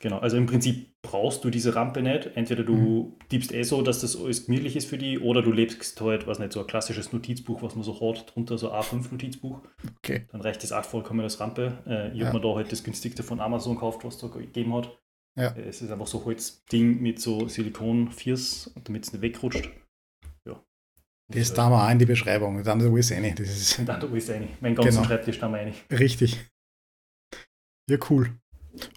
genau. 0.00 0.18
Also 0.18 0.38
im 0.38 0.46
Prinzip 0.46 0.94
brauchst 1.02 1.44
du 1.44 1.50
diese 1.50 1.74
Rampe 1.74 2.00
nicht. 2.02 2.30
Entweder 2.34 2.64
du 2.64 2.74
Mhm. 2.74 3.12
tippst 3.28 3.52
eh 3.52 3.62
so, 3.62 3.82
dass 3.82 4.00
das 4.00 4.16
alles 4.16 4.46
gemütlich 4.46 4.74
ist 4.76 4.88
für 4.88 4.96
die, 4.96 5.18
oder 5.18 5.42
du 5.42 5.52
lebst 5.52 6.00
halt, 6.00 6.26
was 6.26 6.38
nicht, 6.38 6.52
so 6.52 6.60
ein 6.60 6.66
klassisches 6.66 7.12
Notizbuch, 7.12 7.62
was 7.62 7.74
man 7.74 7.84
so 7.84 8.00
hat, 8.00 8.34
drunter 8.34 8.56
so 8.56 8.72
A5-Notizbuch. 8.72 9.60
Okay. 9.98 10.26
Dann 10.32 10.40
reicht 10.40 10.62
das 10.62 10.72
auch 10.72 10.84
vollkommen 10.84 11.20
als 11.20 11.40
Rampe. 11.40 11.78
Äh, 11.86 12.12
ich 12.12 12.20
Ja. 12.20 12.26
habe 12.28 12.38
mir 12.38 12.42
da 12.48 12.54
halt 12.54 12.72
das 12.72 12.82
günstigste 12.84 13.22
von 13.22 13.40
Amazon 13.40 13.74
gekauft, 13.74 14.02
was 14.04 14.16
da 14.16 14.28
gegeben 14.28 14.72
hat. 14.74 14.98
Ja. 15.40 15.50
Äh, 15.56 15.68
Es 15.68 15.82
ist 15.82 15.90
einfach 15.90 16.06
so 16.06 16.24
Holzding 16.24 17.00
mit 17.00 17.20
so 17.20 17.48
Silikon-Fiers, 17.48 18.72
damit 18.84 19.04
es 19.04 19.12
nicht 19.12 19.22
wegrutscht. 19.22 19.70
Ja. 20.46 20.62
Das 21.28 21.52
da 21.54 21.70
wir 21.70 21.84
auch 21.86 21.90
in 21.90 21.98
die 21.98 22.06
Beschreibung, 22.06 22.62
dann 22.62 22.80
ist 22.80 22.86
alles 22.86 23.12
rein. 23.12 23.34
Das 23.36 23.48
ist 23.48 23.78
Und 23.78 23.86
dann 23.86 24.00
da 24.00 24.06
ist 24.08 24.30
eine. 24.30 24.48
Mein 24.60 24.74
ganzen 24.74 24.96
Genau. 24.96 25.04
Schreibtisch 25.04 25.38
da 25.38 25.48
meine 25.48 25.70
ich. 25.70 25.98
richtig. 25.98 26.38
Ja, 27.88 27.98
cool. 28.10 28.38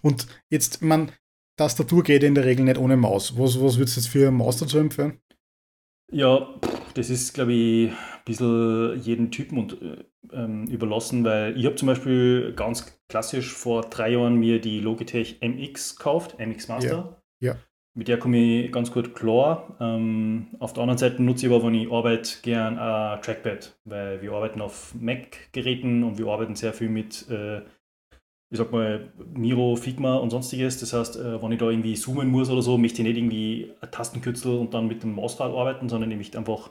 Und 0.04 0.28
jetzt, 0.52 0.82
man, 0.82 1.12
Tastatur 1.58 2.04
geht 2.04 2.24
in 2.24 2.36
der 2.36 2.46
Regel 2.46 2.66
nicht 2.66 2.78
ohne 2.78 2.96
Maus. 2.98 3.38
Was, 3.38 3.60
was 3.62 3.78
würdest 3.78 3.98
du 3.98 4.02
jetzt 4.02 4.10
für 4.10 4.28
eine 4.28 4.32
Maus 4.32 4.58
dazu 4.58 4.78
empfehlen? 4.78 5.20
Ja, 6.12 6.60
das 6.94 7.10
ist, 7.10 7.34
glaube 7.34 7.54
ich, 7.54 7.92
ein 7.92 7.98
bisschen 8.26 9.02
jeden 9.02 9.32
Typen 9.32 9.58
und, 9.58 9.82
äh, 9.82 10.04
ähm, 10.32 10.68
überlassen, 10.68 11.24
weil 11.24 11.58
ich 11.58 11.66
habe 11.66 11.76
zum 11.76 11.88
Beispiel 11.88 12.54
ganz 12.56 13.00
klassisch 13.10 13.52
vor 13.52 13.82
drei 13.82 14.12
Jahren 14.12 14.36
mir 14.36 14.62
die 14.62 14.80
Logitech 14.80 15.40
MX 15.42 15.98
gekauft, 15.98 16.40
MX 16.40 16.68
Master. 16.68 17.18
Ja, 17.40 17.54
ja. 17.54 17.56
Mit 17.96 18.08
der 18.08 18.18
komme 18.18 18.38
ich 18.38 18.72
ganz 18.72 18.92
gut 18.92 19.14
klar. 19.14 19.78
Ähm, 19.80 20.48
auf 20.60 20.74
der 20.74 20.82
anderen 20.82 20.98
Seite 20.98 21.22
nutze 21.22 21.46
ich 21.46 21.54
aber, 21.54 21.64
wenn 21.64 21.76
ich 21.76 21.92
arbeite, 21.92 22.42
gern 22.42 22.80
ein 22.80 23.22
Trackpad, 23.22 23.78
weil 23.86 24.22
wir 24.22 24.32
arbeiten 24.32 24.62
auf 24.62 24.96
Mac-Geräten 24.96 26.04
und 26.04 26.18
wir 26.18 26.28
arbeiten 26.28 26.56
sehr 26.56 26.74
viel 26.74 26.90
mit 26.90 27.30
äh, 27.30 27.62
ich 28.54 28.60
sag 28.60 28.72
mal, 28.72 29.12
Miro, 29.34 29.76
Figma 29.76 30.18
und 30.18 30.30
sonstiges. 30.30 30.80
Das 30.80 30.94
heißt, 30.94 31.16
äh, 31.16 31.42
wenn 31.42 31.52
ich 31.52 31.58
da 31.58 31.72
irgendwie 31.72 31.96
zoomen 31.96 32.28
muss 32.28 32.52
oder 32.52 32.62
so, 32.62 32.78
möchte 32.78 33.02
ich 33.02 33.08
nicht 33.08 33.18
irgendwie 33.18 33.74
ein 33.82 33.90
Tastenkürzel 33.90 34.60
und 34.60 34.76
dann 34.76 34.88
mit 34.88 35.02
dem 35.02 35.16
Mausrad 35.16 35.52
arbeiten, 35.52 35.90
sondern 35.90 36.12
ich 36.12 36.18
möchte 36.18 36.38
einfach 36.38 36.70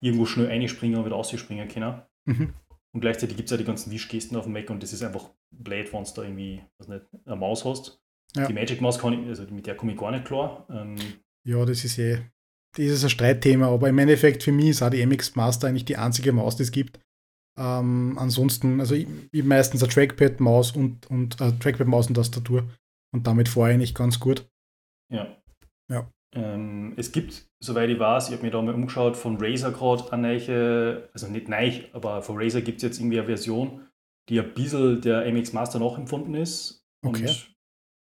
irgendwo 0.00 0.24
schnell 0.24 0.48
einspringen 0.48 1.00
und 1.00 1.06
wieder 1.06 1.16
ausspringen 1.16 1.66
können. 1.66 2.00
Mhm. 2.26 2.54
Und 2.92 3.00
gleichzeitig 3.00 3.36
gibt 3.36 3.46
es 3.46 3.50
ja 3.52 3.56
die 3.56 3.64
ganzen 3.64 3.92
Wischgesten 3.92 4.36
auf 4.36 4.44
dem 4.44 4.52
Mac 4.52 4.68
und 4.70 4.82
das 4.82 4.92
ist 4.92 5.02
einfach 5.02 5.30
blöd, 5.50 5.92
wenn 5.92 6.04
du 6.04 6.10
da 6.14 6.22
irgendwie 6.22 6.62
was 6.78 6.88
nicht, 6.88 7.04
eine 7.24 7.36
Maus 7.36 7.64
hast. 7.64 8.00
Ja. 8.36 8.46
Die 8.46 8.52
Magic 8.52 8.80
Maus 8.80 8.98
kann 8.98 9.12
ich, 9.12 9.28
also 9.28 9.44
mit 9.50 9.66
der 9.66 9.76
komme 9.76 9.92
ich 9.92 9.98
gar 9.98 10.10
nicht 10.10 10.24
klar. 10.24 10.66
Ähm, 10.70 10.96
ja, 11.46 11.64
das 11.64 11.84
ist 11.84 11.98
eh, 11.98 12.20
das 12.76 12.86
ist 12.86 13.04
ein 13.04 13.10
Streitthema, 13.10 13.68
aber 13.68 13.88
im 13.88 13.98
Endeffekt 13.98 14.42
für 14.42 14.52
mich 14.52 14.68
ist 14.68 14.82
auch 14.82 14.90
die 14.90 15.04
MX 15.04 15.34
Master 15.36 15.68
eigentlich 15.68 15.84
die 15.84 15.96
einzige 15.96 16.32
Maus, 16.32 16.56
die 16.56 16.62
es 16.62 16.72
gibt. 16.72 17.00
Ähm, 17.58 18.16
ansonsten, 18.18 18.80
also 18.80 18.94
ich, 18.94 19.06
ich 19.32 19.44
meistens 19.44 19.82
eine 19.82 19.92
Trackpad-Maus 19.92 20.72
und, 20.72 21.10
und 21.10 21.40
äh, 21.40 21.52
Trackpad-Maus 21.58 22.08
und 22.08 22.14
Tastatur 22.14 22.68
und 23.12 23.26
damit 23.26 23.48
fahre 23.48 23.72
ich 23.72 23.78
nicht 23.78 23.96
ganz 23.96 24.20
gut. 24.20 24.48
Ja. 25.12 25.36
Ja. 25.90 26.10
Ähm, 26.32 26.94
es 26.96 27.10
gibt, 27.10 27.49
soweit 27.62 27.90
ich 27.90 27.98
weiß, 27.98 28.28
ich 28.28 28.34
habe 28.34 28.44
mir 28.44 28.50
da 28.50 28.62
mal 28.62 28.74
umgeschaut, 28.74 29.16
von 29.16 29.36
Razer 29.40 29.72
gerade 29.72 30.12
eine 30.12 30.28
neue, 30.28 31.08
also 31.12 31.28
nicht 31.28 31.48
neu, 31.48 31.84
aber 31.92 32.22
von 32.22 32.38
Razer 32.38 32.62
gibt 32.62 32.78
es 32.78 32.82
jetzt 32.82 32.98
irgendwie 32.98 33.18
eine 33.18 33.26
Version, 33.26 33.86
die 34.28 34.40
ein 34.40 34.54
bisschen 34.54 35.00
der 35.02 35.30
MX 35.30 35.52
Master 35.52 35.78
nachempfunden 35.78 36.34
ist. 36.34 36.84
Okay. 37.04 37.28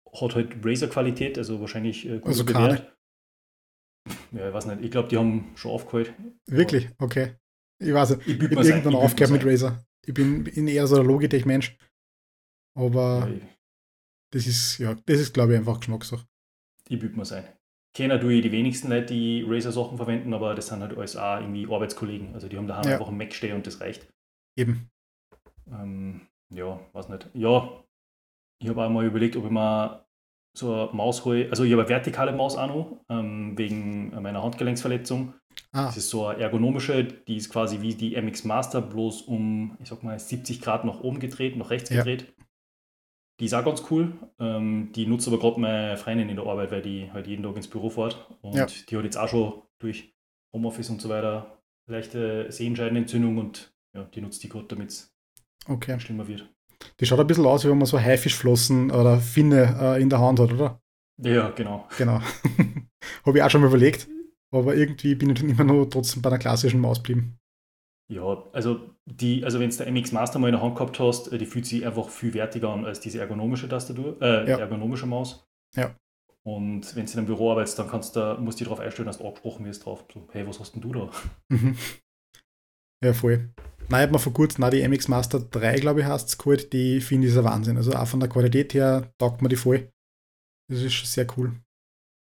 Und 0.05 0.23
hat 0.23 0.35
halt 0.35 0.57
Razer-Qualität, 0.65 1.39
also 1.39 1.61
wahrscheinlich 1.61 2.07
äh, 2.07 2.19
gut 2.19 2.29
also 2.29 2.45
bewährt. 2.45 2.95
Ja, 4.33 4.49
ich 4.49 4.55
weiß 4.55 4.67
nicht. 4.67 4.83
Ich 4.83 4.91
glaube, 4.91 5.09
die 5.09 5.17
haben 5.17 5.53
schon 5.55 5.71
aufgeholt. 5.71 6.13
Wirklich? 6.47 6.91
Okay. 6.99 7.37
Ich 7.79 7.93
weiß 7.93 8.17
nicht. 8.17 8.27
Ich, 8.27 8.41
ich 8.41 8.49
bin 8.49 8.59
irgendwann 8.59 8.95
aufgehört 8.95 9.33
mit 9.33 9.45
Razer. 9.45 9.85
Ich 10.05 10.13
bin, 10.13 10.45
bin 10.45 10.69
eher 10.69 10.87
so 10.87 11.01
ein 11.01 11.07
Logitech-Mensch. 11.07 11.77
Aber 12.75 13.29
ja, 13.29 13.41
das 14.33 14.47
ist, 14.47 14.79
ja, 14.79 14.95
das 15.07 15.21
ist, 15.21 15.35
glaube 15.35 15.53
ich, 15.53 15.59
einfach 15.59 15.79
Geschmackssache. 15.79 16.27
Ich 16.89 16.99
büte 16.99 17.17
mir 17.17 17.25
sein. 17.25 17.45
Kennen 17.95 18.21
tue 18.21 18.35
ich 18.35 18.43
die 18.43 18.53
wenigsten 18.53 18.89
Leute, 18.89 19.13
die 19.13 19.45
Razer-Sachen 19.47 19.99
verwenden, 19.99 20.33
aber 20.33 20.55
das 20.55 20.69
sind 20.69 20.81
halt 20.81 20.97
alles 20.97 21.17
auch 21.17 21.41
irgendwie 21.41 21.67
Arbeitskollegen. 21.67 22.35
Also 22.35 22.49
die 22.49 22.57
haben 22.57 22.67
daheim 22.67 22.85
ja. 22.85 22.93
einfach 22.93 23.09
einen 23.09 23.19
Mac 23.19 23.35
stehen 23.35 23.55
und 23.55 23.67
das 23.67 23.81
reicht. 23.81 24.09
Eben. 24.57 24.89
Ähm, 25.71 26.23
ja, 26.55 26.81
weiß 26.93 27.11
nicht. 27.11 27.29
Ja, 27.35 27.69
ich 28.63 28.69
habe 28.69 28.85
auch 28.85 28.91
mal 28.91 29.05
überlegt, 29.05 29.37
ob 29.37 29.45
ich 29.45 29.51
mal 29.51 30.07
so 30.57 30.75
eine 30.75 30.93
Maus 30.93 31.25
hole. 31.25 31.49
Also 31.51 31.65
ich 31.65 31.73
habe 31.73 31.83
eine 31.83 31.89
vertikale 31.89 32.33
Maus 32.33 32.57
auch 32.57 32.67
noch, 32.67 33.05
ähm, 33.11 33.57
wegen 33.59 34.11
meiner 34.23 34.43
Handgelenksverletzung. 34.43 35.35
Ah. 35.73 35.87
Das 35.87 35.97
ist 35.97 36.11
so 36.11 36.27
eine 36.27 36.43
ergonomische, 36.43 37.05
die 37.05 37.37
ist 37.37 37.51
quasi 37.51 37.81
wie 37.81 37.95
die 37.95 38.21
MX 38.21 38.45
Master, 38.45 38.81
bloß 38.81 39.23
um, 39.23 39.77
ich 39.81 39.89
sag 39.89 40.03
mal, 40.03 40.19
70 40.19 40.61
Grad 40.61 40.85
nach 40.85 41.01
oben 41.01 41.19
gedreht, 41.21 41.57
nach 41.57 41.71
rechts 41.71 41.91
ja. 41.91 41.99
gedreht. 41.99 42.33
Die 43.43 43.47
ist 43.47 43.55
auch 43.55 43.65
ganz 43.65 43.83
cool. 43.91 44.13
Ähm, 44.39 44.93
die 44.95 45.05
nutzt 45.05 45.27
aber 45.27 45.41
gerade 45.41 45.59
meine 45.59 45.97
Freundin 45.97 46.29
in 46.29 46.37
der 46.37 46.47
Arbeit, 46.47 46.71
weil 46.71 46.81
die 46.81 47.11
halt 47.13 47.27
jeden 47.27 47.43
Tag 47.43 47.57
ins 47.57 47.67
Büro 47.67 47.91
fährt. 47.91 48.25
Und 48.41 48.55
ja. 48.55 48.67
die 48.67 48.97
hat 48.97 49.03
jetzt 49.03 49.17
auch 49.17 49.27
schon 49.27 49.63
durch 49.81 50.15
Homeoffice 50.55 50.91
und 50.91 51.03
so 51.03 51.09
weiter 51.09 51.61
leichte 51.89 52.53
Sehenscheidenentzündung 52.53 53.39
und 53.39 53.75
ja, 53.97 54.05
die 54.05 54.21
nutzt 54.21 54.45
die 54.45 54.49
gerade, 54.49 54.67
damit 54.69 54.91
es 54.91 55.13
okay. 55.67 55.99
schlimmer 55.99 56.29
wird. 56.29 56.49
Die 57.01 57.05
schaut 57.05 57.19
ein 57.19 57.27
bisschen 57.27 57.45
aus, 57.45 57.65
wie 57.65 57.71
wenn 57.71 57.79
man 57.79 57.87
so 57.87 57.99
Haifischflossen 57.99 58.93
oder 58.93 59.19
Finne 59.19 59.77
äh, 59.81 60.01
in 60.01 60.09
der 60.09 60.21
Hand 60.21 60.39
hat, 60.39 60.53
oder? 60.53 60.81
Ja, 61.21 61.51
genau. 61.51 61.89
Genau. 61.99 62.21
Habe 63.27 63.39
ich 63.39 63.43
auch 63.43 63.51
schon 63.51 63.63
mal 63.63 63.67
überlegt, 63.67 64.07
aber 64.53 64.77
irgendwie 64.77 65.17
bin 65.17 65.31
ich 65.31 65.41
dann 65.41 65.51
immer 65.51 65.65
noch 65.65 65.87
trotzdem 65.87 66.23
bei 66.23 66.31
einer 66.31 66.39
klassischen 66.39 66.81
Maus 66.81 66.99
geblieben. 66.99 67.41
Ja, 68.13 68.45
also 68.53 68.91
die, 69.07 69.43
also 69.43 69.59
wenn 69.59 69.71
du 69.71 69.77
der 69.77 69.91
MX 69.91 70.13
Master 70.13 70.39
mal 70.39 70.49
in 70.49 70.53
der 70.53 70.63
Hand 70.63 70.77
gehabt 70.77 71.01
hast, 71.01 71.33
äh, 71.33 71.39
die 71.39 71.47
fühlt 71.47 71.65
sich 71.65 71.87
einfach 71.87 72.11
viel 72.11 72.35
wertiger 72.35 72.69
an 72.69 72.85
als 72.85 73.01
diese 73.01 73.19
ergonomische 73.21 73.69
Tastatur, 73.69 74.21
äh, 74.21 74.51
ja. 74.51 74.59
ergonomische 74.59 75.07
Maus. 75.07 75.49
Ja. 75.75 75.95
Und 76.45 76.95
wenn 76.95 77.07
du 77.07 77.13
in 77.13 77.19
einem 77.19 77.27
Büro 77.27 77.53
arbeitest, 77.53 77.79
dann 77.79 77.89
kannst 77.89 78.17
du, 78.17 78.37
musst 78.39 78.61
du 78.61 78.65
darauf 78.65 78.81
einstellen, 78.81 79.07
dass 79.07 79.19
du 79.19 79.25
angesprochen 79.27 79.65
wirst 79.65 79.87
drauf. 79.87 80.05
So, 80.13 80.29
hey, 80.33 80.47
was 80.47 80.61
hast 80.61 80.75
denn 80.75 80.83
du 80.83 80.93
da? 80.93 81.11
Mhm. 81.49 81.77
Ja, 83.03 83.15
voll. 83.15 83.51
Nein, 83.89 84.01
ich 84.01 84.03
habe 84.03 84.13
mir 84.13 84.19
vor 84.19 84.33
kurzem 84.33 84.71
die 84.71 84.87
MX 84.87 85.09
Master 85.09 85.41
3, 85.41 85.81
glaube 85.81 86.01
ich, 86.01 86.07
heißt 86.07 86.29
es 86.29 86.39
geholt. 86.39 86.73
Die 86.73 87.01
finde 87.01 87.29
ich 87.29 87.37
ein 87.37 87.45
Wahnsinn. 87.45 87.77
Also 87.77 87.93
auch 87.93 88.07
von 88.07 88.21
der 88.21 88.29
Qualität 88.29 88.75
her 88.75 89.13
taugt 89.19 89.41
mir 89.41 89.49
die 89.49 89.57
voll. 89.57 89.91
Das 90.71 90.83
ist 90.83 90.93
schon 90.93 91.07
sehr 91.07 91.27
cool. 91.37 91.53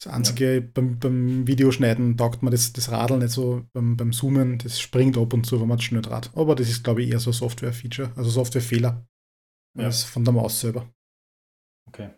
Das 0.03 0.13
Einzige, 0.13 0.55
ja. 0.55 0.61
beim, 0.73 0.99
beim 0.99 1.47
Videoschneiden 1.47 2.17
taugt 2.17 2.43
mir 2.43 2.49
das, 2.49 2.73
das 2.73 2.91
Radl 2.91 3.19
nicht 3.19 3.29
so, 3.29 3.63
beim, 3.71 3.95
beim 3.95 4.11
Zoomen, 4.11 4.57
das 4.57 4.81
springt 4.81 5.17
ab 5.17 5.33
und 5.33 5.45
zu, 5.45 5.61
wenn 5.61 5.67
man 5.67 5.77
es 5.77 5.85
schnell 5.85 6.01
draht. 6.01 6.29
Aber 6.35 6.55
das 6.55 6.69
ist, 6.69 6.83
glaube 6.83 7.03
ich, 7.03 7.11
eher 7.11 7.19
so 7.19 7.31
Software-Feature, 7.31 8.11
also 8.17 8.29
Software-Fehler, 8.29 9.05
ja. 9.77 9.85
als 9.85 10.03
von 10.03 10.25
der 10.25 10.33
Maus 10.33 10.59
selber. 10.59 10.89
Okay. 11.87 12.09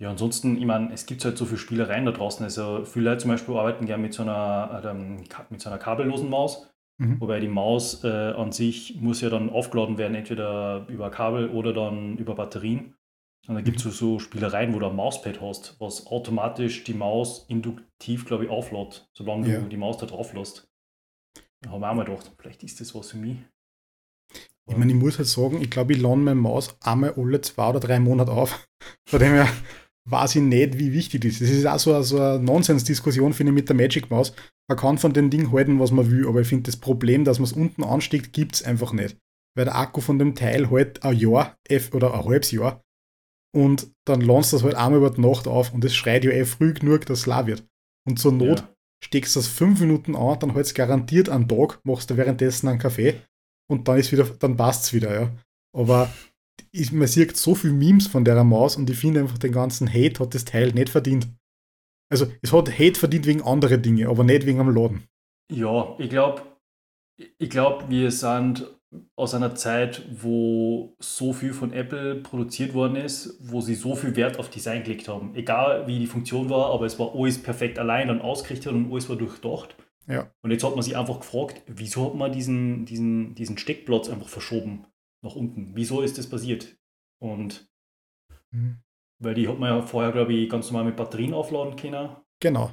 Ja, 0.00 0.10
ansonsten, 0.10 0.56
ich 0.56 0.64
meine, 0.64 0.94
es 0.94 1.04
gibt 1.04 1.22
halt 1.26 1.36
so 1.36 1.44
viele 1.44 1.58
Spielereien 1.58 2.06
da 2.06 2.12
draußen. 2.12 2.42
Also 2.42 2.86
viele 2.86 3.10
Leute 3.10 3.18
zum 3.18 3.30
Beispiel 3.32 3.54
arbeiten 3.54 3.84
gerne 3.84 4.02
mit 4.02 4.14
so 4.14 4.22
einer, 4.22 4.82
ähm, 4.82 5.24
mit 5.50 5.60
so 5.60 5.68
einer 5.68 5.78
kabellosen 5.78 6.30
Maus. 6.30 6.70
Mhm. 6.98 7.20
Wobei 7.20 7.38
die 7.38 7.48
Maus 7.48 8.02
äh, 8.02 8.08
an 8.08 8.52
sich 8.52 8.98
muss 8.98 9.20
ja 9.20 9.28
dann 9.28 9.50
aufgeladen 9.50 9.98
werden, 9.98 10.14
entweder 10.14 10.86
über 10.88 11.10
Kabel 11.10 11.50
oder 11.50 11.74
dann 11.74 12.16
über 12.16 12.34
Batterien. 12.34 12.94
Und 13.48 13.54
da 13.54 13.60
gibt 13.62 13.78
es 13.78 13.84
mhm. 13.84 13.90
so 13.90 14.18
Spielereien, 14.18 14.74
wo 14.74 14.78
du 14.78 14.86
ein 14.86 14.96
Mauspad 14.96 15.40
hast, 15.40 15.76
was 15.80 16.06
automatisch 16.06 16.84
die 16.84 16.94
Maus 16.94 17.46
induktiv, 17.48 18.26
glaube 18.26 18.44
ich, 18.44 18.50
auflädt, 18.50 19.08
solange 19.12 19.52
ja. 19.52 19.60
du 19.60 19.68
die 19.68 19.76
Maus 19.76 19.98
da 19.98 20.06
drauf 20.06 20.32
lässt. 20.34 20.68
Da 21.62 21.70
haben 21.70 21.80
wir 21.80 21.90
auch 21.90 21.94
mal 21.94 22.04
gedacht, 22.04 22.32
vielleicht 22.38 22.62
ist 22.62 22.80
das 22.80 22.94
was 22.94 23.10
für 23.10 23.18
mich. 23.18 23.38
Ich 24.68 24.76
meine, 24.76 24.92
ich 24.92 24.98
muss 24.98 25.18
halt 25.18 25.26
sagen, 25.26 25.60
ich 25.60 25.70
glaube, 25.70 25.94
ich 25.94 26.00
lade 26.00 26.16
meine 26.16 26.40
Maus 26.40 26.76
einmal 26.80 27.14
alle 27.16 27.40
zwei 27.40 27.70
oder 27.70 27.80
drei 27.80 27.98
Monate 27.98 28.30
auf. 28.30 28.68
Von 29.08 29.18
dem 29.18 29.32
her 29.32 29.48
weiß 30.08 30.36
ich 30.36 30.42
nicht, 30.42 30.78
wie 30.78 30.92
wichtig 30.92 31.22
das 31.22 31.40
ist. 31.40 31.42
Das 31.42 31.50
ist 31.50 31.66
auch 31.66 31.78
so, 31.78 32.02
so 32.02 32.20
eine 32.20 32.38
Nonsens-Diskussion, 32.38 33.32
finde 33.32 33.50
ich, 33.50 33.54
mit 33.54 33.68
der 33.68 33.76
Magic 33.76 34.10
Maus. 34.10 34.32
Man 34.68 34.78
kann 34.78 34.98
von 34.98 35.12
dem 35.12 35.30
Ding 35.30 35.50
halten, 35.50 35.80
was 35.80 35.90
man 35.90 36.10
will, 36.10 36.28
aber 36.28 36.40
ich 36.40 36.48
finde, 36.48 36.64
das 36.64 36.76
Problem, 36.76 37.24
dass 37.24 37.38
man 37.38 37.46
es 37.46 37.52
unten 37.52 37.82
ansteckt, 37.82 38.32
gibt 38.32 38.54
es 38.54 38.62
einfach 38.62 38.92
nicht. 38.92 39.16
Weil 39.56 39.64
der 39.64 39.76
Akku 39.76 40.00
von 40.00 40.18
dem 40.18 40.34
Teil 40.36 40.70
halt 40.70 41.02
ein 41.02 41.16
Jahr 41.16 41.56
oder 41.92 42.14
ein 42.14 42.24
halbes 42.24 42.52
Jahr 42.52 42.80
und 43.54 43.90
dann 44.06 44.20
launchst 44.20 44.52
du 44.52 44.56
das 44.56 44.64
halt 44.64 44.74
einmal 44.74 44.98
über 44.98 45.10
die 45.10 45.20
Nacht 45.20 45.48
auf 45.48 45.72
und 45.72 45.84
es 45.84 45.94
schreit 45.94 46.24
ja 46.24 46.30
eh 46.30 46.44
früh 46.44 46.72
genug, 46.72 47.06
dass 47.06 47.20
es 47.20 47.24
klar 47.24 47.46
wird. 47.46 47.66
Und 48.06 48.18
zur 48.18 48.32
Not 48.32 48.60
ja. 48.60 48.74
steckst 49.04 49.36
du 49.36 49.40
das 49.40 49.48
fünf 49.48 49.80
Minuten 49.80 50.16
an, 50.16 50.38
dann 50.38 50.54
halt 50.54 50.74
garantiert 50.74 51.28
einen 51.28 51.48
Tag, 51.48 51.80
machst 51.84 52.10
du 52.10 52.16
währenddessen 52.16 52.68
einen 52.68 52.78
Kaffee 52.78 53.20
und 53.68 53.88
dann 53.88 53.98
ist 53.98 54.12
wieder, 54.12 54.24
dann 54.24 54.56
passt 54.56 54.84
es 54.84 54.92
wieder, 54.92 55.14
ja. 55.14 55.32
Aber 55.76 56.12
ich, 56.72 56.92
man 56.92 57.08
sieht 57.08 57.36
so 57.36 57.54
viel 57.54 57.72
Memes 57.72 58.06
von 58.06 58.24
der 58.24 58.42
Maus 58.44 58.76
und 58.76 58.88
ich 58.90 58.98
finde 58.98 59.20
einfach 59.20 59.38
den 59.38 59.52
ganzen 59.52 59.92
Hate 59.92 60.20
hat 60.20 60.34
das 60.34 60.44
Teil 60.44 60.72
nicht 60.72 60.88
verdient. 60.88 61.28
Also 62.10 62.26
es 62.42 62.52
hat 62.52 62.78
Hate 62.78 62.98
verdient 62.98 63.26
wegen 63.26 63.42
anderen 63.42 63.82
Dinge, 63.82 64.08
aber 64.08 64.24
nicht 64.24 64.46
wegen 64.46 64.60
am 64.60 64.74
Laden. 64.74 65.04
Ja, 65.52 65.96
ich 65.98 66.10
glaube, 66.10 66.42
ich 67.38 67.50
glaube, 67.50 67.88
wir 67.88 68.10
sind 68.10 68.66
aus 69.14 69.34
einer 69.34 69.54
Zeit, 69.54 70.04
wo 70.10 70.96
so 70.98 71.32
viel 71.32 71.52
von 71.52 71.72
Apple 71.72 72.16
produziert 72.16 72.74
worden 72.74 72.96
ist, 72.96 73.38
wo 73.40 73.60
sie 73.60 73.74
so 73.74 73.94
viel 73.94 74.16
Wert 74.16 74.38
auf 74.38 74.50
Design 74.50 74.82
gelegt 74.82 75.08
haben. 75.08 75.34
Egal 75.34 75.86
wie 75.86 75.98
die 75.98 76.06
Funktion 76.06 76.50
war, 76.50 76.72
aber 76.72 76.86
es 76.86 76.98
war 76.98 77.14
alles 77.14 77.40
perfekt 77.40 77.78
allein 77.78 78.08
dann 78.08 78.20
ausgerichtet 78.20 78.72
und 78.72 78.90
alles 78.90 79.08
war 79.08 79.16
durchdacht. 79.16 79.76
Ja. 80.08 80.32
Und 80.42 80.50
jetzt 80.50 80.64
hat 80.64 80.74
man 80.74 80.82
sich 80.82 80.96
einfach 80.96 81.20
gefragt, 81.20 81.62
wieso 81.66 82.06
hat 82.06 82.14
man 82.14 82.32
diesen, 82.32 82.84
diesen, 82.84 83.34
diesen 83.36 83.58
Steckplatz 83.58 84.08
einfach 84.08 84.28
verschoben 84.28 84.86
nach 85.22 85.36
unten? 85.36 85.70
Wieso 85.74 86.00
ist 86.02 86.18
das 86.18 86.28
passiert? 86.28 86.76
Und 87.20 87.70
mhm. 88.50 88.78
weil 89.20 89.34
die 89.34 89.46
hat 89.46 89.58
man 89.58 89.76
ja 89.76 89.82
vorher, 89.82 90.10
glaube 90.10 90.32
ich, 90.32 90.48
ganz 90.48 90.68
normal 90.70 90.86
mit 90.86 90.96
Batterien 90.96 91.34
aufladen 91.34 91.76
können. 91.76 92.16
Genau. 92.40 92.72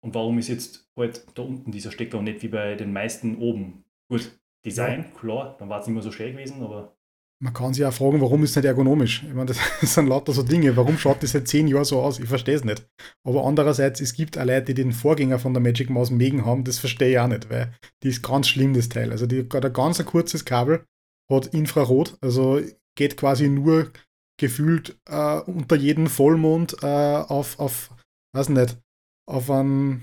Und 0.00 0.14
warum 0.14 0.38
ist 0.38 0.48
jetzt 0.48 0.88
halt 0.96 1.26
da 1.34 1.42
unten 1.42 1.72
dieser 1.72 1.90
Stecker 1.90 2.18
und 2.18 2.24
nicht 2.24 2.42
wie 2.42 2.48
bei 2.48 2.76
den 2.76 2.92
meisten 2.92 3.38
oben? 3.38 3.84
Gut, 4.08 4.37
Design, 4.64 5.04
ja. 5.04 5.20
klar, 5.20 5.56
dann 5.58 5.68
war 5.68 5.80
es 5.80 5.86
nicht 5.86 5.94
mehr 5.94 6.02
so 6.02 6.12
schön 6.12 6.32
gewesen, 6.32 6.62
aber. 6.62 6.94
Man 7.40 7.54
kann 7.54 7.72
sich 7.72 7.84
auch 7.84 7.92
fragen, 7.92 8.20
warum 8.20 8.42
ist 8.42 8.50
es 8.50 8.56
nicht 8.56 8.64
ergonomisch? 8.64 9.22
Ich 9.22 9.32
meine, 9.32 9.46
das 9.46 9.58
sind 9.94 10.08
lauter 10.08 10.32
so 10.32 10.42
Dinge. 10.42 10.76
Warum 10.76 10.98
schaut 10.98 11.22
das 11.22 11.32
seit 11.32 11.46
zehn 11.46 11.68
Jahren 11.68 11.84
so 11.84 12.00
aus? 12.00 12.18
Ich 12.18 12.28
verstehe 12.28 12.56
es 12.56 12.64
nicht. 12.64 12.88
Aber 13.24 13.44
andererseits, 13.44 14.00
es 14.00 14.14
gibt 14.14 14.36
auch 14.36 14.44
Leute, 14.44 14.74
die 14.74 14.74
den 14.74 14.92
Vorgänger 14.92 15.38
von 15.38 15.54
der 15.54 15.62
Magic 15.62 15.88
Mouse 15.88 16.10
Megen 16.10 16.44
haben, 16.44 16.64
das 16.64 16.80
verstehe 16.80 17.12
ich 17.12 17.18
auch 17.20 17.28
nicht, 17.28 17.48
weil 17.48 17.72
die 18.02 18.08
ist 18.08 18.24
ganz 18.24 18.48
schlimm, 18.48 18.74
das 18.74 18.88
Teil. 18.88 19.12
Also 19.12 19.26
die 19.26 19.48
hat 19.52 19.64
ein 19.64 19.72
ganz 19.72 20.04
kurzes 20.04 20.44
Kabel, 20.44 20.84
hat 21.30 21.46
Infrarot, 21.48 22.18
also 22.20 22.60
geht 22.96 23.16
quasi 23.16 23.48
nur 23.48 23.92
gefühlt 24.40 24.98
äh, 25.08 25.38
unter 25.40 25.76
jedem 25.76 26.08
Vollmond 26.08 26.76
äh, 26.82 26.86
auf, 26.86 27.58
auf, 27.60 27.90
weiß 28.34 28.48
nicht, 28.48 28.78
auf, 29.26 29.48
ein, 29.48 30.02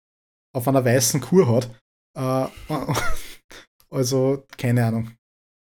auf 0.52 0.66
einer 0.66 0.84
weißen 0.84 1.20
Kurhaut. 1.20 1.70
Äh, 2.16 2.46
Also, 3.92 4.44
keine 4.56 4.86
Ahnung. 4.86 5.10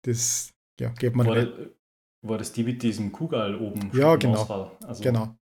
Das, 0.03 0.53
ja, 0.81 0.91
geht 0.91 1.15
man 1.15 1.27
war, 1.27 1.37
halt. 1.37 1.77
war 2.23 2.39
das 2.39 2.53
die 2.53 2.65
mit 2.65 2.83
diesem 2.83 3.13
Kugal 3.13 3.55
oben? 3.57 3.91
Ja, 3.95 4.17
genau. 4.17 4.73
Also, 4.85 5.03
genau. 5.03 5.37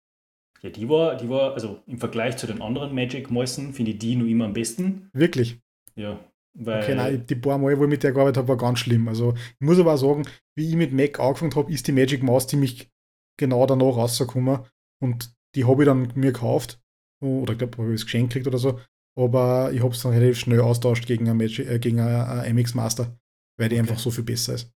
Ja, 0.61 0.69
die 0.69 0.87
war, 0.87 1.17
die 1.17 1.29
war, 1.29 1.53
also 1.53 1.81
im 1.87 1.99
Vergleich 1.99 2.37
zu 2.37 2.47
den 2.47 2.61
anderen 2.61 2.95
Magic-Mäusen 2.95 3.73
finde 3.73 3.91
ich 3.91 3.99
die 3.99 4.15
nur 4.15 4.27
immer 4.27 4.45
am 4.45 4.53
besten. 4.53 5.09
Wirklich? 5.13 5.59
Ja. 5.95 6.19
Weil 6.53 6.83
Okay, 6.83 6.95
nein, 6.95 7.25
die 7.27 7.35
paar 7.35 7.57
Mal, 7.57 7.77
wo 7.77 7.83
ich 7.83 7.89
mit 7.89 8.03
der 8.03 8.11
gearbeitet 8.11 8.37
habe, 8.37 8.47
war 8.49 8.57
ganz 8.57 8.79
schlimm. 8.79 9.07
Also 9.07 9.33
ich 9.35 9.65
muss 9.65 9.79
aber 9.79 9.93
auch 9.93 9.97
sagen, 9.97 10.23
wie 10.55 10.69
ich 10.69 10.75
mit 10.75 10.93
Mac 10.93 11.19
angefangen 11.19 11.55
habe, 11.55 11.71
ist 11.71 11.87
die 11.87 11.91
Magic 11.91 12.23
Mouse 12.23 12.47
ziemlich 12.47 12.89
genau 13.37 13.65
danach 13.65 13.97
rausgekommen. 13.97 14.59
Und 15.01 15.35
die 15.55 15.65
habe 15.65 15.83
ich 15.83 15.87
dann 15.87 16.11
mir 16.15 16.31
gekauft. 16.31 16.79
Oder 17.21 17.53
ich 17.53 17.59
glaube, 17.59 17.77
habe 17.77 17.89
ich 17.89 18.01
es 18.01 18.05
geschenkt 18.05 18.33
gekriegt 18.33 18.47
oder 18.47 18.57
so. 18.57 18.79
Aber 19.15 19.71
ich 19.71 19.81
habe 19.81 19.93
es 19.93 20.01
dann 20.01 20.13
relativ 20.13 20.39
schnell 20.39 20.61
austauscht 20.61 21.05
gegen 21.05 21.25
eine, 21.29 21.35
Magic, 21.35 21.67
äh, 21.69 21.79
gegen 21.79 21.99
eine, 21.99 22.27
eine 22.27 22.47
MX 22.53 22.73
Master, 22.73 23.17
weil 23.57 23.69
die 23.69 23.77
Okay. 23.77 23.79
einfach 23.79 23.99
so 23.99 24.11
viel 24.11 24.23
besser 24.23 24.55
ist. 24.55 24.73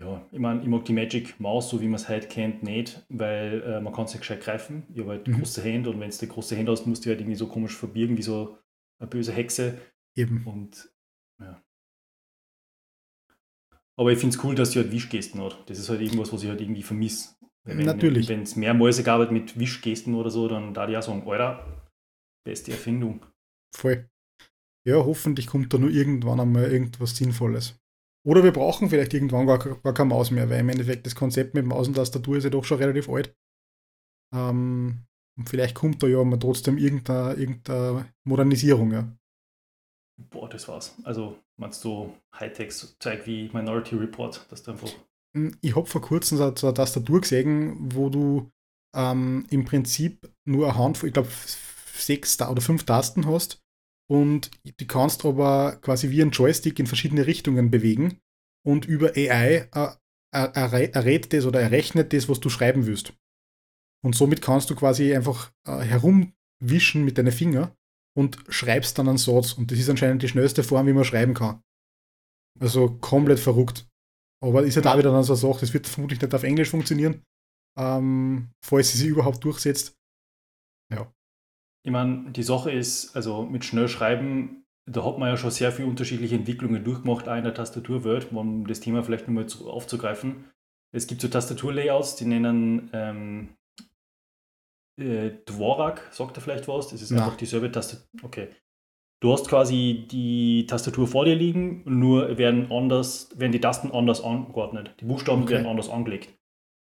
Ja, 0.00 0.26
ich 0.32 0.38
meine, 0.38 0.62
ich 0.62 0.68
mag 0.68 0.84
die 0.86 0.94
Magic 0.94 1.38
Maus, 1.40 1.68
so 1.68 1.80
wie 1.80 1.86
man 1.86 1.96
es 1.96 2.08
heute 2.08 2.26
kennt, 2.28 2.62
nicht, 2.62 3.04
weil 3.10 3.62
äh, 3.62 3.80
man 3.80 3.92
kann 3.92 4.06
es 4.06 4.12
nicht 4.12 4.20
gescheit 4.20 4.40
greifen. 4.40 4.86
Ich 4.94 5.00
habe 5.00 5.10
halt 5.10 5.28
Mhm. 5.28 5.32
große 5.34 5.62
Hände 5.62 5.90
und 5.90 6.00
wenn 6.00 6.10
du 6.10 6.26
große 6.26 6.56
Hände 6.56 6.72
hast, 6.72 6.86
musst 6.86 7.04
du 7.04 7.10
halt 7.10 7.20
irgendwie 7.20 7.36
so 7.36 7.48
komisch 7.48 7.76
verbirgen, 7.76 8.16
wie 8.16 8.22
so 8.22 8.56
eine 8.98 9.08
böse 9.10 9.32
Hexe. 9.32 9.78
Eben. 10.16 10.46
Und 10.46 10.90
ja. 11.38 11.62
Aber 13.96 14.12
ich 14.12 14.18
finde 14.18 14.36
es 14.36 14.42
cool, 14.42 14.54
dass 14.54 14.72
sie 14.72 14.78
halt 14.78 14.90
Wischgesten 14.92 15.42
hat. 15.42 15.68
Das 15.68 15.78
ist 15.78 15.90
halt 15.90 16.00
irgendwas, 16.00 16.32
was 16.32 16.42
ich 16.42 16.48
halt 16.48 16.60
irgendwie 16.60 16.82
vermisse. 16.82 17.34
Wenn, 17.64 17.84
Natürlich. 17.84 18.28
Wenn 18.28 18.42
es 18.42 18.56
mehr 18.56 18.72
Mäuse 18.72 19.02
gab 19.02 19.30
mit 19.30 19.58
Wischgesten 19.58 20.14
oder 20.14 20.30
so, 20.30 20.48
dann 20.48 20.72
da 20.72 20.86
die 20.86 20.96
auch 20.96 21.02
sagen, 21.02 21.28
Alter, 21.28 21.79
beste 22.44 22.72
Erfindung. 22.72 23.24
Voll. 23.74 24.08
Ja, 24.86 24.96
hoffentlich 25.04 25.46
kommt 25.46 25.74
da 25.74 25.78
nur 25.78 25.90
irgendwann 25.90 26.40
einmal 26.40 26.72
irgendwas 26.72 27.16
Sinnvolles. 27.16 27.76
Oder 28.26 28.44
wir 28.44 28.52
brauchen 28.52 28.90
vielleicht 28.90 29.14
irgendwann 29.14 29.46
gar, 29.46 29.58
gar 29.58 29.94
keine 29.94 30.08
Maus 30.10 30.30
mehr, 30.30 30.50
weil 30.50 30.60
im 30.60 30.68
Endeffekt 30.68 31.06
das 31.06 31.14
Konzept 31.14 31.54
mit 31.54 31.66
Maus 31.66 31.88
und 31.88 31.94
Tastatur 31.94 32.36
ist 32.36 32.44
ja 32.44 32.50
doch 32.50 32.64
schon 32.64 32.78
relativ 32.78 33.08
alt. 33.08 33.36
Ähm, 34.34 35.06
und 35.38 35.48
vielleicht 35.48 35.74
kommt 35.74 36.02
da 36.02 36.06
ja 36.06 36.22
mal 36.24 36.38
trotzdem 36.38 36.78
irgendeine, 36.78 37.34
irgendeine 37.34 38.12
Modernisierung, 38.24 38.92
ja. 38.92 39.16
Boah, 40.30 40.48
das 40.48 40.68
war's. 40.68 40.94
Also, 41.02 41.38
meinst 41.56 41.82
du 41.84 42.16
Hightech-Zeug 42.38 43.26
wie 43.26 43.50
Minority 43.52 43.96
Report, 43.96 44.46
dass 44.50 44.62
du 44.62 44.70
einfach 44.70 44.90
Hm, 45.34 45.56
Ich 45.60 45.76
habe 45.76 45.86
vor 45.86 46.00
kurzem 46.00 46.38
so 46.38 46.54
so 46.56 46.66
eine 46.66 46.74
Tastatur 46.74 47.20
gesehen, 47.20 47.76
wo 47.94 48.08
du 48.10 48.50
ähm, 48.94 49.46
im 49.50 49.64
Prinzip 49.64 50.28
nur 50.44 50.68
eine 50.68 50.78
Handvoll, 50.78 51.08
ich 51.08 51.12
glaube, 51.14 51.28
sechs 51.94 52.40
oder 52.40 52.60
fünf 52.60 52.84
Tasten 52.84 53.26
hast 53.26 53.60
und 54.10 54.50
die 54.64 54.86
kannst 54.86 55.24
aber 55.24 55.76
quasi 55.80 56.10
wie 56.10 56.22
ein 56.22 56.30
Joystick 56.30 56.78
in 56.78 56.86
verschiedene 56.86 57.26
Richtungen 57.26 57.70
bewegen 57.70 58.18
und 58.66 58.84
über 58.86 59.12
AI 59.16 59.68
äh, 59.72 59.96
er- 60.32 60.56
errät 60.94 61.32
das 61.32 61.44
oder 61.46 61.60
errechnet 61.60 62.12
das, 62.12 62.28
was 62.28 62.40
du 62.40 62.50
schreiben 62.50 62.86
willst. 62.86 63.14
Und 64.04 64.14
somit 64.14 64.40
kannst 64.42 64.70
du 64.70 64.74
quasi 64.76 65.14
einfach 65.14 65.52
äh, 65.66 65.78
herumwischen 65.80 67.04
mit 67.04 67.18
deinen 67.18 67.32
Fingern 67.32 67.72
und 68.16 68.38
schreibst 68.48 68.98
dann 68.98 69.08
einen 69.08 69.18
Satz. 69.18 69.52
Und 69.52 69.70
das 69.70 69.78
ist 69.78 69.90
anscheinend 69.90 70.22
die 70.22 70.28
schnellste 70.28 70.62
Form, 70.64 70.86
wie 70.86 70.92
man 70.92 71.04
schreiben 71.04 71.34
kann. 71.34 71.62
Also 72.58 72.96
komplett 72.98 73.40
verrückt. 73.40 73.86
Aber 74.42 74.62
ist 74.64 74.74
ja 74.76 74.82
da 74.82 74.92
Ja. 74.92 74.98
wieder 74.98 75.12
dann 75.12 75.22
so 75.22 75.34
eine 75.34 75.40
Sache, 75.40 75.60
das 75.60 75.74
wird 75.74 75.86
vermutlich 75.86 76.20
nicht 76.20 76.34
auf 76.34 76.42
Englisch 76.44 76.70
funktionieren, 76.70 77.22
ähm, 77.78 78.50
falls 78.64 78.92
sie 78.92 78.98
sich 78.98 79.08
überhaupt 79.08 79.44
durchsetzt. 79.44 79.96
Ich 81.82 81.90
meine, 81.90 82.30
die 82.30 82.42
Sache 82.42 82.70
ist, 82.70 83.16
also 83.16 83.42
mit 83.42 83.64
schnell 83.64 83.88
schreiben, 83.88 84.64
da 84.86 85.04
hat 85.04 85.18
man 85.18 85.28
ja 85.28 85.36
schon 85.36 85.50
sehr 85.50 85.72
viele 85.72 85.88
unterschiedliche 85.88 86.34
Entwicklungen 86.34 86.84
durchgemacht, 86.84 87.28
auch 87.28 87.36
in 87.36 87.44
der 87.44 87.54
Tastaturwelt, 87.54 88.32
um 88.32 88.66
das 88.66 88.80
Thema 88.80 89.02
vielleicht 89.02 89.26
nochmal 89.28 89.46
zu- 89.46 89.70
aufzugreifen. 89.70 90.44
Es 90.92 91.06
gibt 91.06 91.20
so 91.20 91.28
Tastaturlayouts, 91.28 92.16
die 92.16 92.24
nennen 92.26 92.90
ähm, 92.92 93.48
äh, 94.98 95.30
Dvorak, 95.46 96.08
sagt 96.12 96.36
er 96.36 96.42
vielleicht 96.42 96.68
was? 96.68 96.88
Das 96.88 97.00
ist 97.00 97.10
Na. 97.10 97.24
einfach 97.24 97.36
dieselbe 97.36 97.70
Tastatur. 97.70 98.06
Okay. 98.22 98.48
Du 99.22 99.32
hast 99.32 99.48
quasi 99.48 100.06
die 100.10 100.66
Tastatur 100.66 101.06
vor 101.06 101.26
dir 101.26 101.36
liegen, 101.36 101.82
nur 101.84 102.38
werden 102.38 102.72
anders, 102.72 103.28
werden 103.38 103.52
die 103.52 103.60
Tasten 103.60 103.92
anders 103.92 104.22
angeordnet. 104.24 104.94
Die 105.00 105.04
Buchstaben 105.04 105.42
Okay. 105.42 105.52
werden 105.52 105.66
anders 105.66 105.90
angelegt. 105.90 106.34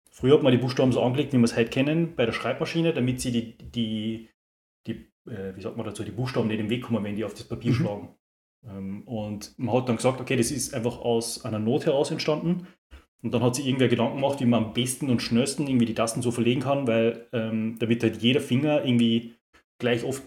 Früher 0.09 0.35
hat 0.35 0.43
man 0.43 0.51
die 0.53 0.57
Buchstaben 0.57 0.91
so 0.91 1.01
angelegt, 1.01 1.33
wie 1.33 1.37
wir 1.37 1.43
es 1.43 1.55
heute 1.55 1.69
kennen, 1.69 2.15
bei 2.15 2.25
der 2.25 2.33
Schreibmaschine, 2.33 2.93
damit 2.93 3.21
sie 3.21 3.31
die, 3.31 3.57
die 3.57 4.29
äh, 5.27 5.55
wie 5.55 5.61
sagt 5.61 5.77
man 5.77 5.85
dazu, 5.85 6.03
die 6.03 6.11
Buchstaben 6.11 6.47
nicht 6.47 6.59
im 6.59 6.69
Weg 6.69 6.83
kommen, 6.83 7.03
wenn 7.03 7.15
die 7.15 7.25
auf 7.25 7.33
das 7.33 7.43
Papier 7.43 7.71
Mhm. 7.71 7.75
schlagen. 7.75 8.09
Ähm, 8.67 9.03
und 9.07 9.57
man 9.57 9.75
hat 9.75 9.89
dann 9.89 9.95
gesagt, 9.97 10.19
okay, 10.19 10.35
das 10.35 10.51
ist 10.51 10.73
einfach 10.73 10.99
aus 10.99 11.45
einer 11.45 11.59
Not 11.59 11.85
heraus 11.85 12.11
entstanden. 12.11 12.67
Und 13.21 13.33
dann 13.33 13.43
hat 13.43 13.55
sich 13.55 13.65
irgendwer 13.65 13.89
Gedanken 13.89 14.15
gemacht, 14.15 14.39
wie 14.39 14.45
man 14.45 14.63
am 14.63 14.73
besten 14.73 15.09
und 15.09 15.21
schnellsten 15.21 15.67
irgendwie 15.67 15.85
die 15.85 15.93
Tasten 15.93 16.21
so 16.21 16.31
verlegen 16.31 16.61
kann, 16.61 16.87
weil 16.87 17.27
ähm, 17.33 17.75
damit 17.79 18.01
halt 18.01 18.21
jeder 18.21 18.39
Finger 18.39 18.85
irgendwie 18.85 19.35
gleich 19.77 20.03
oft 20.03 20.23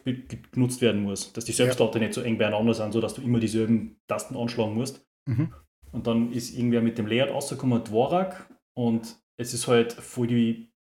genutzt 0.53 0.81
werden 0.83 1.03
muss. 1.03 1.33
Dass 1.33 1.45
die 1.45 1.53
Selbstlaute 1.53 1.99
nicht 1.99 2.15
so 2.15 2.21
eng 2.21 2.39
beieinander 2.39 2.75
sind, 2.75 2.93
sodass 2.93 3.15
du 3.15 3.23
immer 3.23 3.41
dieselben 3.41 4.01
Tasten 4.09 4.37
anschlagen 4.37 4.75
musst. 4.75 5.07
Mhm. 5.27 5.55
Und 5.91 6.07
dann 6.07 6.33
ist 6.33 6.57
irgendwer 6.57 6.83
mit 6.83 6.99
dem 6.99 7.07
Layout 7.07 7.31
rausgekommen, 7.31 7.85
Dvorak. 7.85 8.49
Und 8.75 9.17
es 9.37 9.53
ist 9.55 9.69
halt 9.69 9.93
voll, 9.93 10.27
die, 10.27 10.72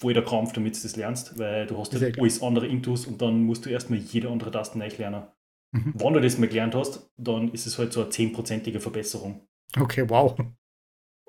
voll 0.00 0.12
der 0.14 0.24
Krampf, 0.24 0.52
damit 0.52 0.76
du 0.76 0.82
das 0.82 0.96
lernst, 0.96 1.38
weil 1.38 1.66
du 1.66 1.78
hast 1.78 1.92
Sehr 1.92 2.00
halt 2.00 2.14
klar. 2.14 2.24
alles 2.24 2.42
andere 2.42 2.66
Intus 2.66 3.06
und 3.06 3.20
dann 3.22 3.42
musst 3.44 3.64
du 3.66 3.70
erstmal 3.70 3.98
jede 3.98 4.28
andere 4.28 4.50
Taste 4.50 4.78
neu 4.78 4.88
lernen. 4.98 5.24
Mhm. 5.72 5.94
Wenn 5.96 6.12
du 6.14 6.20
das 6.20 6.38
mal 6.38 6.48
gelernt 6.48 6.74
hast, 6.74 7.10
dann 7.16 7.50
ist 7.52 7.66
es 7.66 7.78
halt 7.78 7.92
so 7.92 8.00
eine 8.02 8.10
10%ige 8.10 8.80
Verbesserung. 8.80 9.46
Okay, 9.78 10.08
wow. 10.08 10.34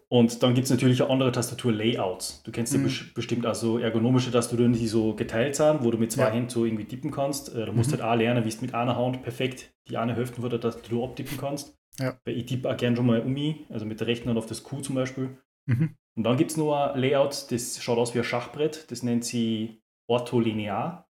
Und 0.09 0.41
dann 0.41 0.53
gibt 0.53 0.65
es 0.65 0.71
natürlich 0.71 1.01
auch 1.01 1.09
andere 1.09 1.33
Tastatur-Layouts. 1.33 2.43
Du 2.43 2.51
kennst 2.51 2.73
ja 2.73 2.79
Mhm. 2.79 2.85
bes- 2.85 3.13
bestimmt 3.13 3.45
auch 3.45 3.55
so 3.55 3.77
ergonomische 3.77 4.31
Tastaturen, 4.31 4.71
die 4.71 4.87
so 4.87 5.13
geteilt 5.15 5.55
sind, 5.57 5.83
wo 5.83 5.91
du 5.91 5.97
mit 5.97 6.11
zwei 6.13 6.23
Ja. 6.27 6.31
Händen 6.31 6.49
so 6.49 6.63
irgendwie 6.63 6.85
tippen 6.85 7.11
kannst. 7.11 7.53
Äh, 7.53 7.65
Du 7.65 7.73
musst 7.73 7.89
Mhm. 7.91 8.01
halt 8.01 8.03
auch 8.03 8.15
lernen, 8.15 8.45
wie 8.45 8.49
du 8.49 8.61
mit 8.61 8.73
einer 8.73 8.95
Hand 8.95 9.21
perfekt 9.23 9.73
die 9.89 9.97
eine 9.97 10.15
Hälfte 10.15 10.39
von 10.41 10.49
der 10.49 10.61
Tastatur 10.61 11.03
abtippen 11.05 11.37
kannst. 11.37 11.75
Ja. 11.99 12.17
Weil 12.25 12.37
ich 12.37 12.45
tippe 12.45 12.69
auch 12.69 12.77
gern 12.77 12.95
schon 12.95 13.05
mal 13.05 13.21
um 13.21 13.35
also 13.69 13.85
mit 13.85 13.99
der 13.99 14.07
rechten 14.07 14.29
Hand 14.29 14.37
auf 14.37 14.45
das 14.45 14.63
Q 14.63 14.79
zum 14.81 14.95
Beispiel. 14.95 15.37
Mhm. 15.67 15.95
Und 16.15 16.23
dann 16.23 16.37
gibt 16.37 16.51
es 16.51 16.57
noch 16.57 16.73
ein 16.73 16.99
Layout, 16.99 17.51
das 17.51 17.81
schaut 17.81 17.99
aus 17.99 18.15
wie 18.15 18.19
ein 18.19 18.23
Schachbrett. 18.23 18.89
Das 18.89 19.03
nennt 19.03 19.23
sie 19.23 19.81
ortholinear. 20.07 21.07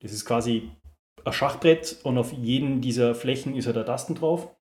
Das 0.00 0.12
ist 0.12 0.24
quasi 0.24 0.70
ein 1.24 1.32
Schachbrett 1.32 1.98
und 2.02 2.18
auf 2.18 2.32
jeden 2.32 2.80
dieser 2.80 3.14
Flächen 3.14 3.54
ist 3.54 3.66
halt 3.66 3.76
eine 3.76 3.86
Tasten 3.86 4.16
drauf. 4.16 4.56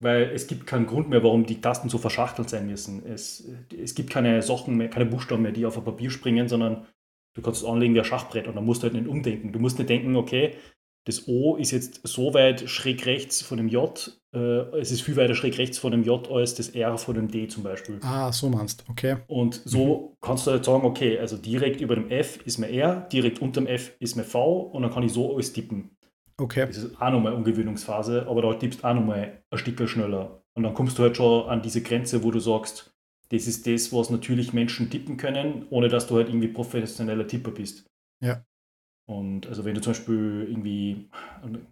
Weil 0.00 0.30
es 0.34 0.46
gibt 0.46 0.66
keinen 0.66 0.86
Grund 0.86 1.08
mehr, 1.08 1.22
warum 1.22 1.46
die 1.46 1.60
Tasten 1.60 1.88
so 1.88 1.98
verschachtelt 1.98 2.50
sein 2.50 2.66
müssen. 2.66 3.06
Es, 3.06 3.48
es 3.76 3.94
gibt 3.94 4.10
keine 4.10 4.42
Sachen 4.42 4.76
mehr, 4.76 4.90
keine 4.90 5.06
Buchstaben 5.06 5.42
mehr, 5.42 5.52
die 5.52 5.66
auf 5.66 5.78
ein 5.78 5.84
Papier 5.84 6.10
springen, 6.10 6.48
sondern 6.48 6.86
du 7.34 7.42
kannst 7.42 7.62
es 7.62 7.68
anlegen 7.68 7.94
wie 7.94 8.00
ein 8.00 8.04
Schachbrett 8.04 8.46
und 8.46 8.56
dann 8.56 8.66
musst 8.66 8.82
du 8.82 8.86
halt 8.86 8.94
nicht 8.94 9.08
umdenken. 9.08 9.52
Du 9.52 9.58
musst 9.58 9.78
nicht 9.78 9.88
denken, 9.88 10.14
okay, 10.16 10.56
das 11.06 11.26
O 11.28 11.56
ist 11.56 11.70
jetzt 11.70 12.00
so 12.04 12.34
weit 12.34 12.68
schräg 12.68 13.06
rechts 13.06 13.42
von 13.42 13.56
dem 13.56 13.68
J, 13.68 14.20
es 14.34 14.90
ist 14.90 15.02
viel 15.02 15.16
weiter 15.16 15.34
schräg 15.34 15.56
rechts 15.58 15.78
von 15.78 15.92
dem 15.92 16.02
J 16.02 16.30
als 16.30 16.54
das 16.54 16.70
R 16.70 16.98
von 16.98 17.14
dem 17.14 17.28
D 17.28 17.46
zum 17.48 17.62
Beispiel. 17.62 17.98
Ah, 18.02 18.32
so 18.32 18.48
meinst 18.48 18.82
du. 18.82 18.92
Okay. 18.92 19.16
Und 19.28 19.62
so 19.64 20.16
kannst 20.20 20.46
du 20.46 20.50
halt 20.50 20.64
sagen, 20.64 20.84
okay, 20.84 21.18
also 21.18 21.36
direkt 21.36 21.80
über 21.80 21.94
dem 21.94 22.10
F 22.10 22.40
ist 22.44 22.58
mir 22.58 22.68
R, 22.70 23.06
direkt 23.12 23.40
unter 23.40 23.60
dem 23.60 23.66
F 23.66 23.92
ist 24.00 24.16
mir 24.16 24.24
V 24.24 24.60
und 24.60 24.82
dann 24.82 24.92
kann 24.92 25.04
ich 25.04 25.12
so 25.12 25.34
alles 25.34 25.52
tippen. 25.52 25.90
Okay. 26.36 26.66
Das 26.66 26.78
ist 26.78 27.00
auch 27.00 27.10
nochmal 27.10 27.32
Umgewöhnungsphase, 27.32 28.26
aber 28.28 28.42
da 28.42 28.54
tippst 28.54 28.82
du 28.82 28.88
auch 28.88 28.94
nochmal 28.94 29.42
ein 29.50 29.58
Stück 29.58 29.88
schneller. 29.88 30.42
Und 30.54 30.64
dann 30.64 30.74
kommst 30.74 30.98
du 30.98 31.02
halt 31.02 31.16
schon 31.16 31.48
an 31.48 31.62
diese 31.62 31.82
Grenze, 31.82 32.24
wo 32.24 32.30
du 32.30 32.40
sagst, 32.40 32.92
das 33.30 33.46
ist 33.46 33.66
das, 33.66 33.92
was 33.92 34.10
natürlich 34.10 34.52
Menschen 34.52 34.90
tippen 34.90 35.16
können, 35.16 35.66
ohne 35.70 35.88
dass 35.88 36.06
du 36.06 36.16
halt 36.16 36.28
irgendwie 36.28 36.48
professioneller 36.48 37.26
Tipper 37.26 37.50
bist. 37.50 37.86
Ja. 38.22 38.44
Und 39.06 39.46
also 39.46 39.64
wenn 39.64 39.74
du 39.74 39.80
zum 39.80 39.92
Beispiel 39.92 40.46
irgendwie, 40.48 41.08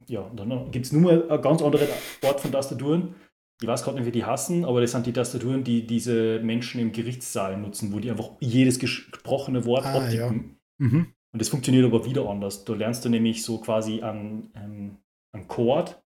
ja, 0.06 0.30
dann 0.36 0.70
gibt 0.70 0.86
es 0.86 0.92
nur 0.92 1.02
mal 1.02 1.28
eine 1.30 1.40
ganz 1.40 1.62
andere 1.62 1.88
Art 2.24 2.40
von 2.40 2.52
Tastaturen. 2.52 3.14
Ich 3.62 3.66
weiß 3.68 3.84
gerade 3.84 3.96
nicht, 3.98 4.06
wie 4.06 4.12
die 4.12 4.24
hassen, 4.24 4.64
aber 4.64 4.80
das 4.80 4.90
sind 4.92 5.06
die 5.06 5.12
Tastaturen, 5.12 5.62
die 5.64 5.86
diese 5.86 6.40
Menschen 6.42 6.80
im 6.80 6.92
Gerichtssaal 6.92 7.56
nutzen, 7.56 7.92
wo 7.92 8.00
die 8.00 8.10
einfach 8.10 8.30
jedes 8.40 8.78
gesprochene 8.78 9.64
Wort 9.64 9.86
Ah, 9.86 10.10
ja. 10.10 10.26
abtippen. 10.26 10.56
Mhm. 10.78 11.06
Und 11.32 11.40
das 11.40 11.48
funktioniert 11.48 11.84
aber 11.86 12.04
wieder 12.04 12.28
anders. 12.28 12.64
Du 12.64 12.74
lernst 12.74 13.04
du 13.04 13.08
nämlich 13.08 13.42
so 13.42 13.58
quasi 13.58 14.02
an, 14.02 14.50
ähm, 14.54 14.96
an 15.32 15.48
Chord, 15.48 16.02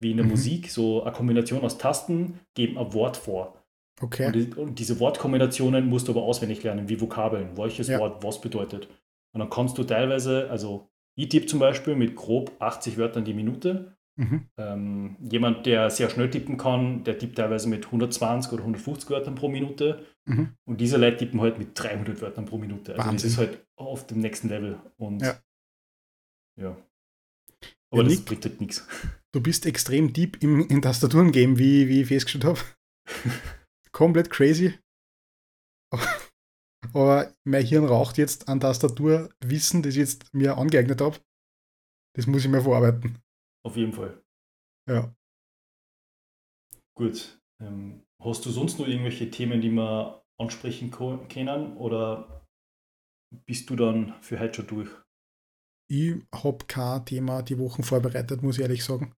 wie 0.00 0.12
in 0.12 0.16
der 0.16 0.24
Mhm. 0.24 0.30
Musik, 0.32 0.70
so 0.70 1.02
eine 1.02 1.12
Kombination 1.12 1.60
aus 1.62 1.76
Tasten 1.76 2.38
geben 2.54 2.78
ein 2.78 2.94
Wort 2.94 3.16
vor. 3.18 3.58
Okay. 4.00 4.26
Und, 4.26 4.34
die, 4.34 4.54
und 4.54 4.78
diese 4.78 4.98
Wortkombinationen 5.00 5.86
musst 5.88 6.08
du 6.08 6.12
aber 6.12 6.22
auswendig 6.22 6.62
lernen, 6.62 6.88
wie 6.88 7.00
Vokabeln, 7.00 7.56
welches 7.58 7.88
Ja. 7.88 7.98
Wort 7.98 8.24
was 8.24 8.40
bedeutet. 8.40 8.88
Und 9.34 9.40
dann 9.40 9.50
kannst 9.50 9.78
du 9.78 9.84
teilweise, 9.84 10.50
also 10.50 10.90
ich 11.16 11.28
tippe 11.28 11.46
zum 11.46 11.58
Beispiel 11.58 11.94
mit 11.96 12.16
grob 12.16 12.52
80 12.60 12.96
Wörtern 12.98 13.24
die 13.24 13.34
Minute. 13.34 13.96
Mhm. 14.16 14.46
Ähm, 14.58 15.16
jemand, 15.30 15.64
der 15.66 15.88
sehr 15.90 16.10
schnell 16.10 16.28
tippen 16.30 16.58
kann, 16.58 17.02
der 17.04 17.18
tippt 17.18 17.36
teilweise 17.36 17.68
mit 17.68 17.86
120 17.86 18.52
oder 18.52 18.62
150 18.62 19.08
Wörtern 19.10 19.34
pro 19.34 19.48
Minute. 19.48 20.06
Mhm. 20.26 20.54
Und 20.66 20.80
diese 20.80 20.98
Leute 20.98 21.16
tippen 21.18 21.40
halt 21.40 21.58
mit 21.58 21.70
300 21.74 22.20
Wörtern 22.20 22.44
pro 22.44 22.58
Minute. 22.58 22.92
Also 22.94 23.06
Wahnsinn. 23.08 23.16
das 23.16 23.24
ist 23.32 23.38
halt 23.38 23.66
auf 23.76 24.06
dem 24.06 24.18
nächsten 24.20 24.48
Level. 24.48 24.78
Und 24.98 25.22
Ja. 25.22 25.40
ja. 26.60 26.76
Aber 27.90 28.02
Ja, 28.02 28.08
das 28.08 28.12
Nick- 28.18 28.24
bringt 28.26 28.44
halt 28.44 28.60
nichts. 28.60 28.86
Du 29.32 29.40
bist 29.42 29.64
extrem 29.64 30.12
deep 30.12 30.42
im, 30.42 30.66
in 30.68 30.82
Tastaturen-Game, 30.82 31.58
wie, 31.58 31.88
wie 31.88 32.02
ich 32.02 32.08
festgestellt 32.08 32.44
habe. 32.44 32.60
Komplett 33.92 34.28
crazy. 34.30 34.74
Aber 36.94 37.32
mein 37.44 37.64
Hirn 37.64 37.84
raucht 37.84 38.18
jetzt 38.18 38.48
an 38.48 38.60
Tastaturwissen, 38.60 39.82
das 39.82 39.94
ich 39.94 39.98
jetzt 39.98 40.34
mir 40.34 40.56
angeeignet 40.58 41.00
habe. 41.00 41.18
Das 42.14 42.26
muss 42.26 42.44
ich 42.44 42.50
mir 42.50 42.60
verarbeiten. 42.60 43.18
Auf 43.64 43.76
jeden 43.76 43.92
Fall. 43.92 44.22
Ja. 44.88 45.14
Gut. 46.94 47.40
Ähm, 47.60 48.02
hast 48.20 48.44
du 48.44 48.50
sonst 48.50 48.78
noch 48.78 48.86
irgendwelche 48.86 49.30
Themen, 49.30 49.60
die 49.60 49.70
wir 49.70 50.22
ansprechen 50.38 50.90
können 50.90 51.76
oder 51.76 52.46
bist 53.46 53.70
du 53.70 53.76
dann 53.76 54.20
für 54.20 54.38
heute 54.38 54.56
schon 54.56 54.66
durch? 54.66 54.90
Ich 55.88 56.14
habe 56.32 56.64
kein 56.66 57.04
Thema 57.04 57.42
die 57.42 57.58
Wochen 57.58 57.82
vorbereitet, 57.82 58.42
muss 58.42 58.56
ich 58.56 58.62
ehrlich 58.62 58.84
sagen. 58.84 59.14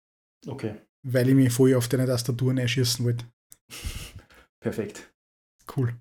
Okay. 0.47 0.81
Weil 1.07 1.29
ich 1.29 1.35
mich 1.35 1.53
voll 1.53 1.75
auf 1.75 1.89
deine 1.89 2.07
Tastaturen 2.07 2.59
einschießen 2.59 3.05
wollte. 3.05 3.27
Perfekt. 4.61 5.13
Cool. 5.77 5.95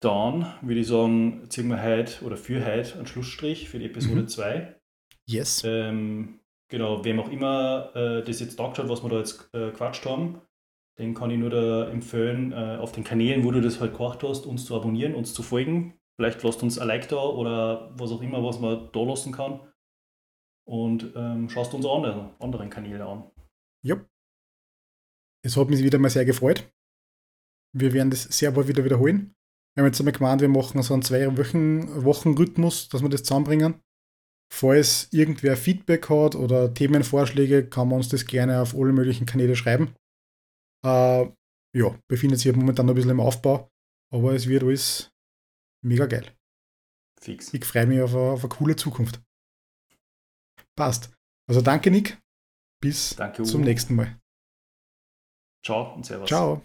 Dann 0.00 0.54
würde 0.62 0.80
ich 0.80 0.86
sagen, 0.86 1.44
ziehen 1.50 1.68
wir 1.68 1.82
heute 1.82 2.24
oder 2.24 2.36
für 2.36 2.64
heute 2.64 2.94
einen 2.96 3.06
Schlussstrich 3.06 3.68
für 3.68 3.78
die 3.78 3.86
Episode 3.86 4.26
2. 4.26 4.58
Mhm. 4.58 4.74
Yes. 5.26 5.62
Ähm, 5.64 6.40
genau, 6.68 7.04
wem 7.04 7.20
auch 7.20 7.30
immer 7.30 7.94
äh, 7.94 8.24
das 8.24 8.40
jetzt 8.40 8.56
taugt 8.56 8.78
hat, 8.78 8.88
was 8.88 9.02
wir 9.02 9.10
da 9.10 9.18
jetzt 9.18 9.48
äh, 9.52 9.70
quatscht 9.70 10.06
haben, 10.06 10.40
den 10.98 11.14
kann 11.14 11.30
ich 11.30 11.38
nur 11.38 11.50
da 11.50 11.88
empfehlen, 11.90 12.52
äh, 12.52 12.78
auf 12.80 12.92
den 12.92 13.04
Kanälen, 13.04 13.44
wo 13.44 13.50
du 13.50 13.60
das 13.60 13.80
halt 13.80 13.96
gemacht 13.96 14.22
hast, 14.22 14.46
uns 14.46 14.64
zu 14.64 14.74
abonnieren, 14.74 15.14
uns 15.14 15.34
zu 15.34 15.42
folgen. 15.42 15.98
Vielleicht 16.16 16.42
lasst 16.42 16.62
uns 16.62 16.78
ein 16.78 16.88
Like 16.88 17.08
da 17.08 17.22
oder 17.22 17.92
was 17.98 18.10
auch 18.10 18.22
immer, 18.22 18.42
was 18.42 18.58
man 18.58 18.90
da 18.92 19.02
lassen 19.02 19.32
kann. 19.32 19.60
Und 20.66 21.12
ähm, 21.16 21.48
schaust 21.48 21.74
uns 21.74 21.86
andere, 21.86 22.34
anderen 22.38 22.70
Kanäle 22.70 23.04
an. 23.06 23.30
Ja. 23.82 24.04
Es 25.42 25.56
hat 25.56 25.70
mich 25.70 25.82
wieder 25.82 25.98
mal 25.98 26.10
sehr 26.10 26.24
gefreut. 26.24 26.70
Wir 27.72 27.92
werden 27.92 28.10
das 28.10 28.24
sehr 28.24 28.50
bald 28.50 28.68
wieder 28.68 28.84
wiederholen. 28.84 29.34
Wir 29.74 29.82
haben 29.82 29.86
jetzt 29.86 30.00
einmal 30.00 30.12
gemeint, 30.12 30.40
wir 30.40 30.48
machen 30.48 30.82
so 30.82 30.94
einen 30.94 31.02
zwei 31.02 31.26
Wochen, 31.36 32.04
Wochen 32.04 32.34
Rhythmus, 32.34 32.88
dass 32.88 33.02
wir 33.02 33.08
das 33.08 33.22
zusammenbringen. 33.22 33.80
Falls 34.52 35.08
irgendwer 35.12 35.56
Feedback 35.56 36.10
hat 36.10 36.34
oder 36.34 36.74
Themenvorschläge, 36.74 37.68
kann 37.68 37.88
man 37.88 37.98
uns 37.98 38.08
das 38.08 38.26
gerne 38.26 38.60
auf 38.60 38.74
alle 38.74 38.92
möglichen 38.92 39.26
Kanäle 39.26 39.54
schreiben. 39.54 39.94
Äh, 40.84 41.30
ja, 41.76 41.98
befindet 42.08 42.40
sich 42.40 42.54
momentan 42.54 42.86
noch 42.86 42.94
ein 42.94 42.96
bisschen 42.96 43.12
im 43.12 43.20
Aufbau, 43.20 43.70
aber 44.12 44.34
es 44.34 44.48
wird 44.48 44.64
alles 44.64 45.10
mega 45.84 46.06
geil. 46.06 46.34
Fix. 47.20 47.54
Ich 47.54 47.64
freue 47.64 47.86
mich 47.86 48.00
auf 48.00 48.14
eine, 48.14 48.30
auf 48.30 48.40
eine 48.40 48.48
coole 48.48 48.74
Zukunft. 48.74 49.22
Passt. 50.76 51.12
Also 51.48 51.60
danke, 51.60 51.90
Nick. 51.90 52.18
Bis 52.82 53.14
danke, 53.14 53.42
zum 53.44 53.60
nächsten 53.60 53.94
Mal. 53.94 54.18
Ciao 55.64 55.94
und 55.94 56.06
Servus. 56.06 56.28
Ciao. 56.28 56.58